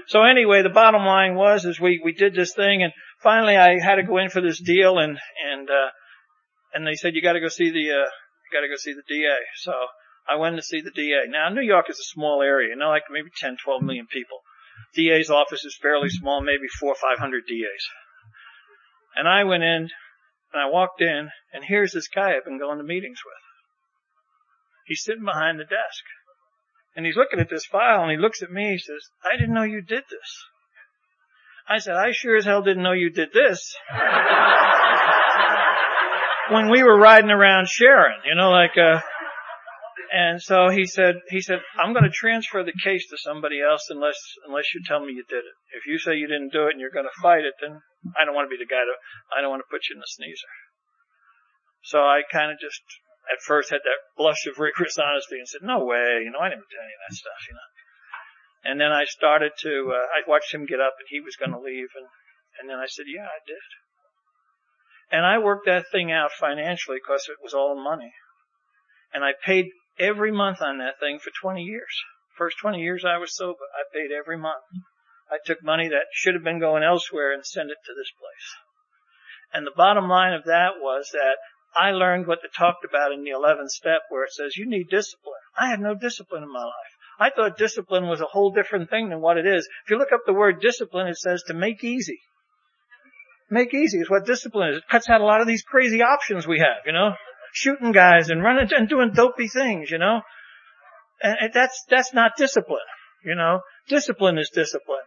so 0.07 0.23
anyway, 0.23 0.61
the 0.61 0.69
bottom 0.69 1.05
line 1.05 1.35
was 1.35 1.65
is 1.65 1.79
we 1.79 2.01
we 2.03 2.13
did 2.13 2.33
this 2.33 2.53
thing, 2.53 2.83
and 2.83 2.91
finally 3.21 3.55
I 3.55 3.79
had 3.79 3.95
to 3.95 4.03
go 4.03 4.17
in 4.17 4.29
for 4.29 4.41
this 4.41 4.59
deal, 4.59 4.97
and 4.97 5.17
and 5.51 5.69
uh 5.69 5.89
and 6.73 6.85
they 6.85 6.95
said 6.95 7.13
you 7.15 7.21
got 7.21 7.33
to 7.33 7.39
go 7.39 7.47
see 7.47 7.71
the 7.71 7.91
uh 7.91 8.09
you 8.09 8.49
got 8.51 8.61
to 8.61 8.67
go 8.67 8.75
see 8.77 8.93
the 8.93 9.03
DA. 9.07 9.37
So 9.57 9.71
I 10.29 10.37
went 10.37 10.55
to 10.55 10.61
see 10.61 10.81
the 10.81 10.91
DA. 10.91 11.27
Now, 11.27 11.49
New 11.49 11.61
York 11.61 11.89
is 11.89 11.99
a 11.99 12.13
small 12.13 12.41
area, 12.41 12.69
you 12.69 12.75
know, 12.75 12.89
like 12.89 13.03
maybe 13.09 13.29
10, 13.35 13.57
12 13.63 13.81
million 13.81 14.07
people. 14.07 14.39
DA's 14.95 15.29
office 15.29 15.65
is 15.65 15.77
fairly 15.81 16.09
small, 16.09 16.41
maybe 16.41 16.67
four 16.79 16.91
or 16.91 16.95
500 16.95 17.43
DAs. 17.47 17.85
And 19.15 19.27
I 19.27 19.43
went 19.43 19.63
in, 19.63 19.89
and 20.53 20.61
I 20.61 20.69
walked 20.69 21.01
in, 21.01 21.29
and 21.53 21.63
here's 21.65 21.91
this 21.91 22.07
guy 22.07 22.35
I've 22.35 22.45
been 22.45 22.59
going 22.59 22.77
to 22.77 22.83
meetings 22.83 23.19
with. 23.25 23.33
He's 24.85 25.03
sitting 25.03 25.25
behind 25.25 25.59
the 25.59 25.63
desk. 25.63 26.03
And 26.95 27.05
he's 27.05 27.15
looking 27.15 27.39
at 27.39 27.49
this 27.49 27.65
file 27.65 28.03
and 28.03 28.11
he 28.11 28.17
looks 28.17 28.41
at 28.41 28.51
me. 28.51 28.71
He 28.71 28.77
says, 28.77 29.09
I 29.23 29.37
didn't 29.37 29.53
know 29.53 29.63
you 29.63 29.81
did 29.81 30.03
this. 30.09 30.43
I 31.69 31.77
said, 31.77 31.95
I 31.95 32.11
sure 32.11 32.35
as 32.35 32.43
hell 32.43 32.61
didn't 32.61 32.83
know 32.83 32.91
you 32.91 33.09
did 33.09 33.31
this. 33.31 33.77
when 36.51 36.69
we 36.69 36.83
were 36.83 36.99
riding 36.99 37.29
around 37.29 37.69
Sharon, 37.69 38.19
you 38.25 38.35
know, 38.35 38.51
like, 38.51 38.77
uh, 38.77 38.99
and 40.11 40.41
so 40.41 40.67
he 40.67 40.85
said, 40.85 41.23
he 41.31 41.39
said, 41.39 41.63
I'm 41.79 41.95
going 41.95 42.03
to 42.03 42.11
transfer 42.11 42.63
the 42.63 42.75
case 42.75 43.07
to 43.07 43.17
somebody 43.17 43.63
else 43.63 43.87
unless, 43.87 44.19
unless 44.45 44.75
you 44.75 44.83
tell 44.83 44.99
me 44.99 45.15
you 45.15 45.23
did 45.23 45.47
it. 45.47 45.55
If 45.71 45.87
you 45.87 45.99
say 45.99 46.19
you 46.19 46.27
didn't 46.27 46.51
do 46.51 46.67
it 46.67 46.75
and 46.75 46.83
you're 46.83 46.91
going 46.91 47.07
to 47.07 47.21
fight 47.23 47.47
it, 47.47 47.55
then 47.63 47.79
I 48.19 48.27
don't 48.27 48.35
want 48.35 48.51
to 48.51 48.53
be 48.53 48.59
the 48.59 48.67
guy 48.67 48.83
to, 48.83 48.95
I 49.31 49.39
don't 49.39 49.55
want 49.55 49.63
to 49.63 49.71
put 49.71 49.87
you 49.87 49.95
in 49.95 50.03
the 50.03 50.11
sneezer. 50.11 50.51
So 51.87 52.03
I 52.03 52.27
kind 52.27 52.51
of 52.51 52.59
just, 52.59 52.83
at 53.31 53.39
first 53.39 53.71
had 53.71 53.87
that 53.87 54.03
blush 54.19 54.43
of 54.51 54.59
rigorous 54.59 54.99
honesty 54.99 55.39
and 55.39 55.47
said, 55.47 55.63
no 55.63 55.79
way, 55.87 56.27
you 56.27 56.31
know, 56.35 56.43
I 56.43 56.51
didn't 56.51 56.67
do 56.67 56.83
any 56.83 56.91
of 56.91 57.01
that 57.07 57.15
stuff, 57.15 57.41
you 57.47 57.55
know. 57.55 57.69
And 58.67 58.75
then 58.83 58.91
I 58.91 59.07
started 59.07 59.55
to, 59.63 59.95
uh, 59.95 60.11
I 60.11 60.27
watched 60.27 60.53
him 60.53 60.67
get 60.67 60.83
up 60.83 60.99
and 60.99 61.07
he 61.07 61.23
was 61.23 61.39
going 61.39 61.55
to 61.55 61.63
leave 61.63 61.87
and, 61.95 62.11
and 62.59 62.67
then 62.67 62.83
I 62.83 62.91
said, 62.91 63.07
yeah, 63.07 63.31
I 63.31 63.39
did. 63.47 63.63
And 65.11 65.23
I 65.23 65.39
worked 65.39 65.71
that 65.71 65.87
thing 65.87 66.11
out 66.11 66.35
financially 66.35 66.99
because 66.99 67.31
it 67.31 67.39
was 67.39 67.55
all 67.55 67.79
money. 67.79 68.11
And 69.13 69.23
I 69.23 69.31
paid 69.39 69.71
every 69.99 70.31
month 70.31 70.61
on 70.61 70.79
that 70.79 70.99
thing 70.99 71.19
for 71.19 71.31
20 71.41 71.61
years. 71.63 72.03
First 72.37 72.57
20 72.61 72.79
years 72.79 73.03
I 73.05 73.17
was 73.17 73.35
sober, 73.35 73.65
I 73.73 73.83
paid 73.93 74.11
every 74.11 74.37
month. 74.37 74.63
I 75.29 75.37
took 75.45 75.63
money 75.63 75.87
that 75.89 76.11
should 76.13 76.33
have 76.33 76.43
been 76.43 76.59
going 76.59 76.83
elsewhere 76.83 77.33
and 77.33 77.45
sent 77.45 77.71
it 77.71 77.77
to 77.85 77.93
this 77.93 78.11
place. 78.11 78.55
And 79.53 79.65
the 79.65 79.75
bottom 79.75 80.09
line 80.09 80.33
of 80.33 80.45
that 80.45 80.79
was 80.79 81.09
that 81.13 81.37
I 81.75 81.91
learned 81.91 82.27
what 82.27 82.39
they 82.41 82.49
talked 82.55 82.83
about 82.83 83.11
in 83.11 83.23
the 83.23 83.31
11th 83.31 83.69
step 83.69 84.01
where 84.09 84.23
it 84.23 84.33
says 84.33 84.57
you 84.57 84.67
need 84.67 84.89
discipline. 84.89 85.39
I 85.57 85.67
had 85.67 85.79
no 85.79 85.95
discipline 85.95 86.43
in 86.43 86.51
my 86.51 86.63
life. 86.63 86.93
I 87.19 87.29
thought 87.29 87.57
discipline 87.57 88.07
was 88.07 88.19
a 88.19 88.25
whole 88.25 88.51
different 88.51 88.89
thing 88.89 89.09
than 89.09 89.21
what 89.21 89.37
it 89.37 89.45
is. 89.45 89.67
If 89.85 89.91
you 89.91 89.97
look 89.97 90.11
up 90.11 90.21
the 90.25 90.33
word 90.33 90.59
discipline, 90.59 91.07
it 91.07 91.17
says 91.17 91.43
to 91.47 91.53
make 91.53 91.83
easy. 91.83 92.19
Make 93.49 93.73
easy 93.73 93.99
is 93.99 94.09
what 94.09 94.25
discipline 94.25 94.69
is. 94.69 94.77
It 94.77 94.89
cuts 94.89 95.09
out 95.09 95.21
a 95.21 95.25
lot 95.25 95.41
of 95.41 95.47
these 95.47 95.61
crazy 95.61 96.01
options 96.01 96.47
we 96.47 96.59
have, 96.59 96.85
you 96.85 96.93
know? 96.93 97.11
Shooting 97.53 97.91
guys 97.91 98.29
and 98.29 98.43
running 98.43 98.69
and 98.75 98.87
doing 98.87 99.11
dopey 99.11 99.47
things, 99.47 99.91
you 99.91 99.97
know? 99.97 100.21
And 101.21 101.51
that's, 101.53 101.83
that's 101.89 102.13
not 102.13 102.37
discipline, 102.37 102.79
you 103.23 103.35
know? 103.35 103.61
Discipline 103.87 104.37
is 104.37 104.49
discipline. 104.53 104.99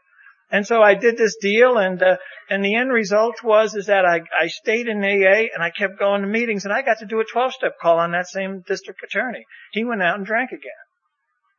And 0.51 0.66
so 0.66 0.82
I 0.82 0.95
did 0.95 1.16
this 1.16 1.36
deal 1.40 1.78
and, 1.78 2.01
uh, 2.03 2.16
and 2.49 2.64
the 2.64 2.76
end 2.76 2.92
result 2.92 3.42
was 3.42 3.74
is 3.74 3.86
that 3.86 4.05
I, 4.05 4.20
I 4.40 4.47
stayed 4.47 4.86
in 4.86 5.03
AA 5.03 5.49
and 5.53 5.62
I 5.62 5.70
kept 5.70 5.99
going 5.99 6.20
to 6.20 6.28
meetings 6.28 6.64
and 6.64 6.72
I 6.72 6.82
got 6.82 6.99
to 6.99 7.07
do 7.07 7.20
a 7.20 7.24
12 7.24 7.55
step 7.55 7.72
call 7.80 7.99
on 7.99 8.12
that 8.12 8.28
same 8.28 8.62
district 8.66 9.01
attorney. 9.03 9.45
He 9.72 9.84
went 9.84 10.03
out 10.03 10.16
and 10.16 10.26
drank 10.26 10.53
again. 10.53 10.84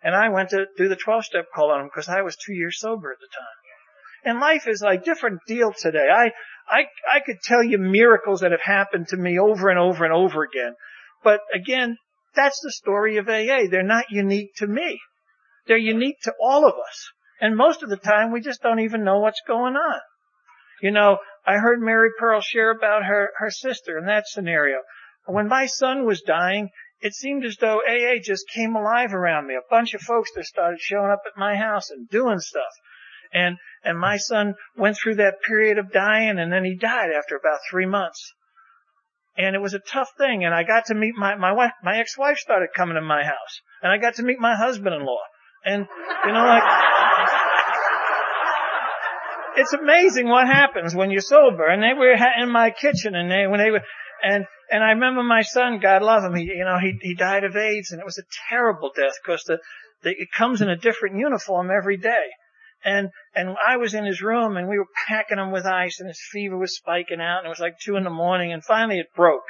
And 0.04 0.16
I 0.16 0.30
went 0.30 0.50
to 0.50 0.68
do 0.78 0.88
the 0.88 0.96
12 0.96 1.26
step 1.26 1.46
call 1.54 1.72
on 1.72 1.82
him 1.82 1.88
because 1.88 2.08
I 2.08 2.22
was 2.22 2.36
two 2.36 2.54
years 2.54 2.80
sober 2.80 3.12
at 3.12 3.18
the 3.20 3.28
time. 3.36 3.56
And 4.26 4.40
life 4.40 4.68
is 4.68 4.82
like 4.82 5.04
different 5.04 5.42
deal 5.48 5.74
today. 5.74 6.08
I, 6.12 6.32
I, 6.68 6.86
I 7.12 7.20
could 7.26 7.38
tell 7.44 7.64
you 7.64 7.78
miracles 7.78 8.42
that 8.42 8.52
have 8.52 8.62
happened 8.62 9.08
to 9.10 9.18
me 9.18 9.38
over 9.40 9.70
and 9.70 9.80
over 9.80 10.04
and 10.04 10.14
over 10.14 10.44
again. 10.44 10.74
But 11.24 11.42
again, 11.54 11.98
that's 12.36 12.60
the 12.62 12.72
story 12.72 13.18
of 13.18 13.30
AA. 13.30 13.70
They're 13.70 13.84
not 13.84 14.06
unique 14.10 14.56
to 14.58 14.68
me. 14.68 15.00
They're 15.68 15.78
unique 15.78 16.20
to 16.24 16.34
all 16.40 16.66
of 16.66 16.74
us. 16.74 17.12
And 17.40 17.56
most 17.56 17.84
of 17.84 17.90
the 17.90 17.98
time 17.98 18.32
we 18.32 18.42
just 18.42 18.62
don't 18.62 18.80
even 18.80 19.04
know 19.04 19.20
what's 19.20 19.42
going 19.48 19.76
on. 19.76 20.00
You 20.82 20.92
know, 20.92 21.18
I 21.46 21.58
heard 21.58 21.82
Mary 21.82 22.10
Pearl 22.20 22.42
share 22.42 22.72
about 22.72 23.04
her, 23.06 23.32
her 23.38 23.52
sister 23.52 23.98
in 23.98 24.06
that 24.06 24.28
scenario. 24.28 24.80
When 25.26 25.48
my 25.48 25.66
son 25.66 26.06
was 26.06 26.22
dying, 26.22 26.70
it 27.02 27.14
seemed 27.14 27.46
as 27.46 27.58
though 27.58 27.82
AA 27.88 28.20
just 28.22 28.50
came 28.50 28.76
alive 28.76 29.14
around 29.14 29.48
me. 29.48 29.56
A 29.56 29.70
bunch 29.70 29.94
of 29.94 30.02
folks 30.02 30.32
that 30.36 30.46
started 30.46 30.80
showing 30.80 31.12
up 31.12 31.22
at 31.26 31.38
my 31.38 31.56
house 31.56 31.90
and 31.90 32.10
doing 32.10 32.40
stuff. 32.40 32.72
And, 33.34 33.58
and 33.86 34.00
my 34.00 34.18
son 34.18 34.56
went 34.76 34.98
through 34.98 35.16
that 35.16 35.36
period 35.48 35.78
of 35.78 35.92
dying 35.92 36.40
and 36.40 36.52
then 36.52 36.66
he 36.66 36.76
died 36.76 37.12
after 37.16 37.36
about 37.36 37.60
three 37.70 37.86
months. 37.86 38.34
And 39.38 39.56
it 39.56 39.62
was 39.62 39.74
a 39.74 39.80
tough 39.80 40.10
thing. 40.18 40.44
And 40.44 40.54
I 40.54 40.64
got 40.64 40.86
to 40.86 40.96
meet 40.96 41.14
my, 41.16 41.36
my 41.36 41.52
wife, 41.52 41.72
my 41.84 42.00
ex-wife 42.00 42.38
started 42.38 42.70
coming 42.76 42.96
to 42.96 43.02
my 43.02 43.24
house 43.24 43.62
and 43.84 43.92
I 43.92 43.98
got 43.98 44.16
to 44.16 44.24
meet 44.24 44.40
my 44.40 44.56
husband-in-law. 44.56 45.22
And, 45.66 45.86
you 46.26 46.32
know, 46.32 46.46
like, 46.46 46.64
it's 49.58 49.74
amazing 49.74 50.28
what 50.28 50.48
happens 50.48 50.96
when 50.96 51.12
you're 51.12 51.22
sober. 51.22 51.68
And 51.68 51.82
they 51.84 51.94
were 51.98 52.14
in 52.42 52.52
my 52.52 52.72
kitchen 52.72 53.14
and 53.14 53.30
they, 53.32 53.48
when 53.48 53.60
they 53.60 53.72
were, 53.72 53.82
and, 54.24 54.46
and 54.72 54.84
I 54.84 54.90
remember 54.92 55.22
my 55.22 55.44
son, 55.44 55.80
God 55.80 56.02
love 56.02 56.24
him, 56.24 56.36
he, 56.36 56.44
you 56.44 56.66
know, 56.66 56.80
he, 56.82 56.98
he 57.02 57.14
died 57.14 57.44
of 57.44 57.56
AIDS 57.56 57.92
and 57.92 58.00
it 58.00 58.06
was 58.06 58.18
a 58.18 58.26
terrible 58.50 58.92
death 58.96 59.14
because 59.24 59.44
the, 59.44 59.60
the, 60.02 60.10
it 60.10 60.30
comes 60.36 60.62
in 60.62 60.70
a 60.70 60.78
different 60.78 61.18
uniform 61.18 61.70
every 61.70 61.98
day. 61.98 62.26
And, 62.86 63.10
and 63.34 63.56
I 63.68 63.78
was 63.78 63.96
in 63.96 64.06
his 64.06 64.22
room 64.22 64.58
and 64.58 64.70
we 64.70 64.78
were 64.78 64.86
packing 65.08 65.40
him 65.40 65.52
with 65.52 65.66
ice 65.66 66.00
and 66.00 66.08
his 66.08 66.22
fever 66.32 66.56
was 66.56 66.76
spiking 66.76 67.20
out 67.20 67.40
and 67.40 67.48
it 67.48 67.50
was 67.50 67.60
like 67.60 67.80
two 67.80 67.96
in 67.96 68.04
the 68.04 68.12
morning 68.12 68.54
and 68.54 68.64
finally 68.64 69.00
it 69.00 69.08
broke. 69.16 69.44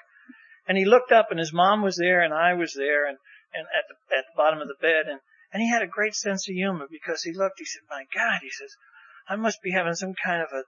And 0.68 0.78
he 0.78 0.86
looked 0.86 1.12
up 1.12 1.28
and 1.32 1.40
his 1.40 1.52
mom 1.52 1.84
was 1.84 1.98
there 1.98 2.22
and 2.22 2.34
I 2.34 2.54
was 2.54 2.74
there 2.74 3.06
and, 3.06 3.18
and 3.54 3.68
at 3.78 3.84
the, 3.90 4.16
at 4.16 4.24
the 4.24 4.38
bottom 4.38 4.62
of 4.62 4.70
the 4.70 4.82
bed 4.82 5.12
and, 5.12 5.20
and 5.52 5.62
he 5.62 5.70
had 5.70 5.82
a 5.82 5.88
great 5.88 6.16
sense 6.16 6.48
of 6.48 6.56
humor 6.56 6.88
because 6.90 7.24
he 7.24 7.34
looked, 7.34 7.60
he 7.60 7.66
said, 7.66 7.82
my 7.90 8.06
God, 8.16 8.40
he 8.42 8.50
says, 8.50 8.72
I 9.28 9.36
must 9.36 9.62
be 9.62 9.72
having 9.72 9.96
some 9.96 10.14
kind 10.24 10.42
of 10.42 10.48
a 10.54 10.64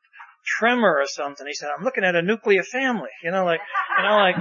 tremor 0.45 0.97
or 0.99 1.07
something. 1.07 1.47
He 1.47 1.53
said, 1.53 1.69
I'm 1.69 1.85
looking 1.85 2.03
at 2.03 2.15
a 2.15 2.21
nuclear 2.21 2.63
family, 2.63 3.09
you 3.23 3.31
know, 3.31 3.45
like, 3.45 3.61
you 3.97 4.03
know, 4.03 4.17
like, 4.17 4.35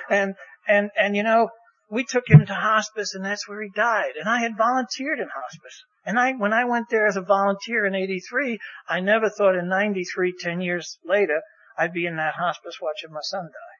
and, 0.10 0.34
and, 0.66 0.90
and, 0.98 1.14
you 1.14 1.22
know, 1.22 1.48
we 1.88 2.04
took 2.04 2.24
him 2.26 2.44
to 2.46 2.54
hospice 2.54 3.14
and 3.14 3.24
that's 3.24 3.48
where 3.48 3.62
he 3.62 3.68
died. 3.68 4.12
And 4.18 4.28
I 4.28 4.40
had 4.40 4.56
volunteered 4.56 5.20
in 5.20 5.28
hospice. 5.28 5.84
And 6.04 6.18
I, 6.18 6.32
when 6.32 6.52
I 6.52 6.64
went 6.64 6.88
there 6.90 7.06
as 7.06 7.16
a 7.16 7.22
volunteer 7.22 7.86
in 7.86 7.94
83, 7.94 8.58
I 8.88 9.00
never 9.00 9.30
thought 9.30 9.54
in 9.54 9.68
93, 9.68 10.34
10 10.38 10.60
years 10.60 10.98
later, 11.04 11.42
I'd 11.78 11.92
be 11.92 12.06
in 12.06 12.16
that 12.16 12.34
hospice 12.34 12.78
watching 12.80 13.12
my 13.12 13.20
son 13.22 13.44
die. 13.44 13.72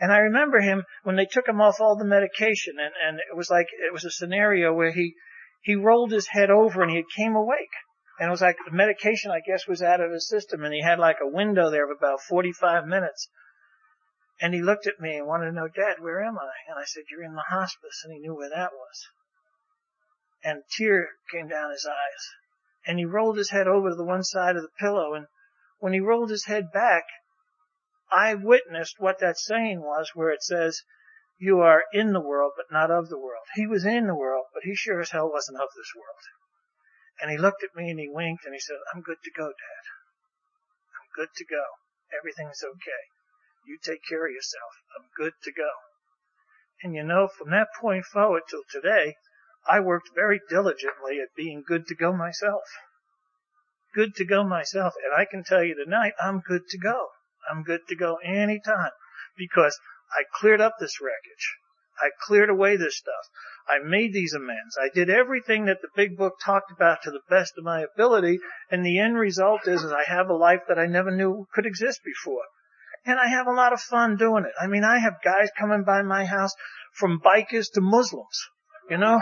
And 0.00 0.12
I 0.12 0.18
remember 0.18 0.60
him 0.60 0.84
when 1.02 1.16
they 1.16 1.26
took 1.26 1.48
him 1.48 1.60
off 1.60 1.80
all 1.80 1.96
the 1.96 2.04
medication 2.04 2.76
and, 2.78 2.94
and 3.04 3.18
it 3.18 3.36
was 3.36 3.50
like, 3.50 3.66
it 3.72 3.92
was 3.92 4.04
a 4.04 4.10
scenario 4.10 4.72
where 4.72 4.92
he, 4.92 5.14
he 5.62 5.74
rolled 5.74 6.12
his 6.12 6.28
head 6.28 6.50
over 6.50 6.82
and 6.82 6.90
he 6.90 7.04
came 7.16 7.34
awake. 7.34 7.74
And 8.20 8.28
it 8.28 8.30
was 8.30 8.42
like 8.42 8.56
the 8.64 8.74
medication, 8.74 9.32
I 9.32 9.40
guess, 9.40 9.66
was 9.66 9.82
out 9.82 10.00
of 10.00 10.12
his 10.12 10.28
system 10.28 10.62
and 10.62 10.72
he 10.72 10.82
had 10.82 11.00
like 11.00 11.18
a 11.20 11.28
window 11.28 11.70
there 11.70 11.90
of 11.90 11.96
about 11.96 12.20
45 12.28 12.86
minutes. 12.86 13.28
And 14.40 14.54
he 14.54 14.62
looked 14.62 14.86
at 14.86 15.00
me 15.00 15.16
and 15.16 15.26
wanted 15.26 15.46
to 15.46 15.52
know, 15.52 15.66
Dad, 15.66 15.96
where 15.98 16.22
am 16.22 16.38
I? 16.38 16.52
And 16.68 16.78
I 16.78 16.84
said, 16.84 17.04
you're 17.10 17.24
in 17.24 17.34
the 17.34 17.42
hospice. 17.48 18.02
And 18.04 18.12
he 18.12 18.20
knew 18.20 18.36
where 18.36 18.50
that 18.50 18.70
was. 18.72 19.06
And 20.44 20.58
a 20.58 20.62
tear 20.76 21.08
came 21.32 21.48
down 21.48 21.70
his 21.70 21.86
eyes. 21.86 22.34
And 22.86 22.98
he 22.98 23.04
rolled 23.04 23.36
his 23.36 23.50
head 23.50 23.66
over 23.66 23.90
to 23.90 23.96
the 23.96 24.04
one 24.04 24.22
side 24.22 24.56
of 24.56 24.62
the 24.62 24.78
pillow. 24.78 25.14
And 25.14 25.26
when 25.78 25.92
he 25.92 26.00
rolled 26.00 26.30
his 26.30 26.46
head 26.46 26.72
back, 26.72 27.04
I 28.10 28.34
witnessed 28.34 28.96
what 28.98 29.18
that 29.18 29.38
saying 29.38 29.80
was 29.82 30.12
where 30.14 30.30
it 30.30 30.42
says, 30.42 30.82
you 31.38 31.60
are 31.60 31.84
in 31.92 32.12
the 32.12 32.20
world, 32.20 32.52
but 32.56 32.72
not 32.72 32.90
of 32.90 33.08
the 33.08 33.18
world. 33.18 33.46
He 33.54 33.66
was 33.66 33.84
in 33.84 34.06
the 34.06 34.14
world, 34.14 34.46
but 34.52 34.64
he 34.64 34.74
sure 34.74 35.00
as 35.00 35.10
hell 35.10 35.30
wasn't 35.30 35.60
of 35.60 35.68
this 35.76 35.92
world. 35.94 36.24
And 37.20 37.30
he 37.30 37.38
looked 37.38 37.62
at 37.62 37.76
me 37.76 37.90
and 37.90 38.00
he 38.00 38.08
winked 38.08 38.44
and 38.44 38.54
he 38.54 38.60
said, 38.60 38.78
I'm 38.92 39.02
good 39.02 39.22
to 39.22 39.30
go, 39.30 39.46
Dad. 39.46 39.84
I'm 40.98 41.10
good 41.14 41.28
to 41.36 41.44
go. 41.44 41.64
Everything's 42.16 42.62
okay. 42.62 43.04
You 43.66 43.78
take 43.82 44.00
care 44.08 44.26
of 44.26 44.32
yourself. 44.32 44.72
I'm 44.96 45.06
good 45.16 45.34
to 45.44 45.52
go. 45.52 45.70
And 46.82 46.94
you 46.94 47.02
know, 47.02 47.28
from 47.28 47.50
that 47.50 47.68
point 47.80 48.04
forward 48.04 48.42
till 48.48 48.62
today, 48.70 49.16
I 49.68 49.80
worked 49.80 50.10
very 50.14 50.40
diligently 50.48 51.20
at 51.20 51.36
being 51.36 51.62
good 51.66 51.86
to 51.88 51.94
go 51.94 52.12
myself. 52.12 52.62
Good 53.94 54.14
to 54.16 54.24
go 54.24 54.44
myself. 54.44 54.94
And 55.04 55.14
I 55.14 55.26
can 55.30 55.44
tell 55.44 55.62
you 55.62 55.74
tonight, 55.74 56.14
I'm 56.20 56.40
good 56.40 56.62
to 56.70 56.78
go. 56.78 57.08
I'm 57.50 57.62
good 57.62 57.80
to 57.88 57.96
go 57.96 58.16
anytime 58.24 58.92
because 59.36 59.78
I 60.12 60.24
cleared 60.40 60.60
up 60.60 60.74
this 60.78 61.00
wreckage. 61.00 61.56
I 62.00 62.10
cleared 62.26 62.48
away 62.48 62.76
this 62.76 62.96
stuff. 62.96 63.26
I 63.68 63.78
made 63.78 64.12
these 64.12 64.32
amends. 64.32 64.78
I 64.80 64.88
did 64.88 65.10
everything 65.10 65.66
that 65.66 65.82
the 65.82 65.88
big 65.94 66.16
book 66.16 66.34
talked 66.42 66.70
about 66.70 67.02
to 67.02 67.10
the 67.10 67.20
best 67.28 67.54
of 67.58 67.64
my 67.64 67.82
ability. 67.82 68.38
And 68.70 68.84
the 68.84 68.98
end 68.98 69.18
result 69.18 69.66
is, 69.66 69.82
is 69.82 69.92
I 69.92 70.04
have 70.04 70.28
a 70.28 70.34
life 70.34 70.62
that 70.68 70.78
I 70.78 70.86
never 70.86 71.10
knew 71.10 71.46
could 71.52 71.66
exist 71.66 72.00
before. 72.04 72.44
And 73.04 73.18
I 73.18 73.26
have 73.28 73.46
a 73.46 73.52
lot 73.52 73.72
of 73.72 73.80
fun 73.80 74.16
doing 74.16 74.44
it. 74.44 74.52
I 74.60 74.66
mean, 74.66 74.84
I 74.84 74.98
have 74.98 75.22
guys 75.24 75.50
coming 75.58 75.82
by 75.82 76.02
my 76.02 76.24
house 76.24 76.54
from 76.92 77.20
bikers 77.20 77.70
to 77.74 77.80
Muslims, 77.80 78.48
you 78.90 78.98
know? 78.98 79.20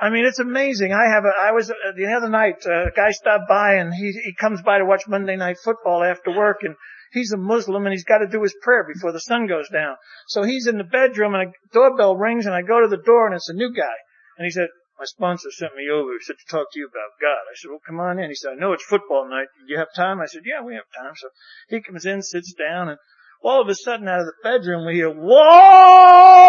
I 0.00 0.10
mean, 0.10 0.24
it's 0.24 0.40
amazing. 0.40 0.92
I 0.92 1.14
have 1.14 1.24
a, 1.24 1.32
I 1.40 1.52
was, 1.52 1.70
uh, 1.70 1.74
the 1.96 2.12
other 2.12 2.28
night, 2.28 2.66
uh, 2.66 2.88
a 2.88 2.90
guy 2.90 3.12
stopped 3.12 3.48
by 3.48 3.74
and 3.74 3.94
he, 3.94 4.10
he 4.24 4.34
comes 4.34 4.60
by 4.60 4.78
to 4.78 4.84
watch 4.84 5.06
Monday 5.06 5.36
night 5.36 5.58
football 5.62 6.02
after 6.02 6.36
work 6.36 6.58
and 6.62 6.74
he's 7.12 7.30
a 7.30 7.36
Muslim 7.36 7.86
and 7.86 7.92
he's 7.92 8.02
got 8.04 8.18
to 8.18 8.26
do 8.26 8.42
his 8.42 8.54
prayer 8.62 8.84
before 8.84 9.12
the 9.12 9.20
sun 9.20 9.46
goes 9.46 9.68
down. 9.68 9.94
So 10.26 10.42
he's 10.42 10.66
in 10.66 10.78
the 10.78 10.84
bedroom 10.84 11.34
and 11.34 11.50
a 11.50 11.52
doorbell 11.72 12.16
rings 12.16 12.46
and 12.46 12.54
I 12.54 12.62
go 12.62 12.80
to 12.80 12.88
the 12.88 13.02
door 13.02 13.26
and 13.26 13.36
it's 13.36 13.48
a 13.48 13.54
new 13.54 13.72
guy. 13.72 13.94
And 14.38 14.44
he 14.44 14.50
said, 14.50 14.68
my 14.98 15.04
sponsor 15.04 15.50
sent 15.52 15.76
me 15.76 15.88
over. 15.88 16.10
Said 16.20 16.36
to 16.38 16.50
talk 16.50 16.66
to 16.72 16.78
you 16.80 16.86
about 16.86 17.20
God. 17.20 17.46
I 17.46 17.54
said, 17.54 17.70
well, 17.70 17.80
come 17.86 18.00
on 18.00 18.18
in. 18.18 18.28
He 18.28 18.34
said, 18.34 18.52
I 18.52 18.60
know 18.60 18.72
it's 18.72 18.84
football 18.84 19.28
night. 19.28 19.46
Do 19.66 19.72
you 19.72 19.78
have 19.78 19.94
time? 19.94 20.20
I 20.20 20.26
said, 20.26 20.42
yeah, 20.44 20.62
we 20.62 20.74
have 20.74 20.90
time. 20.96 21.14
So 21.14 21.28
he 21.68 21.80
comes 21.80 22.06
in, 22.06 22.22
sits 22.22 22.52
down 22.54 22.88
and 22.88 22.98
all 23.42 23.62
of 23.62 23.68
a 23.68 23.74
sudden 23.74 24.08
out 24.08 24.20
of 24.20 24.26
the 24.26 24.34
bedroom 24.42 24.86
we 24.86 24.94
hear, 24.94 25.10
whoa! 25.10 26.42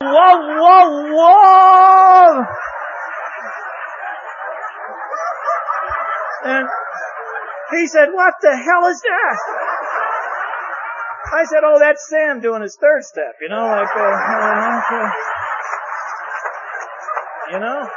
Whoa, 0.00 0.38
whoa, 0.60 1.14
whoa! 1.14 2.44
And 6.44 6.68
he 7.72 7.86
said, 7.88 8.08
what 8.12 8.34
the 8.40 8.56
hell 8.56 8.86
is 8.86 9.00
that? 9.02 9.36
I 11.34 11.44
said, 11.44 11.60
oh, 11.64 11.78
that's 11.78 12.08
Sam 12.08 12.40
doing 12.40 12.62
his 12.62 12.76
third 12.80 13.04
step, 13.04 13.34
you 13.40 13.48
know, 13.48 13.66
like, 13.66 13.94
uh, 13.94 15.10
you 17.52 17.58
know? 17.60 17.88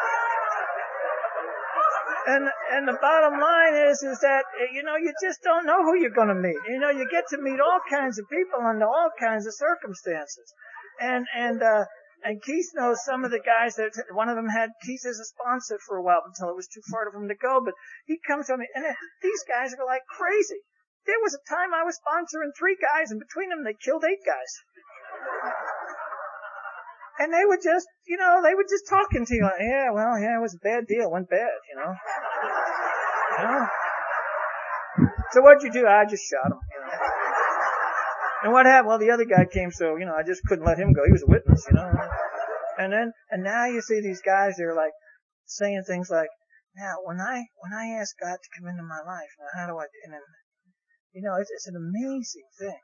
And, 2.27 2.49
and 2.71 2.87
the 2.87 2.97
bottom 3.01 3.39
line 3.39 3.89
is, 3.89 4.03
is 4.03 4.19
that, 4.19 4.43
you 4.73 4.83
know, 4.83 4.95
you 4.95 5.13
just 5.23 5.41
don't 5.43 5.65
know 5.65 5.81
who 5.83 5.97
you're 5.97 6.11
gonna 6.13 6.35
meet. 6.35 6.59
You 6.67 6.79
know, 6.79 6.89
you 6.89 7.07
get 7.09 7.27
to 7.29 7.37
meet 7.41 7.59
all 7.59 7.79
kinds 7.89 8.19
of 8.19 8.29
people 8.29 8.59
under 8.61 8.85
all 8.85 9.09
kinds 9.19 9.47
of 9.47 9.53
circumstances. 9.53 10.53
And, 11.01 11.25
and, 11.33 11.63
uh, 11.63 11.85
and 12.23 12.41
Keith 12.43 12.69
knows 12.75 13.03
some 13.03 13.25
of 13.25 13.31
the 13.31 13.41
guys 13.41 13.75
that, 13.81 13.97
one 14.13 14.29
of 14.29 14.37
them 14.37 14.47
had 14.47 14.69
Keith 14.85 15.01
as 15.09 15.17
a 15.17 15.25
sponsor 15.25 15.79
for 15.87 15.97
a 15.97 16.03
while 16.03 16.21
until 16.21 16.53
it 16.53 16.55
was 16.55 16.69
too 16.69 16.81
far 16.91 17.09
for 17.09 17.17
him 17.17 17.27
to 17.27 17.35
go, 17.35 17.59
but 17.65 17.73
he 18.05 18.21
comes 18.21 18.47
to 18.47 18.57
me, 18.57 18.69
and 18.75 18.85
these 19.23 19.43
guys 19.49 19.73
are 19.73 19.85
like 19.85 20.05
crazy. 20.05 20.61
There 21.09 21.17
was 21.25 21.33
a 21.33 21.41
time 21.49 21.73
I 21.73 21.81
was 21.83 21.97
sponsoring 21.97 22.53
three 22.53 22.77
guys, 22.77 23.09
and 23.09 23.19
between 23.19 23.49
them 23.49 23.65
they 23.65 23.73
killed 23.73 24.05
eight 24.05 24.21
guys. 24.21 24.53
And 27.17 27.33
they 27.33 27.45
were 27.45 27.57
just, 27.57 27.87
you 28.05 28.17
know, 28.17 28.41
they 28.45 28.53
were 28.53 28.69
just 28.69 28.85
talking 28.87 29.25
to 29.25 29.35
you 29.35 29.43
like, 29.43 29.61
yeah, 29.61 29.89
well, 29.91 30.17
yeah, 30.21 30.37
it 30.37 30.41
was 30.41 30.53
a 30.53 30.61
bad 30.63 30.85
deal, 30.85 31.09
went 31.09 31.29
bad, 31.29 31.57
you 31.69 31.75
know. 31.81 31.93
You? 33.41 33.67
So 35.31 35.41
what'd 35.41 35.63
you 35.63 35.71
do? 35.71 35.87
I 35.87 36.05
just 36.05 36.23
shot 36.29 36.49
know. 36.49 36.59
And 38.43 38.53
what 38.53 38.65
happened? 38.65 38.87
Well, 38.87 38.99
the 38.99 39.11
other 39.11 39.25
guy 39.25 39.45
came, 39.45 39.71
so, 39.71 39.97
you 39.97 40.05
know, 40.05 40.15
I 40.15 40.23
just 40.23 40.41
couldn't 40.45 40.65
let 40.65 40.79
him 40.79 40.93
go. 40.93 41.05
He 41.05 41.11
was 41.11 41.23
a 41.23 41.29
witness, 41.29 41.65
you 41.69 41.75
know. 41.75 41.93
And 42.79 42.91
then, 42.91 43.13
and 43.29 43.43
now 43.43 43.65
you 43.65 43.81
see 43.81 44.01
these 44.01 44.21
guys, 44.21 44.55
they're 44.57 44.75
like 44.75 44.93
saying 45.45 45.83
things 45.85 46.09
like, 46.09 46.29
now, 46.75 47.03
when 47.03 47.19
I, 47.19 47.45
when 47.59 47.73
I 47.73 47.99
ask 47.99 48.15
God 48.17 48.37
to 48.41 48.49
come 48.57 48.69
into 48.69 48.81
my 48.81 49.03
life, 49.05 49.29
now 49.37 49.51
how 49.53 49.67
do 49.67 49.77
I, 49.77 49.85
and 50.05 50.13
then, 50.13 50.21
you 51.13 51.21
know, 51.21 51.35
it's, 51.35 51.51
it's 51.51 51.67
an 51.67 51.75
amazing 51.75 52.47
thing. 52.57 52.79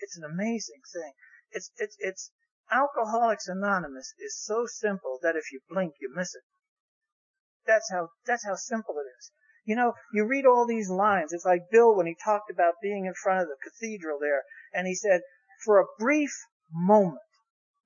It's 0.00 0.18
an 0.18 0.24
amazing 0.24 0.82
thing. 0.92 1.12
It's, 1.52 1.70
it's, 1.78 1.96
it's, 2.00 2.30
Alcoholics 2.72 3.46
Anonymous 3.46 4.14
is 4.18 4.36
so 4.42 4.64
simple 4.66 5.18
that 5.22 5.36
if 5.36 5.52
you 5.52 5.60
blink, 5.68 5.94
you 6.00 6.10
miss 6.14 6.34
it. 6.34 6.42
That's 7.66 7.90
how, 7.92 8.08
that's 8.26 8.44
how 8.44 8.56
simple 8.56 8.96
it 8.96 9.08
is. 9.18 9.30
You 9.64 9.76
know, 9.76 9.94
you 10.12 10.26
read 10.26 10.44
all 10.44 10.66
these 10.66 10.90
lines. 10.90 11.32
It's 11.32 11.44
like 11.44 11.70
Bill 11.70 11.94
when 11.96 12.06
he 12.06 12.16
talked 12.22 12.50
about 12.50 12.74
being 12.82 13.06
in 13.06 13.14
front 13.14 13.40
of 13.40 13.48
the 13.48 13.56
cathedral 13.62 14.18
there, 14.20 14.42
and 14.74 14.86
he 14.86 14.94
said, 14.94 15.22
for 15.64 15.80
a 15.80 15.86
brief 15.98 16.32
moment, 16.70 17.22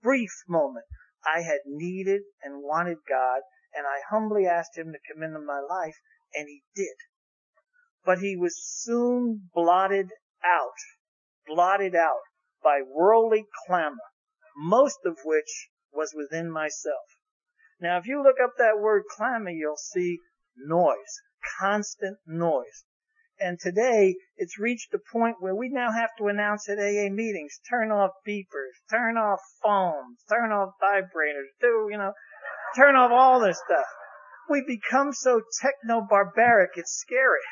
brief 0.02 0.32
moment, 0.48 0.86
I 1.24 1.42
had 1.42 1.60
needed 1.66 2.22
and 2.42 2.62
wanted 2.64 2.98
God, 3.08 3.42
and 3.74 3.86
I 3.86 4.00
humbly 4.10 4.46
asked 4.46 4.76
Him 4.76 4.92
to 4.92 4.98
come 5.12 5.22
into 5.22 5.38
my 5.38 5.60
life, 5.60 5.96
and 6.34 6.48
He 6.48 6.64
did. 6.74 6.96
But 8.04 8.18
He 8.18 8.36
was 8.36 8.56
soon 8.60 9.50
blotted 9.54 10.10
out, 10.44 10.78
blotted 11.46 11.94
out 11.94 12.22
by 12.62 12.82
worldly 12.82 13.46
clamor, 13.66 13.96
most 14.56 14.98
of 15.04 15.18
which 15.24 15.70
was 15.92 16.14
within 16.14 16.50
myself. 16.50 17.04
Now, 17.80 17.98
if 17.98 18.06
you 18.06 18.22
look 18.22 18.40
up 18.42 18.54
that 18.58 18.80
word 18.80 19.04
clamor, 19.08 19.50
you'll 19.50 19.76
see 19.76 20.18
noise 20.56 21.22
constant 21.60 22.18
noise. 22.26 22.84
And 23.40 23.60
today, 23.60 24.16
it's 24.36 24.58
reached 24.58 24.92
a 24.94 24.98
point 24.98 25.36
where 25.40 25.54
we 25.54 25.68
now 25.68 25.92
have 25.92 26.10
to 26.18 26.26
announce 26.26 26.68
at 26.68 26.78
AA 26.78 27.08
meetings, 27.08 27.60
turn 27.70 27.92
off 27.92 28.10
beepers, 28.26 28.74
turn 28.90 29.16
off 29.16 29.40
phones, 29.62 30.24
turn 30.28 30.50
off 30.50 30.74
vibrators, 30.82 31.46
do, 31.60 31.88
you 31.88 31.98
know, 31.98 32.14
turn 32.74 32.96
off 32.96 33.12
all 33.12 33.38
this 33.38 33.60
stuff. 33.64 33.86
We 34.50 34.64
become 34.66 35.12
so 35.12 35.42
techno-barbaric, 35.60 36.72
it's 36.74 36.98
scary. 36.98 37.46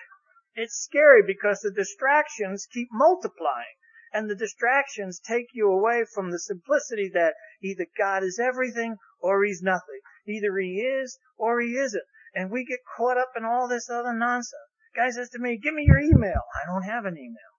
It's 0.56 0.74
scary 0.74 1.22
because 1.24 1.60
the 1.60 1.70
distractions 1.70 2.66
keep 2.72 2.88
multiplying. 2.90 3.76
And 4.12 4.28
the 4.28 4.34
distractions 4.34 5.20
take 5.20 5.48
you 5.52 5.70
away 5.70 6.04
from 6.12 6.30
the 6.30 6.38
simplicity 6.38 7.10
that 7.14 7.34
either 7.62 7.86
God 7.96 8.24
is 8.24 8.40
everything 8.40 8.96
or 9.20 9.44
He's 9.44 9.62
nothing. 9.62 10.00
Either 10.26 10.56
He 10.58 10.80
is 10.80 11.18
or 11.36 11.60
He 11.60 11.76
isn't 11.76 12.02
and 12.36 12.50
we 12.50 12.66
get 12.66 12.80
caught 12.96 13.16
up 13.16 13.32
in 13.34 13.44
all 13.44 13.66
this 13.66 13.88
other 13.88 14.12
nonsense. 14.12 14.60
Guy 14.94 15.08
says 15.08 15.30
to 15.30 15.38
me, 15.38 15.56
give 15.56 15.72
me 15.72 15.84
your 15.88 15.98
email. 15.98 16.44
I 16.52 16.66
don't 16.68 16.84
have 16.84 17.06
an 17.06 17.16
email. 17.16 17.52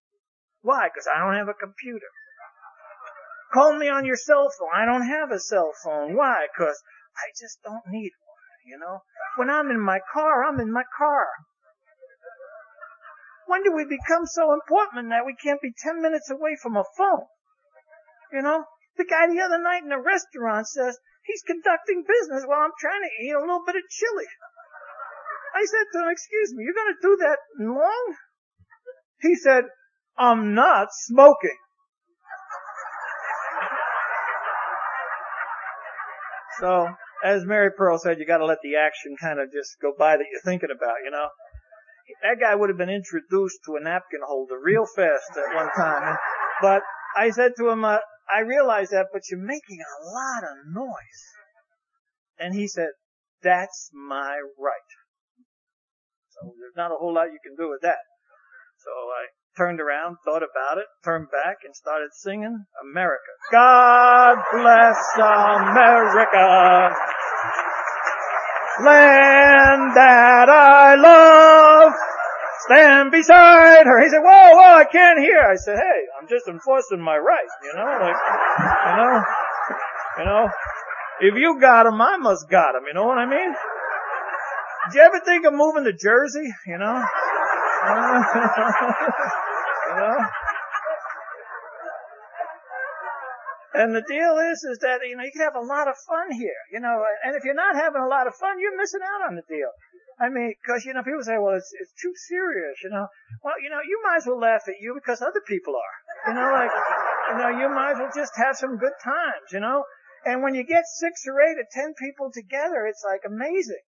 Why? 0.62 0.88
Because 0.88 1.10
I 1.10 1.20
don't 1.20 1.36
have 1.36 1.50
a 1.50 1.58
computer. 1.58 2.06
Call 3.52 3.74
me 3.74 3.90
on 3.90 4.06
your 4.06 4.16
cell 4.16 4.50
phone. 4.54 4.70
I 4.76 4.86
don't 4.86 5.08
have 5.08 5.32
a 5.32 5.40
cell 5.40 5.74
phone. 5.84 6.16
Why? 6.16 6.46
Because 6.46 6.82
I 7.18 7.34
just 7.34 7.58
don't 7.64 7.90
need 7.90 8.12
one, 8.22 8.68
you 8.68 8.78
know? 8.78 9.02
When 9.38 9.50
I'm 9.50 9.72
in 9.72 9.80
my 9.80 10.00
car, 10.14 10.44
I'm 10.44 10.60
in 10.60 10.72
my 10.72 10.84
car. 10.98 11.26
When 13.48 13.64
do 13.64 13.72
we 13.74 13.86
become 13.86 14.26
so 14.26 14.54
important 14.54 15.10
that 15.10 15.26
we 15.26 15.34
can't 15.34 15.62
be 15.62 15.74
10 15.76 16.02
minutes 16.02 16.30
away 16.30 16.56
from 16.62 16.78
a 16.78 16.84
phone? 16.98 17.26
You 18.32 18.42
know? 18.44 18.66
The 18.98 19.06
guy 19.06 19.26
the 19.26 19.42
other 19.42 19.58
night 19.58 19.84
in 19.84 19.90
the 19.90 19.98
restaurant 19.98 20.68
says 20.68 21.00
he's 21.24 21.44
conducting 21.44 22.04
business 22.06 22.46
while 22.46 22.62
I'm 22.62 22.78
trying 22.80 23.02
to 23.02 23.24
eat 23.24 23.34
a 23.34 23.40
little 23.40 23.64
bit 23.66 23.76
of 23.76 23.84
chili. 23.90 24.28
I 25.58 25.66
said 25.66 25.86
to 25.94 26.00
him, 26.04 26.10
excuse 26.12 26.54
me, 26.54 26.66
you're 26.66 26.74
to 26.74 27.02
do 27.02 27.18
that 27.22 27.38
long? 27.60 28.16
He 29.22 29.36
said, 29.36 29.64
I'm 30.16 30.54
not 30.54 30.90
smoking. 30.92 31.58
So, 36.60 36.90
as 37.24 37.44
Mary 37.46 37.72
Pearl 37.76 37.98
said, 37.98 38.20
you 38.20 38.28
gotta 38.28 38.46
let 38.46 38.60
the 38.62 38.76
action 38.76 39.16
kind 39.20 39.40
of 39.40 39.52
just 39.52 39.78
go 39.82 39.94
by 39.98 40.18
that 40.18 40.26
you're 40.32 40.42
thinking 40.46 40.70
about, 40.70 40.98
you 41.04 41.10
know? 41.10 41.30
That 42.22 42.40
guy 42.40 42.54
would 42.54 42.70
have 42.70 42.78
been 42.78 42.90
introduced 42.90 43.58
to 43.66 43.78
a 43.78 43.84
napkin 43.84 44.22
holder 44.26 44.60
real 44.64 44.86
fast 44.86 45.38
at 45.38 45.56
one 45.56 45.72
time. 45.76 46.18
But 46.62 46.84
I 47.16 47.32
said 47.32 47.54
to 47.58 47.70
him, 47.70 47.84
uh, 47.84 47.98
I 48.32 48.42
realize 48.42 48.90
that, 48.90 49.08
but 49.12 49.24
you're 49.30 49.40
making 49.40 49.80
a 49.82 50.06
lot 50.14 50.44
of 50.44 50.72
noise. 50.72 51.24
And 52.40 52.54
he 52.54 52.68
said, 52.68 52.90
that's 53.42 53.90
my 53.94 54.40
right. 54.60 55.07
So 56.42 56.54
there's 56.60 56.78
not 56.78 56.92
a 56.92 56.98
whole 57.00 57.14
lot 57.14 57.34
you 57.34 57.40
can 57.44 57.56
do 57.56 57.70
with 57.70 57.82
that. 57.82 57.98
So 58.78 58.92
I 58.92 59.26
turned 59.58 59.82
around, 59.82 60.18
thought 60.24 60.46
about 60.46 60.78
it, 60.78 60.86
turned 61.04 61.32
back, 61.32 61.58
and 61.66 61.76
started 61.76 62.10
singing 62.14 62.66
America. 62.86 63.32
God 63.52 64.38
bless 64.54 64.98
America, 65.18 66.94
land 68.86 69.98
that 69.98 70.50
I 70.50 70.96
love. 70.96 71.94
Stand 72.70 73.12
beside 73.12 73.86
her. 73.86 74.04
He 74.04 74.10
said, 74.10 74.22
whoa, 74.22 74.52
whoa, 74.54 74.76
I 74.78 74.86
can't 74.86 75.20
hear. 75.20 75.42
I 75.42 75.56
said, 75.56 75.78
hey, 75.78 76.00
I'm 76.20 76.28
just 76.28 76.48
enforcing 76.48 77.02
my 77.02 77.18
rights, 77.18 77.54
you 77.64 77.74
know, 77.74 77.98
like, 78.02 78.16
you 78.86 78.96
know, 78.98 79.24
you 80.20 80.26
know, 80.26 80.50
if 81.22 81.34
you 81.36 81.60
got 81.60 81.86
him, 81.86 82.00
I 82.02 82.18
must 82.18 82.50
got 82.50 82.76
him, 82.76 82.84
you 82.88 82.94
know 82.94 83.06
what 83.06 83.18
I 83.18 83.26
mean? 83.26 83.56
Did 84.88 84.96
you 84.96 85.02
ever 85.02 85.20
think 85.20 85.46
of 85.46 85.54
moving 85.54 85.84
to 85.84 85.92
Jersey? 85.92 86.48
You 86.66 86.78
know? 86.78 86.96
you 89.88 89.96
know? 90.00 90.18
And 93.78 93.94
the 93.94 94.02
deal 94.08 94.40
is, 94.40 94.64
is 94.64 94.80
that, 94.80 95.06
you 95.06 95.16
know, 95.16 95.24
you 95.24 95.32
can 95.32 95.44
have 95.44 95.56
a 95.56 95.62
lot 95.62 95.88
of 95.88 95.94
fun 96.08 96.32
here, 96.32 96.58
you 96.72 96.80
know, 96.80 97.04
and 97.24 97.36
if 97.36 97.44
you're 97.44 97.54
not 97.54 97.76
having 97.76 98.02
a 98.02 98.08
lot 98.08 98.26
of 98.26 98.34
fun, 98.34 98.58
you're 98.60 98.76
missing 98.76 99.02
out 99.06 99.28
on 99.30 99.36
the 99.36 99.44
deal. 99.46 99.70
I 100.20 100.30
mean, 100.30 100.56
cause, 100.66 100.84
you 100.84 100.96
know, 100.96 101.04
people 101.04 101.22
say, 101.22 101.38
well, 101.38 101.54
it's, 101.54 101.70
it's 101.78 101.94
too 102.02 102.14
serious, 102.16 102.82
you 102.82 102.90
know. 102.90 103.06
Well, 103.44 103.54
you 103.62 103.70
know, 103.70 103.78
you 103.86 104.02
might 104.02 104.18
as 104.18 104.26
well 104.26 104.40
laugh 104.40 104.66
at 104.68 104.82
you 104.82 104.96
because 104.96 105.22
other 105.22 105.42
people 105.46 105.76
are. 105.76 106.32
You 106.32 106.34
know, 106.40 106.50
like, 106.50 106.74
you 107.30 107.38
know, 107.38 107.50
you 107.54 107.70
might 107.70 107.92
as 107.92 107.98
well 108.00 108.12
just 108.16 108.34
have 108.38 108.58
some 108.58 108.78
good 108.78 108.98
times, 109.04 109.52
you 109.52 109.60
know. 109.60 109.84
And 110.26 110.42
when 110.42 110.56
you 110.56 110.64
get 110.64 110.88
six 110.88 111.28
or 111.28 111.40
eight 111.44 111.62
or 111.62 111.68
ten 111.70 111.94
people 111.94 112.32
together, 112.34 112.88
it's 112.88 113.06
like 113.06 113.22
amazing. 113.28 113.86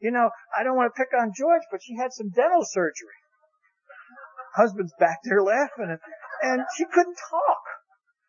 You 0.00 0.10
know, 0.10 0.30
I 0.52 0.62
don't 0.62 0.76
want 0.76 0.92
to 0.92 0.98
pick 0.98 1.12
on 1.16 1.32
George, 1.36 1.62
but 1.70 1.80
she 1.82 1.96
had 1.96 2.12
some 2.12 2.30
dental 2.30 2.64
surgery. 2.64 3.16
Husband's 4.54 4.92
back 4.98 5.20
there 5.24 5.42
laughing 5.42 5.92
and, 5.92 6.00
and 6.42 6.64
she 6.76 6.84
couldn't 6.84 7.16
talk. 7.30 7.64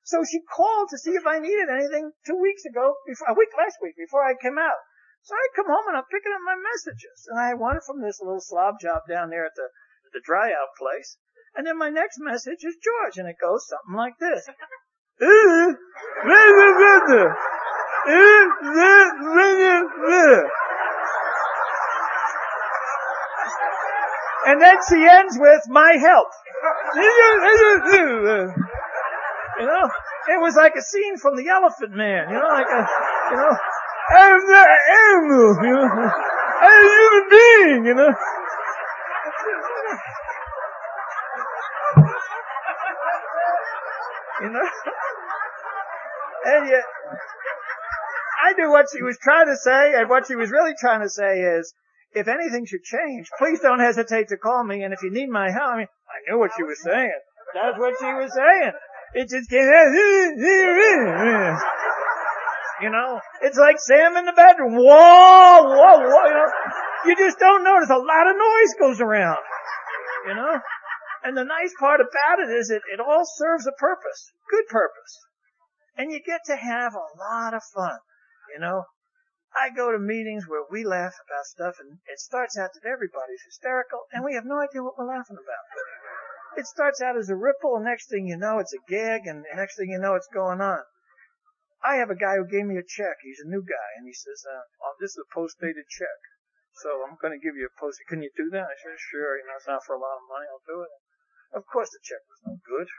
So 0.03 0.23
she 0.23 0.39
called 0.47 0.87
to 0.91 0.97
see 0.97 1.11
if 1.11 1.27
I 1.27 1.39
needed 1.39 1.67
anything 1.67 2.11
two 2.25 2.39
weeks 2.39 2.63
ago, 2.63 2.95
before, 3.05 3.27
a 3.27 3.35
week 3.35 3.51
last 3.57 3.75
week 3.83 3.95
before 3.97 4.23
I 4.23 4.35
came 4.39 4.57
out. 4.57 4.79
So 5.23 5.35
I 5.35 5.47
come 5.55 5.67
home 5.67 5.87
and 5.87 5.97
I'm 5.97 6.07
picking 6.07 6.31
up 6.31 6.39
my 6.47 6.55
messages. 6.55 7.27
And 7.27 7.39
I 7.39 7.51
had 7.51 7.59
one 7.59 7.79
from 7.83 8.01
this 8.01 8.19
little 8.23 8.39
slob 8.39 8.79
job 8.79 9.03
down 9.09 9.29
there 9.29 9.45
at 9.45 9.55
the, 9.55 9.67
the 10.13 10.21
dry 10.23 10.47
out 10.55 10.71
place. 10.79 11.17
And 11.55 11.67
then 11.67 11.77
my 11.77 11.89
next 11.89 12.19
message 12.19 12.63
is 12.63 12.79
George 12.79 13.17
and 13.19 13.27
it 13.27 13.35
goes 13.41 13.67
something 13.67 13.95
like 13.95 14.15
this. 14.19 14.47
And 24.47 24.61
then 24.61 24.77
she 24.87 24.95
ends 24.95 25.37
with 25.37 25.67
my 25.67 25.97
help. 25.99 26.27
You 29.59 29.65
know? 29.65 29.89
It 30.29 30.39
was 30.39 30.55
like 30.55 30.75
a 30.75 30.81
scene 30.81 31.17
from 31.17 31.35
the 31.35 31.49
Elephant 31.49 31.93
Man, 31.93 32.29
you 32.29 32.35
know, 32.35 32.47
like 32.47 32.67
a, 32.67 32.87
you 33.31 33.37
know, 33.37 33.57
I'm 34.09 34.45
not 34.47 34.67
an 34.67 34.79
animal, 35.03 35.55
you 35.63 35.73
know, 35.73 36.11
I'm 36.61 36.79
a 36.79 36.89
human 36.95 37.25
being, 37.29 37.85
you 37.85 37.93
know. 37.95 38.13
You 44.41 44.49
know? 44.49 44.69
And 46.45 46.69
yet, 46.69 46.83
I 48.45 48.53
knew 48.53 48.71
what 48.71 48.87
she 48.93 49.01
was 49.03 49.17
trying 49.21 49.47
to 49.47 49.57
say, 49.57 49.93
and 49.93 50.09
what 50.09 50.27
she 50.27 50.35
was 50.35 50.51
really 50.51 50.73
trying 50.79 51.01
to 51.01 51.09
say 51.09 51.41
is, 51.41 51.73
if 52.17 52.27
anything 52.27 52.65
should 52.65 52.83
change, 52.83 53.29
please 53.37 53.59
don't 53.61 53.79
hesitate 53.79 54.29
to 54.29 54.37
call 54.37 54.63
me, 54.63 54.83
and 54.83 54.93
if 54.93 55.01
you 55.03 55.11
need 55.11 55.29
my 55.29 55.51
help, 55.51 55.73
I 55.73 55.77
mean, 55.77 55.87
I 56.09 56.17
knew 56.27 56.39
what 56.39 56.51
she 56.57 56.63
was 56.63 56.81
saying. 56.83 57.19
That's 57.53 57.77
what 57.77 57.93
she 57.99 58.05
was 58.05 58.33
saying. 58.33 58.73
It 59.13 59.29
just 59.29 59.49
came 59.49 59.67
out, 59.67 59.87
you 62.81 62.89
know, 62.89 63.19
it's 63.41 63.57
like 63.57 63.79
Sam 63.79 64.17
in 64.17 64.25
the 64.25 64.33
bedroom. 64.33 64.75
Whoa, 64.75 64.83
whoa, 64.83 65.99
whoa, 65.99 66.25
you 66.27 66.33
know, 66.33 66.51
you 67.05 67.15
just 67.15 67.39
don't 67.39 67.63
notice 67.63 67.89
a 67.89 67.97
lot 67.97 68.27
of 68.27 68.35
noise 68.35 68.73
goes 68.79 69.01
around, 69.01 69.39
you 70.27 70.35
know? 70.35 70.59
And 71.23 71.35
the 71.35 71.43
nice 71.43 71.73
part 71.79 71.99
about 71.99 72.39
it 72.39 72.51
is 72.53 72.69
it, 72.69 72.81
it 72.93 72.99
all 72.99 73.23
serves 73.25 73.65
a 73.67 73.71
purpose, 73.71 74.31
good 74.51 74.67
purpose. 74.69 75.25
And 75.97 76.11
you 76.11 76.19
get 76.25 76.41
to 76.45 76.55
have 76.55 76.93
a 76.93 77.07
lot 77.17 77.53
of 77.53 77.61
fun, 77.73 77.97
you 78.53 78.61
know? 78.61 78.83
I 79.55 79.69
go 79.69 79.91
to 79.91 79.99
meetings 79.99 80.47
where 80.47 80.65
we 80.69 80.83
laugh 80.83 81.15
about 81.23 81.45
stuff 81.45 81.79
and 81.79 81.99
it 82.05 82.19
starts 82.19 82.57
out 82.57 82.71
that 82.73 82.87
everybody's 82.87 83.43
hysterical 83.45 84.05
and 84.11 84.23
we 84.23 84.35
have 84.35 84.45
no 84.45 84.59
idea 84.59 84.83
what 84.83 84.97
we're 84.97 85.07
laughing 85.07 85.37
about. 85.37 85.65
It 86.57 86.67
starts 86.67 87.01
out 87.01 87.17
as 87.17 87.29
a 87.29 87.35
ripple 87.35 87.75
and 87.75 87.85
next 87.85 88.09
thing 88.09 88.27
you 88.27 88.37
know 88.37 88.59
it's 88.59 88.73
a 88.73 88.83
gag 88.89 89.25
and 89.25 89.45
next 89.55 89.77
thing 89.77 89.89
you 89.89 89.99
know 89.99 90.15
it's 90.15 90.29
going 90.33 90.61
on. 90.61 90.83
I 91.83 91.95
have 91.95 92.09
a 92.09 92.17
guy 92.17 92.35
who 92.35 92.45
gave 92.45 92.65
me 92.65 92.77
a 92.77 92.83
check. 92.83 93.17
He's 93.21 93.39
a 93.39 93.49
new 93.49 93.61
guy 93.61 93.89
and 93.97 94.07
he 94.07 94.13
says, 94.13 94.43
uh, 94.43 94.65
oh, 94.83 94.95
this 94.99 95.11
is 95.11 95.23
a 95.23 95.33
post-dated 95.33 95.87
check. 95.87 96.19
So 96.83 97.05
I'm 97.05 97.17
going 97.21 97.33
to 97.33 97.41
give 97.41 97.55
you 97.55 97.69
a 97.69 97.79
post. 97.79 98.01
Can 98.09 98.21
you 98.21 98.29
do 98.35 98.49
that? 98.53 98.69
I 98.69 98.75
said, 98.81 98.97
sure. 98.97 99.37
You 99.37 99.45
know, 99.45 99.57
it's 99.57 99.69
not 99.69 99.85
for 99.85 99.95
a 99.95 100.01
lot 100.01 100.21
of 100.21 100.29
money. 100.29 100.45
I'll 100.49 100.65
do 100.65 100.81
it. 100.81 100.93
Of 101.53 101.65
course 101.65 101.89
the 101.89 102.01
check 102.03 102.21
was 102.27 102.41
no 102.45 102.59
good. 102.65 102.89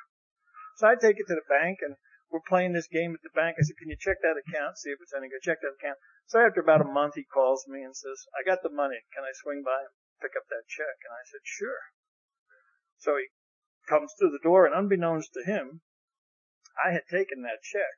So 0.78 0.86
I 0.88 0.94
take 0.94 1.18
it 1.18 1.26
to 1.28 1.36
the 1.36 1.46
bank 1.50 1.78
and 1.82 1.98
we're 2.30 2.44
playing 2.44 2.72
this 2.76 2.88
game 2.88 3.16
at 3.16 3.24
the 3.24 3.32
bank. 3.32 3.56
I 3.56 3.64
said, 3.64 3.80
can 3.80 3.88
you 3.88 3.96
check 3.96 4.20
that 4.20 4.36
account? 4.36 4.76
See 4.76 4.92
if 4.92 5.00
it's 5.00 5.16
any 5.16 5.32
good. 5.32 5.40
Check 5.40 5.64
that 5.64 5.76
account. 5.80 5.96
So 6.28 6.40
after 6.44 6.60
about 6.60 6.84
a 6.84 6.88
month, 6.88 7.16
he 7.16 7.24
calls 7.24 7.64
me 7.66 7.80
and 7.80 7.96
says, 7.96 8.28
I 8.36 8.44
got 8.44 8.60
the 8.60 8.72
money. 8.72 9.00
Can 9.16 9.24
I 9.24 9.32
swing 9.32 9.64
by 9.64 9.80
and 9.88 9.94
pick 10.20 10.36
up 10.36 10.44
that 10.52 10.68
check? 10.68 10.96
And 11.08 11.14
I 11.16 11.24
said, 11.24 11.40
sure. 11.44 11.82
So 13.00 13.16
he 13.16 13.32
comes 13.88 14.12
through 14.12 14.36
the 14.36 14.44
door 14.44 14.68
and 14.68 14.76
unbeknownst 14.76 15.32
to 15.34 15.48
him, 15.48 15.80
I 16.76 16.92
had 16.92 17.08
taken 17.08 17.42
that 17.42 17.64
check 17.64 17.96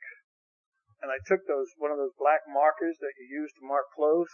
and 1.03 1.11
I 1.11 1.19
took 1.25 1.49
those, 1.49 1.73
one 1.77 1.91
of 1.91 1.99
those 1.99 2.15
black 2.15 2.45
markers 2.47 3.01
that 3.01 3.17
you 3.19 3.27
use 3.27 3.51
to 3.57 3.67
mark 3.67 3.89
clothes. 3.97 4.31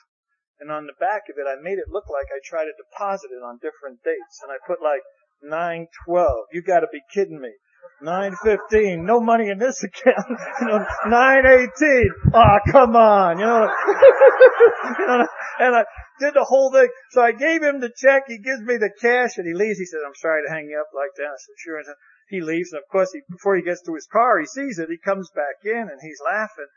And 0.58 0.72
on 0.72 0.86
the 0.86 0.98
back 0.98 1.28
of 1.30 1.38
it, 1.38 1.46
I 1.46 1.60
made 1.60 1.78
it 1.78 1.92
look 1.92 2.08
like 2.10 2.26
I 2.32 2.42
tried 2.42 2.66
to 2.66 2.76
deposit 2.76 3.30
it 3.30 3.44
on 3.44 3.62
different 3.62 4.02
dates. 4.02 4.42
And 4.42 4.50
I 4.50 4.58
put 4.66 4.82
like 4.82 5.04
912. 5.42 6.52
You 6.52 6.62
gotta 6.62 6.90
be 6.90 7.04
kidding 7.12 7.40
me. 7.40 7.54
915. 8.02 9.04
No 9.04 9.20
money 9.20 9.48
in 9.48 9.58
this 9.58 9.82
account. 9.88 10.38
you 10.60 10.66
know, 10.66 10.84
918. 11.06 12.10
Oh, 12.32 12.38
ah, 12.38 12.58
come 12.70 12.96
on. 12.96 13.38
You 13.38 13.46
know, 13.46 13.68
you 14.98 15.06
know, 15.06 15.26
and 15.60 15.76
I 15.76 15.84
did 16.20 16.34
the 16.34 16.44
whole 16.44 16.72
thing. 16.72 16.88
So 17.10 17.22
I 17.22 17.32
gave 17.32 17.62
him 17.62 17.80
the 17.80 17.92
check. 17.94 18.24
He 18.26 18.38
gives 18.38 18.62
me 18.62 18.76
the 18.76 18.90
cash 19.00 19.36
and 19.36 19.46
he 19.46 19.54
leaves. 19.54 19.78
He 19.78 19.86
says, 19.86 20.00
I'm 20.06 20.16
sorry 20.16 20.42
to 20.46 20.52
hang 20.52 20.68
you 20.68 20.78
up 20.80 20.90
like 20.94 21.14
that. 21.16 21.32
I 21.32 21.38
said, 21.38 21.56
sure. 21.58 21.78
And 21.78 21.86
he 22.28 22.40
leaves. 22.40 22.72
And 22.72 22.82
of 22.82 22.88
course, 22.90 23.12
he, 23.12 23.20
before 23.30 23.56
he 23.56 23.62
gets 23.62 23.82
to 23.82 23.94
his 23.94 24.08
car, 24.10 24.40
he 24.40 24.46
sees 24.46 24.78
it. 24.78 24.88
He 24.90 24.98
comes 24.98 25.30
back 25.34 25.64
in 25.64 25.88
and 25.88 26.00
he's 26.00 26.20
laughing. 26.24 26.68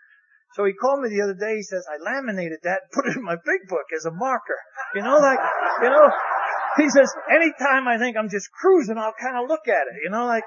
So 0.58 0.66
he 0.66 0.74
called 0.74 1.02
me 1.02 1.10
the 1.10 1.22
other 1.22 1.38
day. 1.38 1.58
He 1.58 1.64
says, 1.64 1.86
I 1.86 2.02
laminated 2.02 2.60
that 2.64 2.90
and 2.90 2.92
put 2.92 3.06
it 3.06 3.18
in 3.18 3.24
my 3.24 3.38
big 3.46 3.70
book 3.70 3.86
as 3.96 4.06
a 4.06 4.12
marker. 4.12 4.58
You 4.96 5.04
know, 5.04 5.18
like, 5.22 5.38
you 5.84 5.90
know, 5.90 6.10
he 6.78 6.90
says, 6.90 7.14
anytime 7.30 7.88
I 7.88 7.98
think 7.98 8.18
I'm 8.18 8.30
just 8.30 8.50
cruising, 8.52 8.98
I'll 8.98 9.14
kind 9.20 9.38
of 9.38 9.50
look 9.50 9.68
at 9.68 9.86
it, 9.90 10.02
you 10.04 10.10
know, 10.10 10.26
like, 10.26 10.44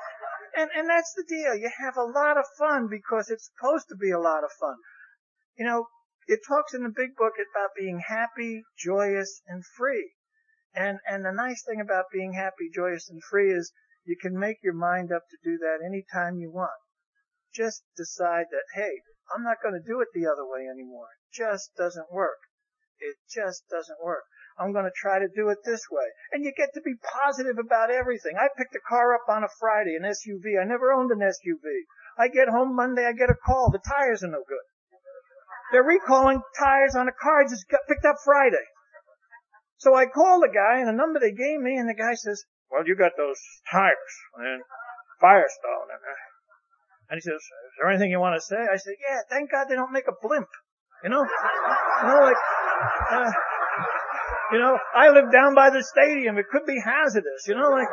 and, 0.57 0.71
and 0.77 0.89
that's 0.89 1.13
the 1.15 1.25
deal. 1.29 1.57
You 1.57 1.71
have 1.79 1.97
a 1.97 2.05
lot 2.05 2.39
of 2.39 2.45
fun 2.59 2.89
because 2.89 3.31
it's 3.31 3.51
supposed 3.51 3.89
to 3.89 3.97
be 3.97 4.11
a 4.11 4.21
lot 4.21 4.45
of 4.45 4.51
fun. 4.59 4.77
You 5.59 5.67
know, 5.67 5.87
it 6.27 6.41
talks 6.47 6.75
in 6.75 6.83
the 6.83 6.95
big 6.95 7.17
book 7.17 7.35
about 7.37 7.71
being 7.77 8.01
happy, 8.07 8.63
joyous, 8.79 9.43
and 9.47 9.65
free. 9.77 10.13
And, 10.75 10.99
and 11.09 11.25
the 11.25 11.33
nice 11.33 11.63
thing 11.65 11.81
about 11.81 12.07
being 12.13 12.33
happy, 12.33 12.71
joyous, 12.75 13.09
and 13.11 13.23
free 13.23 13.53
is 13.53 13.73
you 14.05 14.17
can 14.21 14.39
make 14.39 14.63
your 14.63 14.75
mind 14.75 15.13
up 15.13 15.25
to 15.31 15.37
do 15.45 15.59
that 15.59 15.85
anytime 15.85 16.39
you 16.39 16.51
want. 16.51 16.81
Just 17.55 17.85
decide 17.97 18.47
that, 18.51 18.65
hey, 18.75 19.03
I'm 19.35 19.45
not 19.45 19.63
going 19.63 19.75
to 19.75 19.87
do 19.87 20.01
it 20.01 20.09
the 20.15 20.27
other 20.27 20.47
way 20.47 20.67
anymore. 20.67 21.09
It 21.29 21.37
just 21.37 21.75
doesn't 21.77 22.13
work. 22.13 22.39
It 22.99 23.17
just 23.29 23.69
doesn't 23.69 24.03
work. 24.03 24.25
I'm 24.59 24.73
going 24.73 24.85
to 24.85 24.95
try 24.95 25.19
to 25.19 25.29
do 25.35 25.49
it 25.49 25.59
this 25.65 25.83
way. 25.91 26.05
And 26.33 26.45
you 26.45 26.53
get 26.57 26.75
to 26.75 26.81
be 26.81 26.95
positive 27.01 27.59
about 27.59 27.91
everything. 27.91 28.37
I 28.37 28.49
picked 28.57 28.75
a 28.75 28.89
car 28.89 29.15
up 29.15 29.29
on 29.29 29.45
a 29.45 29.49
Friday, 29.59 29.97
an 29.97 30.03
SUV. 30.03 30.61
I 30.61 30.65
never 30.65 30.93
owned 30.93 31.11
an 31.11 31.21
SUV. 31.21 31.89
I 32.19 32.29
get 32.29 32.49
home 32.49 32.77
Monday, 32.77 33.07
I 33.07 33.13
get 33.13 33.31
a 33.31 33.35
call. 33.35 33.71
The 33.71 33.81
tires 33.81 34.23
are 34.23 34.29
no 34.29 34.45
good. 34.47 34.67
They're 35.73 35.83
recalling 35.83 36.43
tires 36.59 36.95
on 36.95 37.09
a 37.09 37.17
car 37.17 37.41
I 37.41 37.49
just 37.49 37.69
got 37.69 37.81
picked 37.89 38.05
up 38.05 38.17
Friday. 38.25 38.67
So 39.79 39.95
I 39.95 40.07
call 40.07 40.41
the 40.41 40.53
guy 40.53 40.79
and 40.79 40.89
the 40.89 40.93
number 40.93 41.19
they 41.19 41.33
gave 41.33 41.59
me 41.59 41.77
and 41.77 41.89
the 41.89 41.97
guy 41.97 42.15
says, 42.15 42.45
well, 42.71 42.87
you 42.87 42.95
got 42.95 43.13
those 43.17 43.41
tires 43.71 44.15
and 44.37 44.63
Firestone. 45.21 45.89
And, 45.89 46.03
and 47.11 47.17
he 47.17 47.23
says, 47.23 47.41
is 47.41 47.73
there 47.81 47.91
anything 47.91 48.11
you 48.11 48.21
want 48.21 48.37
to 48.37 48.45
say? 48.45 48.61
I 48.61 48.77
said, 48.77 48.95
yeah, 49.01 49.21
thank 49.31 49.51
God 49.51 49.67
they 49.69 49.75
don't 49.75 49.93
make 49.93 50.09
a 50.09 50.15
blimp. 50.21 50.49
You 51.03 51.11
know? 51.11 51.25
You 51.25 52.09
know, 52.09 52.21
like, 52.23 52.37
uh, 53.11 53.33
you 54.53 54.59
know, 54.59 54.79
I 54.95 55.09
live 55.11 55.33
down 55.33 55.55
by 55.55 55.71
the 55.71 55.83
stadium. 55.83 56.39
It 56.39 56.47
could 56.51 56.67
be 56.67 56.79
hazardous. 56.79 57.49
You 57.49 57.55
know, 57.55 57.71
like, 57.71 57.89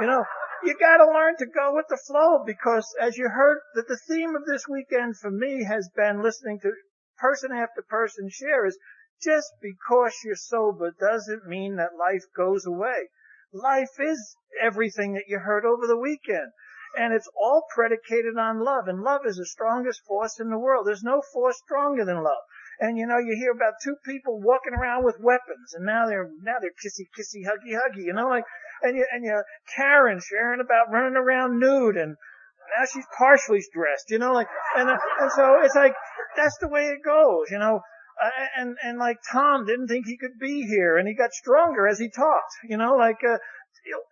you 0.00 0.06
know, 0.06 0.24
you 0.64 0.76
gotta 0.78 1.10
learn 1.10 1.36
to 1.38 1.46
go 1.46 1.74
with 1.74 1.86
the 1.88 1.98
flow 2.06 2.44
because 2.46 2.86
as 3.00 3.18
you 3.18 3.28
heard 3.28 3.58
that 3.74 3.88
the 3.88 3.98
theme 4.08 4.36
of 4.36 4.46
this 4.46 4.68
weekend 4.68 5.16
for 5.18 5.30
me 5.30 5.64
has 5.64 5.90
been 5.96 6.22
listening 6.22 6.60
to 6.60 6.70
person 7.18 7.50
after 7.52 7.82
person 7.82 8.28
share 8.30 8.64
is 8.64 8.78
just 9.22 9.52
because 9.60 10.12
you're 10.24 10.36
sober 10.36 10.94
doesn't 10.98 11.46
mean 11.46 11.76
that 11.76 11.98
life 11.98 12.24
goes 12.36 12.64
away. 12.66 13.08
Life 13.52 13.98
is 13.98 14.36
everything 14.60 15.14
that 15.14 15.28
you 15.28 15.38
heard 15.38 15.64
over 15.64 15.86
the 15.86 15.98
weekend. 15.98 16.52
And 16.96 17.12
it's 17.14 17.28
all 17.40 17.66
predicated 17.74 18.36
on 18.36 18.64
love. 18.64 18.86
And 18.86 19.02
love 19.02 19.22
is 19.26 19.36
the 19.36 19.46
strongest 19.46 20.04
force 20.06 20.38
in 20.38 20.50
the 20.50 20.58
world. 20.58 20.86
There's 20.86 21.02
no 21.02 21.22
force 21.32 21.56
stronger 21.64 22.04
than 22.04 22.22
love. 22.22 22.42
And 22.82 22.98
you 22.98 23.06
know, 23.06 23.18
you 23.18 23.38
hear 23.38 23.52
about 23.52 23.78
two 23.80 23.94
people 24.04 24.40
walking 24.42 24.74
around 24.74 25.04
with 25.04 25.14
weapons, 25.20 25.70
and 25.72 25.86
now 25.86 26.08
they're 26.08 26.28
now 26.42 26.58
they're 26.60 26.74
kissy 26.82 27.06
kissy 27.14 27.46
huggy 27.46 27.78
huggy. 27.78 28.06
You 28.06 28.12
know, 28.12 28.26
like 28.26 28.42
and 28.82 28.96
you 28.96 29.06
and 29.12 29.24
you 29.24 29.40
Karen 29.76 30.18
sharing 30.18 30.60
about 30.60 30.90
running 30.90 31.14
around 31.14 31.60
nude, 31.60 31.96
and 31.96 32.16
now 32.74 32.84
she's 32.92 33.06
partially 33.16 33.62
dressed. 33.72 34.10
You 34.10 34.18
know, 34.18 34.32
like 34.32 34.48
and 34.76 34.90
uh, 34.90 34.98
and 35.20 35.30
so 35.30 35.62
it's 35.62 35.76
like 35.76 35.94
that's 36.36 36.58
the 36.58 36.66
way 36.66 36.88
it 36.88 37.04
goes. 37.04 37.52
You 37.52 37.60
know. 37.60 37.82
Uh, 38.20 38.30
and 38.58 38.76
and 38.82 38.98
like 38.98 39.18
Tom 39.32 39.64
didn't 39.64 39.86
think 39.86 40.06
he 40.06 40.18
could 40.18 40.38
be 40.40 40.66
here, 40.66 40.98
and 40.98 41.06
he 41.06 41.14
got 41.14 41.32
stronger 41.32 41.86
as 41.86 42.00
he 42.00 42.10
talked. 42.10 42.52
You 42.68 42.78
know, 42.78 42.96
like 42.96 43.22
uh, 43.22 43.38
you 43.86 43.92
know, 43.92 44.02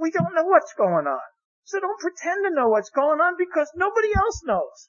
we 0.00 0.10
don't 0.10 0.34
know 0.34 0.44
what's 0.44 0.74
going 0.74 1.06
on, 1.06 1.26
so 1.62 1.78
don't 1.78 2.00
pretend 2.00 2.44
to 2.44 2.50
know 2.54 2.68
what's 2.68 2.90
going 2.90 3.20
on 3.20 3.34
because 3.38 3.70
nobody 3.76 4.08
else 4.16 4.42
knows. 4.44 4.88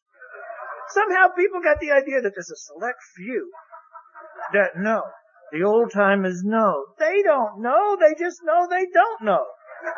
Somehow 0.90 1.28
people 1.36 1.62
got 1.62 1.80
the 1.80 1.92
idea 1.92 2.22
that 2.22 2.34
there's 2.36 2.52
a 2.52 2.56
select 2.56 3.00
few 3.16 3.52
that 4.54 4.78
know. 4.78 5.04
The 5.52 5.64
old 5.64 5.92
timers 5.92 6.44
know. 6.44 6.86
They 7.00 7.22
don't 7.24 7.62
know. 7.62 7.98
They 8.00 8.16
just 8.20 8.42
know 8.44 8.68
they 8.70 8.86
don't 8.92 9.22
know. 9.24 9.46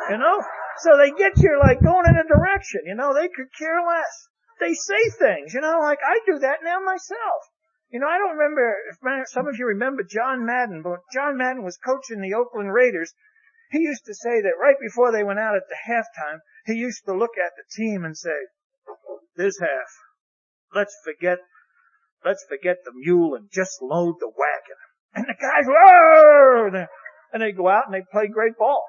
You 0.10 0.18
know? 0.18 0.44
So 0.80 0.98
they 0.98 1.12
get 1.12 1.38
you 1.38 1.60
like 1.60 1.82
going 1.82 2.06
in 2.06 2.18
a 2.18 2.28
direction. 2.28 2.82
You 2.86 2.96
know, 2.96 3.14
they 3.14 3.28
could 3.28 3.50
care 3.58 3.82
less. 3.86 4.28
They 4.60 4.74
say 4.74 5.10
things, 5.18 5.54
you 5.54 5.62
know, 5.62 5.80
like 5.80 6.00
I 6.06 6.20
do 6.26 6.40
that 6.40 6.60
now 6.64 6.80
myself. 6.84 7.42
You 7.90 8.00
know, 8.00 8.08
I 8.08 8.18
don't 8.18 8.38
remember 8.38 8.76
if 8.92 9.30
some 9.30 9.48
of 9.48 9.58
you 9.58 9.66
remember 9.66 10.04
John 10.04 10.46
Madden, 10.46 10.84
but 10.84 11.00
John 11.14 11.38
Madden 11.38 11.64
was 11.64 11.78
coaching 11.78 12.22
the 12.22 12.36
Oakland 12.36 12.74
Raiders. 12.74 13.14
He 13.72 13.80
used 13.80 14.06
to 14.06 14.14
say 14.14 14.42
that 14.42 14.60
right 14.62 14.76
before 14.80 15.12
they 15.12 15.24
went 15.24 15.40
out 15.40 15.56
at 15.56 15.64
the 15.70 15.78
halftime, 15.90 16.40
he 16.66 16.74
used 16.74 17.06
to 17.06 17.18
look 17.18 17.38
at 17.38 17.54
the 17.56 17.64
team 17.72 18.04
and 18.04 18.18
say, 18.18 18.36
this 19.36 19.58
half, 19.60 19.90
let's 20.74 20.96
forget, 21.04 21.40
let's 22.24 22.46
forget 22.48 22.78
the 22.86 22.92
mule 22.94 23.36
and 23.36 23.50
just 23.52 23.82
load 23.82 24.16
the 24.20 24.30
wagon. 24.30 24.80
And 25.16 25.26
the 25.26 25.36
guys, 25.40 25.66
whoa! 25.66 26.88
And 27.34 27.42
they 27.42 27.52
go 27.52 27.68
out 27.68 27.86
and 27.86 27.94
they 27.94 28.06
play 28.12 28.28
great 28.28 28.58
ball, 28.58 28.84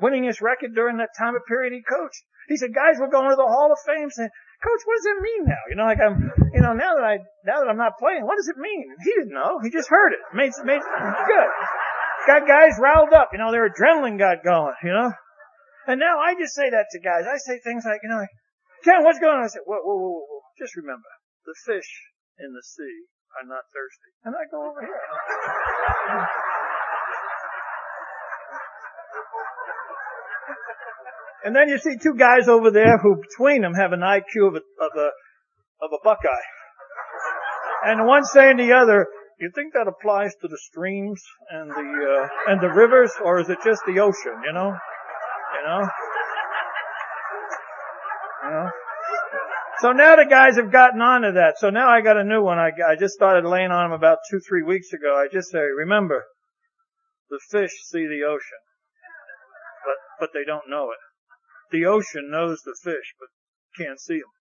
winning 0.00 0.24
his 0.24 0.40
record 0.40 0.74
during 0.74 0.98
that 0.98 1.16
time 1.18 1.34
of 1.36 1.42
period 1.48 1.72
he 1.72 1.82
coached. 1.82 2.22
He 2.48 2.56
said, 2.56 2.74
guys, 2.74 2.96
we're 2.98 3.10
going 3.10 3.30
to 3.30 3.36
the 3.36 3.42
Hall 3.42 3.72
of 3.72 3.78
Fame. 3.84 4.08
Saying, 4.08 4.30
Coach, 4.62 4.82
what 4.86 4.96
does 4.96 5.10
it 5.12 5.20
mean 5.20 5.42
now? 5.44 5.62
You 5.68 5.76
know, 5.76 5.84
like 5.84 6.00
I'm, 6.00 6.32
you 6.54 6.62
know, 6.62 6.72
now 6.72 6.94
that 6.94 7.04
I, 7.04 7.18
now 7.44 7.60
that 7.60 7.68
I'm 7.68 7.76
not 7.76 7.98
playing, 7.98 8.24
what 8.24 8.36
does 8.36 8.48
it 8.48 8.56
mean? 8.56 8.86
He 9.04 9.12
didn't 9.18 9.34
know. 9.34 9.58
He 9.62 9.68
just 9.68 9.90
heard 9.90 10.14
it. 10.14 10.22
Made, 10.32 10.52
made, 10.64 10.80
good. 10.80 11.50
Got 12.26 12.48
guys 12.48 12.78
riled 12.80 13.12
up. 13.12 13.30
You 13.32 13.38
know, 13.38 13.52
their 13.52 13.68
adrenaline 13.68 14.18
got 14.18 14.44
going. 14.44 14.74
You 14.82 14.94
know, 14.94 15.12
and 15.86 16.00
now 16.00 16.18
I 16.18 16.34
just 16.38 16.54
say 16.54 16.70
that 16.70 16.86
to 16.92 16.98
guys. 17.00 17.26
I 17.26 17.36
say 17.36 17.60
things 17.60 17.84
like, 17.84 18.00
you 18.02 18.08
know, 18.08 18.24
like, 18.24 18.32
Ken, 18.84 19.02
what's 19.02 19.18
going 19.18 19.36
on? 19.36 19.44
I 19.44 19.48
said, 19.48 19.66
whoa, 19.66 19.82
whoa, 19.82 19.98
whoa, 19.98 20.24
whoa. 20.24 20.40
Just 20.58 20.76
remember, 20.76 21.10
the 21.46 21.54
fish 21.64 21.88
in 22.38 22.52
the 22.52 22.62
sea 22.62 23.06
are 23.38 23.46
not 23.46 23.64
thirsty. 23.72 24.10
And 24.24 24.34
I 24.34 24.44
go 24.50 24.70
over 24.70 24.80
here. 24.82 25.00
And 31.44 31.54
then 31.54 31.68
you 31.68 31.78
see 31.78 31.96
two 32.02 32.16
guys 32.18 32.48
over 32.48 32.72
there 32.72 32.98
who 32.98 33.22
between 33.22 33.62
them 33.62 33.74
have 33.74 33.92
an 33.92 34.00
IQ 34.00 34.48
of 34.48 34.54
a, 34.54 34.62
of 34.82 34.92
a, 34.96 35.10
of 35.80 35.90
a 35.94 36.02
buckeye. 36.02 36.46
And 37.84 38.04
one 38.06 38.24
saying 38.24 38.56
the 38.56 38.72
other, 38.72 39.06
you 39.38 39.52
think 39.54 39.74
that 39.74 39.86
applies 39.86 40.32
to 40.40 40.48
the 40.48 40.58
streams 40.58 41.22
and 41.50 41.70
the, 41.70 41.74
uh, 41.76 42.50
and 42.50 42.60
the 42.60 42.68
rivers 42.74 43.12
or 43.22 43.38
is 43.38 43.48
it 43.48 43.58
just 43.64 43.82
the 43.86 44.00
ocean, 44.00 44.42
you 44.44 44.52
know? 44.52 44.74
You 45.54 45.68
know? 45.68 45.88
You 48.42 48.50
know? 48.50 48.70
So 49.80 49.92
now 49.92 50.16
the 50.16 50.24
guys 50.24 50.56
have 50.56 50.72
gotten 50.72 51.02
onto 51.02 51.32
that. 51.32 51.58
So 51.58 51.68
now 51.68 51.88
I 51.88 52.00
got 52.00 52.16
a 52.16 52.24
new 52.24 52.42
one. 52.42 52.58
I, 52.58 52.70
I 52.88 52.96
just 52.96 53.14
started 53.14 53.46
laying 53.46 53.70
on 53.70 53.90
them 53.90 53.92
about 53.92 54.18
two, 54.30 54.40
three 54.40 54.62
weeks 54.62 54.92
ago. 54.92 55.14
I 55.14 55.28
just 55.30 55.50
say, 55.50 55.58
remember, 55.58 56.24
the 57.28 57.40
fish 57.50 57.72
see 57.84 58.06
the 58.06 58.24
ocean, 58.26 58.62
but, 59.84 59.96
but 60.18 60.30
they 60.32 60.44
don't 60.46 60.70
know 60.70 60.90
it. 60.90 60.98
The 61.72 61.84
ocean 61.84 62.30
knows 62.30 62.62
the 62.64 62.76
fish, 62.82 63.12
but 63.20 63.28
can't 63.76 64.00
see 64.00 64.18
them. 64.18 64.32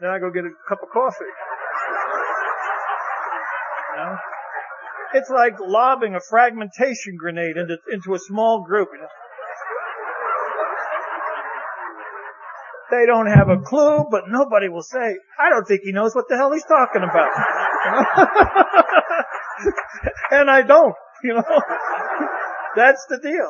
Then 0.00 0.10
I 0.10 0.18
go 0.18 0.30
get 0.30 0.44
a 0.44 0.50
cup 0.68 0.82
of 0.82 0.90
coffee. 0.90 1.32
You 3.90 3.96
know? 3.96 4.16
It's 5.14 5.30
like 5.30 5.54
lobbing 5.60 6.14
a 6.14 6.20
fragmentation 6.20 7.16
grenade 7.18 7.56
into, 7.56 7.78
into 7.90 8.14
a 8.14 8.18
small 8.18 8.64
group. 8.64 8.88
You 8.92 9.00
know? 9.00 9.08
They 12.92 13.08
don't 13.08 13.24
have 13.24 13.48
a 13.48 13.56
clue, 13.56 14.04
but 14.12 14.28
nobody 14.28 14.68
will 14.68 14.84
say, 14.84 15.16
I 15.40 15.48
don't 15.48 15.64
think 15.64 15.80
he 15.80 15.92
knows 15.92 16.14
what 16.14 16.28
the 16.28 16.36
hell 16.36 16.52
he's 16.52 16.68
talking 16.68 17.00
about. 17.00 17.32
and 20.30 20.50
I 20.50 20.60
don't, 20.60 20.94
you 21.24 21.32
know. 21.32 21.40
That's 22.76 23.00
the 23.08 23.16
deal. 23.16 23.48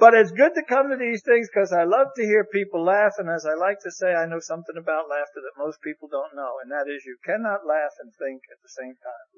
But 0.00 0.14
it's 0.14 0.32
good 0.32 0.56
to 0.56 0.64
come 0.64 0.88
to 0.88 0.96
these 0.96 1.20
things 1.20 1.52
because 1.52 1.76
I 1.76 1.84
love 1.84 2.16
to 2.16 2.24
hear 2.24 2.48
people 2.48 2.82
laugh 2.82 3.20
and 3.20 3.28
as 3.28 3.44
I 3.44 3.52
like 3.60 3.84
to 3.84 3.92
say, 3.92 4.16
I 4.16 4.24
know 4.24 4.40
something 4.40 4.80
about 4.80 5.12
laughter 5.12 5.44
that 5.44 5.60
most 5.60 5.84
people 5.84 6.08
don't 6.08 6.32
know 6.32 6.56
and 6.64 6.72
that 6.72 6.88
is 6.88 7.04
you 7.04 7.20
cannot 7.28 7.68
laugh 7.68 7.92
and 8.00 8.08
think 8.16 8.40
at 8.48 8.56
the 8.64 8.72
same 8.72 8.96
time. 9.04 9.28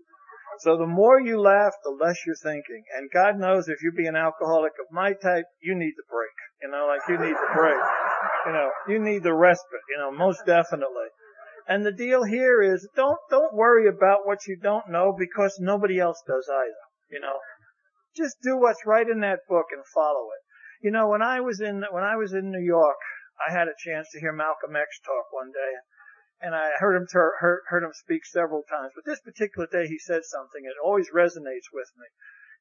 So 0.60 0.78
the 0.78 0.86
more 0.86 1.18
you 1.18 1.40
laugh, 1.40 1.74
the 1.82 1.90
less 1.90 2.22
you're 2.24 2.38
thinking. 2.38 2.84
And 2.94 3.10
God 3.10 3.36
knows 3.36 3.66
if 3.66 3.82
you 3.82 3.90
be 3.90 4.06
an 4.06 4.14
alcoholic 4.14 4.78
of 4.78 4.94
my 4.94 5.12
type, 5.12 5.50
you 5.60 5.74
need 5.74 5.98
the 5.98 6.06
break. 6.06 6.38
You 6.62 6.70
know, 6.70 6.86
like 6.86 7.02
you 7.10 7.18
need 7.18 7.34
the 7.34 7.50
break. 7.52 7.82
You 8.46 8.52
know, 8.52 8.70
you 8.88 8.98
need 8.98 9.22
the 9.22 9.34
respite, 9.34 9.86
you 9.88 9.98
know, 9.98 10.10
most 10.10 10.44
definitely. 10.46 11.08
And 11.66 11.84
the 11.84 11.92
deal 11.92 12.24
here 12.24 12.60
is 12.62 12.86
don't, 12.94 13.18
don't 13.30 13.54
worry 13.54 13.88
about 13.88 14.26
what 14.26 14.46
you 14.46 14.56
don't 14.56 14.90
know 14.90 15.14
because 15.16 15.56
nobody 15.58 15.98
else 15.98 16.22
does 16.26 16.48
either. 16.48 16.84
You 17.10 17.20
know, 17.20 17.38
just 18.16 18.36
do 18.42 18.58
what's 18.58 18.84
right 18.84 19.08
in 19.08 19.20
that 19.20 19.40
book 19.48 19.66
and 19.72 19.82
follow 19.94 20.28
it. 20.28 20.86
You 20.86 20.90
know, 20.90 21.08
when 21.08 21.22
I 21.22 21.40
was 21.40 21.60
in, 21.60 21.84
when 21.90 22.04
I 22.04 22.16
was 22.16 22.34
in 22.34 22.50
New 22.50 22.62
York, 22.62 22.98
I 23.40 23.52
had 23.52 23.68
a 23.68 23.78
chance 23.78 24.08
to 24.12 24.20
hear 24.20 24.32
Malcolm 24.32 24.76
X 24.76 25.00
talk 25.04 25.32
one 25.32 25.50
day 25.50 25.80
and 26.44 26.54
I 26.54 26.72
heard 26.78 26.96
him 26.96 27.06
ter- 27.06 27.36
heard, 27.40 27.62
heard 27.68 27.82
him 27.82 27.92
speak 27.94 28.26
several 28.26 28.62
times. 28.68 28.92
But 28.94 29.04
this 29.04 29.20
particular 29.20 29.66
day, 29.66 29.88
he 29.88 29.98
said 29.98 30.24
something. 30.24 30.64
It 30.64 30.76
always 30.82 31.08
resonates 31.08 31.72
with 31.72 31.88
me, 31.96 32.06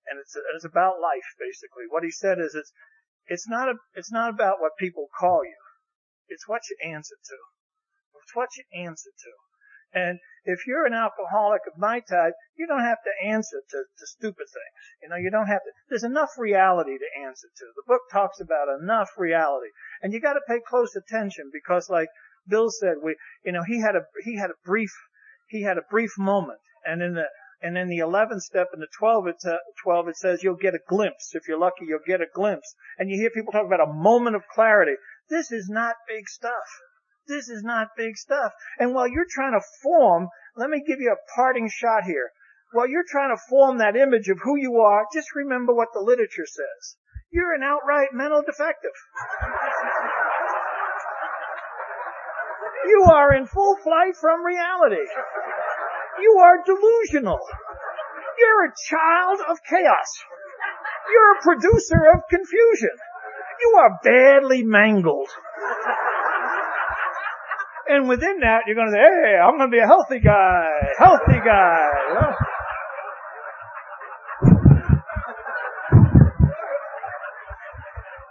and 0.08 0.20
it's 0.20 0.36
it's 0.56 0.66
about 0.66 1.02
life 1.02 1.28
basically. 1.40 1.84
What 1.90 2.04
he 2.04 2.12
said 2.12 2.40
is 2.40 2.56
it's 2.56 2.72
it's 3.28 3.48
not 3.48 3.70
a 3.70 3.76
it's 3.96 4.12
not 4.12 4.30
about 4.30 4.62
what 4.62 4.78
people 4.78 5.08
call 5.20 5.44
you. 5.44 5.58
It's 6.28 6.48
what 6.48 6.62
you 6.70 6.78
answer 6.84 7.16
to. 7.16 7.38
It's 8.22 8.36
what 8.36 8.50
you 8.58 8.64
answer 8.74 9.10
to. 9.10 9.32
And 9.94 10.20
if 10.46 10.66
you're 10.66 10.86
an 10.86 10.94
alcoholic 10.94 11.62
of 11.68 11.78
my 11.78 12.00
type, 12.00 12.34
you 12.56 12.66
don't 12.66 12.84
have 12.84 12.98
to 13.04 13.28
answer 13.28 13.62
to, 13.70 13.84
to 14.00 14.08
stupid 14.08 14.48
things. 14.48 14.74
You 15.04 15.10
know, 15.10 15.16
you 15.16 15.30
don't 15.30 15.48
have 15.48 15.62
to, 15.64 15.72
there's 15.90 16.04
enough 16.04 16.32
reality 16.38 16.98
to 16.98 17.22
answer 17.22 17.48
to. 17.48 17.66
The 17.76 17.84
book 17.88 18.02
talks 18.12 18.40
about 18.40 18.68
enough 18.70 19.12
reality. 19.18 19.70
And 20.02 20.12
you 20.12 20.20
gotta 20.20 20.42
pay 20.48 20.60
close 20.66 20.96
attention 20.96 21.52
because 21.54 21.90
like 21.90 22.10
Bill 22.48 22.70
said, 22.72 22.96
we, 23.04 23.16
you 23.46 23.52
know, 23.52 23.64
he 23.64 23.80
had 23.80 23.96
a, 23.96 24.06
he 24.24 24.38
had 24.38 24.50
a 24.50 24.60
brief, 24.66 24.92
he 25.48 25.62
had 25.62 25.78
a 25.78 25.86
brief 25.90 26.18
moment. 26.18 26.60
And 26.86 27.02
in 27.02 27.14
the, 27.14 27.28
and 27.62 27.78
in 27.78 27.88
the 27.88 28.00
11th 28.00 28.42
step 28.42 28.68
in 28.74 28.82
the 28.82 28.88
12, 28.98 29.28
it's, 29.28 29.46
uh, 29.46 29.58
12, 29.84 30.10
it 30.10 30.18
says 30.18 30.44
you'll 30.44 30.56
get 30.56 30.76
a 30.76 30.80
glimpse. 30.86 31.34
If 31.34 31.48
you're 31.48 31.58
lucky, 31.58 31.86
you'll 31.88 32.00
get 32.06 32.20
a 32.20 32.26
glimpse. 32.34 32.76
And 32.98 33.10
you 33.10 33.18
hear 33.18 33.30
people 33.30 33.54
talk 33.54 33.66
about 33.66 33.80
a 33.80 33.94
moment 33.94 34.36
of 34.36 34.42
clarity. 34.54 34.96
This 35.30 35.52
is 35.52 35.70
not 35.70 35.96
big 36.08 36.28
stuff. 36.28 36.68
This 37.28 37.50
is 37.50 37.64
not 37.64 37.96
big 37.96 38.18
stuff. 38.18 38.54
And 38.80 38.94
while 38.94 39.08
you're 39.08 39.30
trying 39.30 39.54
to 39.54 39.66
form, 39.82 40.28
let 40.56 40.70
me 40.70 40.84
give 40.86 41.00
you 41.00 41.12
a 41.12 41.32
parting 41.36 41.70
shot 41.70 42.04
here. 42.04 42.32
While 42.74 42.88
you're 42.88 43.08
trying 43.08 43.36
to 43.36 43.42
form 43.50 43.78
that 43.78 43.96
image 43.96 44.28
of 44.30 44.40
who 44.44 44.58
you 44.58 44.80
are, 44.82 45.06
just 45.14 45.36
remember 45.36 45.74
what 45.74 45.90
the 45.94 46.02
literature 46.02 46.46
says. 46.46 46.98
You're 47.32 47.54
an 47.54 47.64
outright 47.64 48.10
mental 48.14 48.44
defective. 48.46 48.98
You 52.86 53.06
are 53.12 53.34
in 53.34 53.46
full 53.48 53.78
flight 53.78 54.16
from 54.20 54.44
reality. 54.44 55.06
You 56.22 56.38
are 56.40 56.64
delusional. 56.66 57.40
You're 58.38 58.66
a 58.66 58.74
child 58.90 59.40
of 59.50 59.58
chaos. 59.70 60.10
You're 61.10 61.38
a 61.38 61.42
producer 61.42 62.02
of 62.14 62.22
confusion. 62.30 62.98
You 63.60 63.78
are 63.80 64.00
badly 64.04 64.64
mangled. 64.64 65.30
And 67.88 68.08
within 68.08 68.40
that, 68.40 68.64
you're 68.66 68.76
going 68.76 68.88
to 68.88 68.94
say, 68.94 69.00
hey, 69.00 69.38
I'm 69.38 69.58
going 69.58 69.70
to 69.70 69.76
be 69.76 69.80
a 69.80 69.86
healthy 69.86 70.20
guy, 70.20 70.70
healthy 70.98 71.40
guy. 71.46 71.90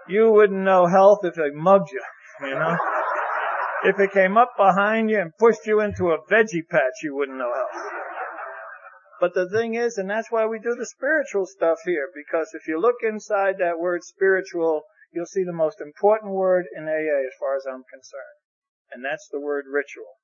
You, 0.09 0.33
wouldn't 0.33 0.61
know 0.61 0.87
health 0.87 1.20
if 1.25 1.35
they 1.35 1.51
mugged 1.55 1.91
you, 1.93 2.03
you 2.49 2.55
know? 2.55 2.77
If 3.85 3.99
it 3.99 4.12
came 4.12 4.37
up 4.37 4.53
behind 4.57 5.11
you 5.11 5.20
and 5.20 5.37
pushed 5.37 5.66
you 5.66 5.81
into 5.81 6.11
a 6.11 6.18
veggie 6.31 6.68
patch, 6.68 7.03
you 7.03 7.16
wouldn't 7.16 7.39
know 7.39 7.53
health. 7.53 7.93
But 9.20 9.35
the 9.35 9.49
thing 9.49 9.75
is, 9.75 9.99
and 9.99 10.11
that's 10.11 10.31
why 10.31 10.47
we 10.47 10.59
do 10.59 10.75
the 10.75 10.87
spiritual 10.87 11.47
stuff 11.47 11.79
here, 11.85 12.09
because 12.14 12.51
if 12.55 12.66
you 12.66 12.81
look 12.81 12.97
inside 13.03 13.57
that 13.59 13.79
word 13.79 14.03
spiritual, 14.03 14.83
you'll 15.13 15.27
see 15.27 15.45
the 15.45 15.53
most 15.53 15.81
important 15.81 16.33
word 16.33 16.67
in 16.77 16.85
AA 16.85 17.27
as 17.27 17.35
far 17.39 17.57
as 17.57 17.65
I'm 17.67 17.85
concerned. 17.93 18.41
And 18.93 19.05
that's 19.05 19.29
the 19.29 19.41
word 19.41 19.65
ritual. 19.71 20.19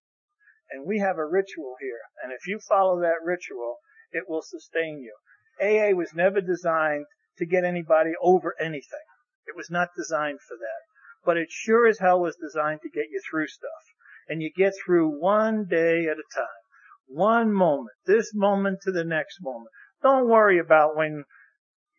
And 0.71 0.87
we 0.87 0.99
have 0.99 1.19
a 1.19 1.27
ritual 1.27 1.77
here. 1.81 2.01
And 2.23 2.33
if 2.33 2.47
you 2.47 2.59
follow 2.59 3.01
that 3.01 3.25
ritual, 3.25 3.79
it 4.13 4.25
will 4.29 4.43
sustain 4.43 5.01
you. 5.01 5.15
AA 5.61 5.97
was 5.97 6.15
never 6.15 6.41
designed 6.41 7.07
to 7.39 7.47
get 7.47 7.65
anybody 7.65 8.13
over 8.21 8.55
anything. 8.61 9.07
It 9.47 9.57
was 9.57 9.71
not 9.71 9.89
designed 9.97 10.41
for 10.41 10.57
that 10.57 10.89
but 11.29 11.37
it 11.37 11.51
sure 11.51 11.87
as 11.87 11.99
hell 11.99 12.21
was 12.21 12.37
designed 12.37 12.81
to 12.81 12.89
get 12.89 13.11
you 13.11 13.21
through 13.29 13.47
stuff. 13.49 13.85
And 14.29 14.41
you 14.41 14.51
get 14.51 14.73
through 14.75 15.21
one 15.21 15.67
day 15.69 16.07
at 16.07 16.17
a 16.17 16.35
time. 16.35 16.63
One 17.07 17.53
moment, 17.53 17.97
this 18.07 18.33
moment 18.35 18.79
to 18.85 18.93
the 18.93 19.05
next 19.05 19.39
moment. 19.43 19.69
Don't 20.03 20.29
worry 20.29 20.59
about 20.59 20.97
when 20.97 21.25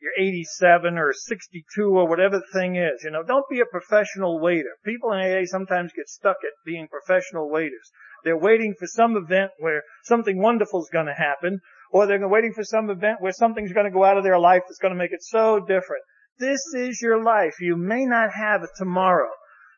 you're 0.01 0.13
87 0.17 0.97
or 0.97 1.11
62 1.13 1.83
or 1.83 2.07
whatever 2.07 2.39
the 2.39 2.59
thing 2.59 2.75
is. 2.75 3.03
You 3.03 3.11
know, 3.11 3.23
don't 3.23 3.49
be 3.49 3.59
a 3.59 3.65
professional 3.65 4.39
waiter. 4.39 4.77
People 4.85 5.11
in 5.11 5.19
AA 5.19 5.45
sometimes 5.45 5.91
get 5.93 6.07
stuck 6.07 6.37
at 6.43 6.65
being 6.65 6.87
professional 6.87 7.49
waiters. 7.49 7.91
They're 8.23 8.37
waiting 8.37 8.75
for 8.77 8.87
some 8.87 9.15
event 9.17 9.51
where 9.59 9.83
something 10.03 10.41
wonderful 10.41 10.81
is 10.81 10.89
going 10.91 11.07
to 11.07 11.13
happen, 11.13 11.59
or 11.91 12.05
they're 12.05 12.27
waiting 12.27 12.53
for 12.53 12.63
some 12.63 12.89
event 12.89 13.21
where 13.21 13.33
something's 13.33 13.73
going 13.73 13.85
to 13.85 13.91
go 13.91 14.03
out 14.03 14.17
of 14.17 14.23
their 14.23 14.39
life 14.39 14.63
that's 14.67 14.79
going 14.79 14.93
to 14.93 14.97
make 14.97 15.13
it 15.13 15.23
so 15.23 15.59
different. 15.59 16.03
This 16.39 16.61
is 16.75 17.01
your 17.01 17.21
life. 17.21 17.55
You 17.59 17.75
may 17.75 18.05
not 18.05 18.29
have 18.33 18.63
it 18.63 18.69
tomorrow. 18.77 19.31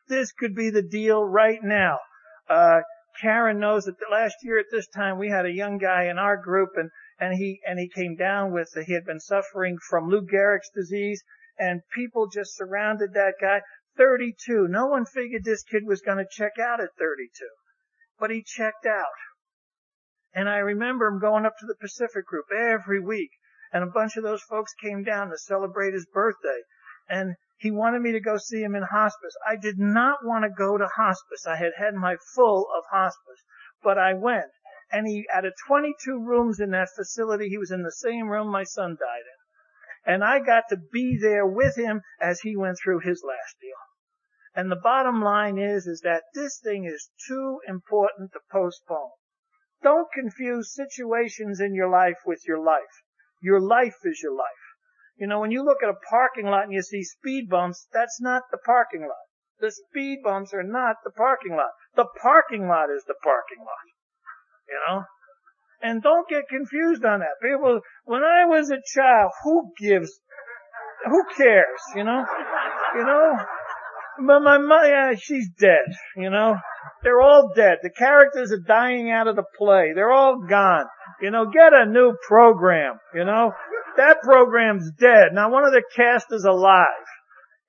This 0.08 0.32
could 0.32 0.54
be 0.54 0.70
the 0.70 0.82
deal 0.82 1.24
right 1.24 1.58
now. 1.62 1.98
Uh, 2.48 2.80
Karen 3.20 3.58
knows 3.58 3.84
that 3.84 3.94
last 4.10 4.36
year 4.42 4.58
at 4.58 4.66
this 4.70 4.86
time 4.88 5.18
we 5.18 5.28
had 5.28 5.46
a 5.46 5.52
young 5.52 5.78
guy 5.78 6.04
in 6.04 6.18
our 6.18 6.36
group 6.36 6.70
and, 6.76 6.90
and 7.22 7.34
he, 7.34 7.60
and 7.64 7.78
he 7.78 7.88
came 7.88 8.16
down 8.16 8.52
with, 8.52 8.68
he 8.84 8.94
had 8.94 9.04
been 9.04 9.20
suffering 9.20 9.78
from 9.88 10.08
Lou 10.08 10.26
Gehrig's 10.26 10.70
disease 10.74 11.22
and 11.56 11.82
people 11.94 12.26
just 12.26 12.56
surrounded 12.56 13.14
that 13.14 13.34
guy. 13.40 13.60
32. 13.96 14.66
No 14.68 14.86
one 14.86 15.04
figured 15.04 15.44
this 15.44 15.62
kid 15.62 15.84
was 15.86 16.00
going 16.00 16.18
to 16.18 16.26
check 16.28 16.58
out 16.58 16.80
at 16.80 16.96
32. 16.98 17.28
But 18.18 18.30
he 18.32 18.42
checked 18.42 18.86
out. 18.86 19.14
And 20.34 20.48
I 20.48 20.56
remember 20.56 21.06
him 21.06 21.20
going 21.20 21.46
up 21.46 21.56
to 21.60 21.66
the 21.66 21.76
Pacific 21.80 22.26
group 22.26 22.46
every 22.50 22.98
week 22.98 23.30
and 23.72 23.84
a 23.84 23.92
bunch 23.94 24.16
of 24.16 24.24
those 24.24 24.42
folks 24.42 24.74
came 24.82 25.04
down 25.04 25.30
to 25.30 25.38
celebrate 25.38 25.94
his 25.94 26.06
birthday. 26.12 26.62
And 27.08 27.36
he 27.56 27.70
wanted 27.70 28.02
me 28.02 28.10
to 28.10 28.20
go 28.20 28.36
see 28.36 28.62
him 28.62 28.74
in 28.74 28.82
hospice. 28.82 29.36
I 29.48 29.54
did 29.54 29.78
not 29.78 30.24
want 30.24 30.44
to 30.44 30.50
go 30.50 30.76
to 30.76 30.88
hospice. 30.96 31.46
I 31.46 31.54
had 31.54 31.72
had 31.78 31.94
my 31.94 32.16
full 32.34 32.66
of 32.76 32.82
hospice, 32.90 33.44
but 33.80 33.96
I 33.96 34.14
went. 34.14 34.50
And 34.92 35.08
he, 35.08 35.24
out 35.32 35.46
of 35.46 35.54
22 35.66 36.22
rooms 36.22 36.60
in 36.60 36.70
that 36.70 36.90
facility, 36.94 37.48
he 37.48 37.56
was 37.56 37.70
in 37.70 37.82
the 37.82 37.90
same 37.90 38.28
room 38.28 38.48
my 38.48 38.62
son 38.62 38.90
died 39.00 39.24
in. 39.24 40.12
And 40.14 40.22
I 40.22 40.38
got 40.38 40.64
to 40.68 40.76
be 40.76 41.18
there 41.20 41.46
with 41.46 41.76
him 41.76 42.02
as 42.20 42.40
he 42.40 42.56
went 42.56 42.76
through 42.78 43.00
his 43.00 43.24
last 43.26 43.56
deal. 43.60 43.72
And 44.54 44.70
the 44.70 44.76
bottom 44.76 45.22
line 45.22 45.56
is, 45.56 45.86
is 45.86 46.02
that 46.02 46.24
this 46.34 46.60
thing 46.62 46.84
is 46.84 47.10
too 47.26 47.60
important 47.66 48.32
to 48.32 48.40
postpone. 48.50 49.12
Don't 49.82 50.12
confuse 50.12 50.74
situations 50.74 51.58
in 51.58 51.74
your 51.74 51.88
life 51.88 52.18
with 52.26 52.46
your 52.46 52.62
life. 52.62 53.02
Your 53.40 53.60
life 53.60 53.96
is 54.04 54.20
your 54.22 54.34
life. 54.34 54.62
You 55.16 55.26
know, 55.26 55.40
when 55.40 55.50
you 55.50 55.64
look 55.64 55.82
at 55.82 55.88
a 55.88 56.06
parking 56.10 56.46
lot 56.46 56.64
and 56.64 56.72
you 56.72 56.82
see 56.82 57.02
speed 57.02 57.48
bumps, 57.48 57.86
that's 57.92 58.20
not 58.20 58.50
the 58.50 58.58
parking 58.58 59.02
lot. 59.02 59.26
The 59.58 59.70
speed 59.70 60.22
bumps 60.22 60.52
are 60.52 60.62
not 60.62 60.96
the 61.04 61.10
parking 61.10 61.56
lot. 61.56 61.70
The 61.94 62.06
parking 62.20 62.68
lot 62.68 62.90
is 62.90 63.04
the 63.04 63.14
parking 63.22 63.60
lot. 63.60 63.86
You 64.72 64.80
know? 64.88 65.02
And 65.82 66.02
don't 66.02 66.28
get 66.28 66.48
confused 66.48 67.04
on 67.04 67.20
that. 67.20 67.42
People, 67.42 67.80
when 68.04 68.22
I 68.22 68.46
was 68.46 68.70
a 68.70 68.80
child, 68.94 69.30
who 69.44 69.72
gives, 69.78 70.10
who 71.04 71.22
cares, 71.36 71.80
you 71.94 72.04
know? 72.04 72.24
You 72.96 73.04
know? 73.04 73.36
But 74.26 74.40
my 74.40 74.58
mother, 74.58 74.88
yeah, 74.88 75.12
she's 75.20 75.50
dead, 75.58 75.84
you 76.16 76.30
know? 76.30 76.56
They're 77.02 77.20
all 77.20 77.52
dead. 77.54 77.78
The 77.82 77.90
characters 77.90 78.52
are 78.52 78.64
dying 78.66 79.10
out 79.10 79.26
of 79.26 79.36
the 79.36 79.44
play. 79.58 79.92
They're 79.94 80.12
all 80.12 80.40
gone. 80.48 80.84
You 81.20 81.30
know, 81.30 81.46
get 81.46 81.72
a 81.74 81.84
new 81.84 82.14
program, 82.26 82.94
you 83.14 83.24
know? 83.24 83.52
That 83.96 84.22
program's 84.22 84.90
dead. 84.98 85.32
Now 85.32 85.50
one 85.50 85.64
of 85.64 85.72
the 85.72 85.82
cast 85.94 86.26
is 86.30 86.44
alive. 86.44 86.86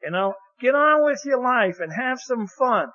You 0.04 0.12
know, 0.12 0.34
get 0.62 0.76
on 0.76 1.04
with 1.04 1.20
your 1.26 1.42
life 1.42 1.80
and 1.80 1.92
have 1.92 2.20
some 2.22 2.48
fun. 2.48 2.88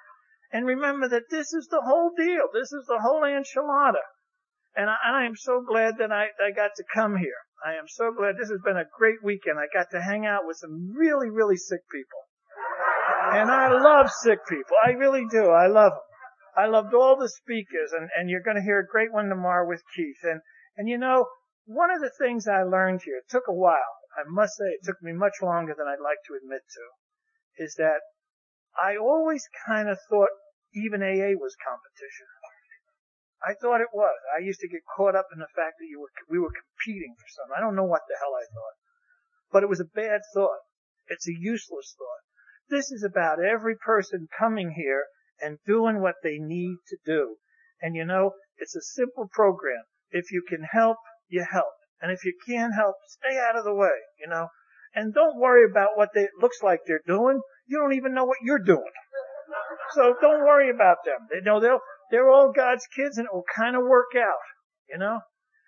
And 0.50 0.66
remember 0.66 1.08
that 1.08 1.30
this 1.30 1.52
is 1.52 1.68
the 1.70 1.82
whole 1.84 2.12
deal. 2.16 2.48
This 2.52 2.72
is 2.72 2.86
the 2.86 3.00
whole 3.00 3.22
enchilada. 3.22 4.04
And 4.74 4.88
I, 4.88 4.96
I 5.04 5.24
am 5.24 5.36
so 5.36 5.60
glad 5.60 5.98
that 5.98 6.12
I, 6.12 6.28
I 6.40 6.52
got 6.54 6.70
to 6.76 6.84
come 6.94 7.16
here. 7.16 7.36
I 7.64 7.74
am 7.74 7.88
so 7.88 8.12
glad. 8.16 8.36
This 8.38 8.50
has 8.50 8.60
been 8.64 8.76
a 8.76 8.88
great 8.96 9.22
weekend. 9.22 9.58
I 9.58 9.66
got 9.72 9.90
to 9.90 10.00
hang 10.00 10.24
out 10.24 10.46
with 10.46 10.56
some 10.56 10.94
really, 10.96 11.28
really 11.28 11.56
sick 11.56 11.80
people. 11.92 12.20
And 13.32 13.50
I 13.50 13.68
love 13.68 14.10
sick 14.10 14.38
people. 14.48 14.76
I 14.84 14.92
really 14.92 15.26
do. 15.30 15.50
I 15.50 15.66
love 15.66 15.92
them. 15.92 16.08
I 16.56 16.66
loved 16.66 16.94
all 16.94 17.16
the 17.16 17.28
speakers 17.28 17.92
and, 17.92 18.08
and 18.16 18.30
you're 18.30 18.42
going 18.42 18.56
to 18.56 18.62
hear 18.62 18.80
a 18.80 18.86
great 18.86 19.12
one 19.12 19.28
tomorrow 19.28 19.68
with 19.68 19.82
Keith. 19.94 20.18
And, 20.24 20.40
and 20.76 20.88
you 20.88 20.98
know, 20.98 21.26
one 21.66 21.90
of 21.90 22.00
the 22.00 22.10
things 22.18 22.48
I 22.48 22.62
learned 22.62 23.02
here, 23.04 23.18
it 23.18 23.30
took 23.30 23.44
a 23.48 23.54
while. 23.54 23.94
I 24.16 24.22
must 24.26 24.56
say 24.56 24.64
it 24.64 24.82
took 24.82 25.00
me 25.02 25.12
much 25.12 25.42
longer 25.42 25.74
than 25.76 25.86
I'd 25.86 26.02
like 26.02 26.18
to 26.26 26.34
admit 26.34 26.62
to, 26.62 27.62
is 27.62 27.74
that 27.76 28.00
I 28.76 28.96
always 28.96 29.48
kind 29.66 29.88
of 29.88 29.98
thought 30.08 30.30
even 30.74 31.02
AA 31.02 31.38
was 31.38 31.56
competition. 31.56 32.26
I 33.42 33.54
thought 33.54 33.80
it 33.80 33.94
was. 33.94 34.18
I 34.34 34.42
used 34.42 34.60
to 34.60 34.68
get 34.68 34.82
caught 34.96 35.14
up 35.14 35.28
in 35.32 35.38
the 35.38 35.54
fact 35.54 35.78
that 35.78 35.86
you 35.86 36.00
were, 36.00 36.10
we 36.28 36.38
were 36.38 36.50
competing 36.50 37.14
for 37.14 37.28
something. 37.28 37.54
I 37.56 37.60
don't 37.60 37.76
know 37.76 37.86
what 37.86 38.02
the 38.08 38.16
hell 38.18 38.34
I 38.34 38.46
thought. 38.50 38.76
But 39.52 39.62
it 39.62 39.68
was 39.68 39.80
a 39.80 39.94
bad 39.94 40.20
thought. 40.34 40.58
It's 41.06 41.28
a 41.28 41.38
useless 41.38 41.94
thought. 41.96 42.22
This 42.68 42.90
is 42.90 43.02
about 43.02 43.42
every 43.42 43.76
person 43.76 44.28
coming 44.36 44.72
here 44.76 45.06
and 45.40 45.58
doing 45.66 46.00
what 46.02 46.16
they 46.22 46.38
need 46.38 46.78
to 46.88 46.98
do. 47.06 47.36
And 47.80 47.94
you 47.94 48.04
know, 48.04 48.32
it's 48.58 48.74
a 48.74 48.82
simple 48.82 49.28
program. 49.30 49.84
If 50.10 50.32
you 50.32 50.42
can 50.46 50.64
help, 50.72 50.98
you 51.28 51.46
help. 51.48 51.72
And 52.00 52.10
if 52.12 52.24
you 52.24 52.34
can't 52.46 52.74
help, 52.74 52.96
stay 53.06 53.38
out 53.38 53.56
of 53.56 53.64
the 53.64 53.74
way, 53.74 54.02
you 54.20 54.28
know. 54.28 54.48
And 54.94 55.14
don't 55.14 55.38
worry 55.38 55.64
about 55.64 55.96
what 55.96 56.10
they, 56.14 56.22
it 56.22 56.30
looks 56.40 56.62
like 56.62 56.80
they're 56.86 57.00
doing. 57.06 57.40
You 57.68 57.78
don't 57.78 57.94
even 57.94 58.14
know 58.14 58.24
what 58.24 58.38
you're 58.42 58.58
doing. 58.64 58.92
So 59.92 60.14
don't 60.20 60.40
worry 60.40 60.70
about 60.70 60.98
them. 61.04 61.28
They 61.30 61.40
know 61.40 61.60
they'll, 61.60 61.80
they're 62.10 62.30
all 62.30 62.52
God's 62.54 62.86
kids 62.94 63.18
and 63.18 63.26
it 63.26 63.34
will 63.34 63.44
kind 63.54 63.76
of 63.76 63.82
work 63.82 64.16
out, 64.16 64.44
you 64.90 64.98
know. 64.98 65.20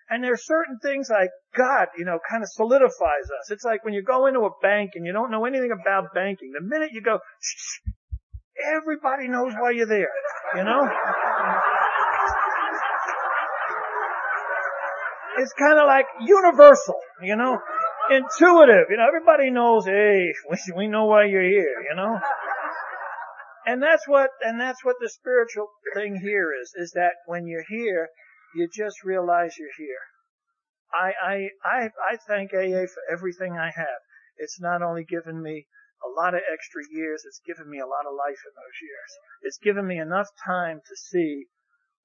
And 0.09 0.23
there 0.23 0.33
are 0.33 0.37
certain 0.37 0.77
things 0.83 1.07
like 1.09 1.29
God, 1.55 1.87
you 1.97 2.03
know, 2.03 2.19
kind 2.29 2.43
of 2.43 2.49
solidifies 2.49 3.31
us. 3.39 3.51
It's 3.51 3.63
like 3.63 3.85
when 3.85 3.93
you 3.93 4.03
go 4.03 4.25
into 4.25 4.41
a 4.41 4.51
bank 4.61 4.91
and 4.95 5.05
you 5.05 5.13
don't 5.13 5.31
know 5.31 5.45
anything 5.45 5.71
about 5.71 6.13
banking. 6.13 6.51
The 6.53 6.61
minute 6.61 6.89
you 6.91 7.01
go, 7.01 7.19
shh, 7.39 7.79
everybody 8.75 9.29
knows 9.29 9.53
why 9.57 9.71
you're 9.71 9.87
there, 9.87 10.11
you 10.55 10.63
know? 10.63 10.89
it's 15.41 15.53
kind 15.53 15.79
of 15.79 15.87
like 15.87 16.05
universal, 16.21 16.99
you 17.23 17.35
know, 17.35 17.57
intuitive. 18.11 18.87
You 18.89 18.97
know, 18.97 19.07
everybody 19.07 19.49
knows, 19.51 19.85
hey, 19.85 20.33
we 20.75 20.87
know 20.87 21.05
why 21.05 21.25
you're 21.25 21.43
here, 21.43 21.81
you 21.89 21.95
know. 21.95 22.19
And 23.65 23.81
that's 23.81 24.07
what, 24.07 24.29
and 24.41 24.59
that's 24.59 24.83
what 24.83 24.95
the 24.99 25.09
spiritual 25.09 25.69
thing 25.93 26.19
here 26.21 26.49
is, 26.61 26.73
is 26.75 26.91
that 26.93 27.13
when 27.25 27.47
you're 27.47 27.65
here, 27.67 28.09
you 28.55 28.67
just 28.73 29.03
realize 29.03 29.55
you're 29.57 29.77
here. 29.77 30.03
I, 30.91 31.13
I, 31.23 31.35
I, 31.63 31.89
I 32.11 32.17
thank 32.27 32.51
AA 32.53 32.83
for 32.91 33.03
everything 33.09 33.55
I 33.57 33.71
have. 33.73 34.01
It's 34.37 34.59
not 34.59 34.81
only 34.81 35.05
given 35.05 35.41
me 35.41 35.67
a 36.03 36.09
lot 36.09 36.33
of 36.33 36.41
extra 36.51 36.81
years, 36.91 37.23
it's 37.25 37.39
given 37.45 37.69
me 37.69 37.79
a 37.79 37.87
lot 37.87 38.09
of 38.09 38.17
life 38.17 38.41
in 38.43 38.53
those 38.57 38.79
years. 38.81 39.11
It's 39.43 39.61
given 39.61 39.87
me 39.87 39.99
enough 39.99 40.27
time 40.43 40.81
to 40.81 40.95
see 40.97 41.45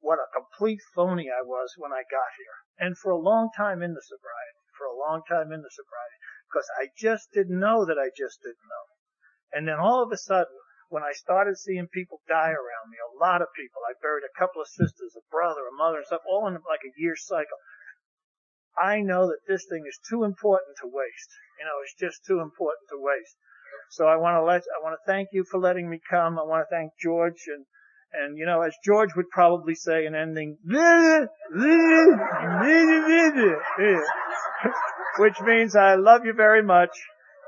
what 0.00 0.20
a 0.20 0.30
complete 0.30 0.80
phony 0.94 1.26
I 1.32 1.42
was 1.42 1.74
when 1.78 1.90
I 1.90 2.04
got 2.06 2.30
here. 2.36 2.56
And 2.78 2.98
for 2.98 3.10
a 3.10 3.18
long 3.18 3.48
time 3.56 3.82
in 3.82 3.94
the 3.94 4.04
sobriety, 4.04 4.65
for 4.76 4.86
a 4.86 4.96
long 4.96 5.24
time 5.24 5.52
in 5.52 5.64
the 5.64 5.72
sobriety, 5.72 6.18
because 6.46 6.68
I 6.78 6.92
just 6.96 7.32
didn't 7.32 7.58
know 7.58 7.84
that 7.84 7.98
I 7.98 8.12
just 8.12 8.42
didn't 8.44 8.68
know. 8.68 8.84
And 9.52 9.66
then 9.66 9.80
all 9.80 10.02
of 10.02 10.12
a 10.12 10.16
sudden, 10.16 10.54
when 10.88 11.02
I 11.02 11.12
started 11.12 11.58
seeing 11.58 11.88
people 11.88 12.22
die 12.28 12.54
around 12.54 12.86
me, 12.90 12.98
a 13.00 13.18
lot 13.18 13.42
of 13.42 13.48
people, 13.56 13.82
I 13.88 13.98
buried 14.00 14.22
a 14.22 14.38
couple 14.38 14.62
of 14.62 14.68
sisters, 14.68 15.16
a 15.16 15.24
brother, 15.30 15.66
a 15.66 15.74
mother 15.74 15.98
and 15.98 16.06
stuff, 16.06 16.22
all 16.28 16.46
in 16.46 16.54
like 16.68 16.84
a 16.86 17.00
year 17.00 17.16
cycle. 17.16 17.58
I 18.78 19.00
know 19.00 19.26
that 19.26 19.48
this 19.48 19.66
thing 19.68 19.84
is 19.88 19.98
too 20.08 20.22
important 20.22 20.76
to 20.82 20.86
waste. 20.86 21.32
You 21.58 21.64
know, 21.64 21.80
it's 21.82 21.96
just 21.98 22.24
too 22.26 22.40
important 22.40 22.86
to 22.90 23.00
waste. 23.00 23.36
So 23.90 24.06
I 24.06 24.16
want 24.16 24.36
to 24.36 24.42
let, 24.42 24.62
I 24.68 24.82
want 24.82 24.94
to 24.94 25.10
thank 25.10 25.30
you 25.32 25.44
for 25.50 25.58
letting 25.58 25.88
me 25.88 26.00
come. 26.08 26.38
I 26.38 26.42
want 26.42 26.66
to 26.68 26.74
thank 26.74 26.92
George 27.00 27.48
and 27.48 27.64
and, 28.12 28.38
you 28.38 28.46
know, 28.46 28.62
as 28.62 28.72
George 28.84 29.10
would 29.16 29.28
probably 29.30 29.74
say 29.74 30.06
in 30.06 30.14
ending, 30.14 30.58
which 35.18 35.40
means 35.40 35.76
I 35.76 35.94
love 35.94 36.24
you 36.24 36.32
very 36.32 36.62
much 36.62 36.90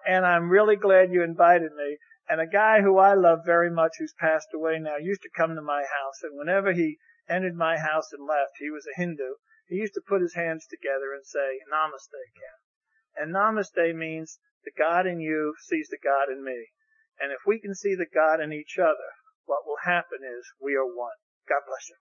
and 0.07 0.25
I'm 0.25 0.49
really 0.49 0.77
glad 0.77 1.13
you 1.13 1.23
invited 1.23 1.73
me. 1.77 1.99
And 2.29 2.41
a 2.41 2.47
guy 2.47 2.81
who 2.83 2.99
I 2.99 3.15
love 3.15 3.41
very 3.45 3.71
much 3.71 3.93
who's 3.99 4.15
passed 4.19 4.49
away 4.55 4.79
now 4.79 4.97
used 4.97 5.23
to 5.23 5.37
come 5.37 5.55
to 5.55 5.63
my 5.63 5.81
house 5.81 6.23
and 6.23 6.37
whenever 6.37 6.73
he 6.73 6.99
entered 7.29 7.57
my 7.57 7.79
house 7.79 8.13
and 8.13 8.27
left, 8.27 8.57
he 8.59 8.71
was 8.71 8.87
a 8.87 8.99
Hindu, 8.99 9.37
he 9.69 9.77
used 9.77 9.95
to 9.95 10.01
put 10.07 10.23
his 10.23 10.35
hands 10.35 10.67
together 10.67 11.13
and 11.13 11.25
say, 11.27 11.61
Namaste, 11.71 12.25
Ken. 12.37 12.57
And 13.17 13.35
Namaste 13.35 13.95
means 13.95 14.39
the 14.65 14.73
God 14.77 15.07
in 15.07 15.21
you 15.21 15.55
sees 15.61 15.89
the 15.91 15.99
God 16.03 16.33
in 16.33 16.43
me. 16.43 16.69
And 17.21 17.33
if 17.33 17.41
we 17.47 17.61
can 17.61 17.75
see 17.75 17.95
the 17.95 18.09
God 18.13 18.41
in 18.41 18.53
each 18.53 18.79
other, 18.79 19.13
what 19.45 19.67
will 19.67 19.81
happen 19.85 20.21
is 20.25 20.45
we 20.61 20.75
are 20.75 20.87
one. 20.87 21.17
God 21.49 21.63
bless 21.67 21.89
you. 21.89 21.97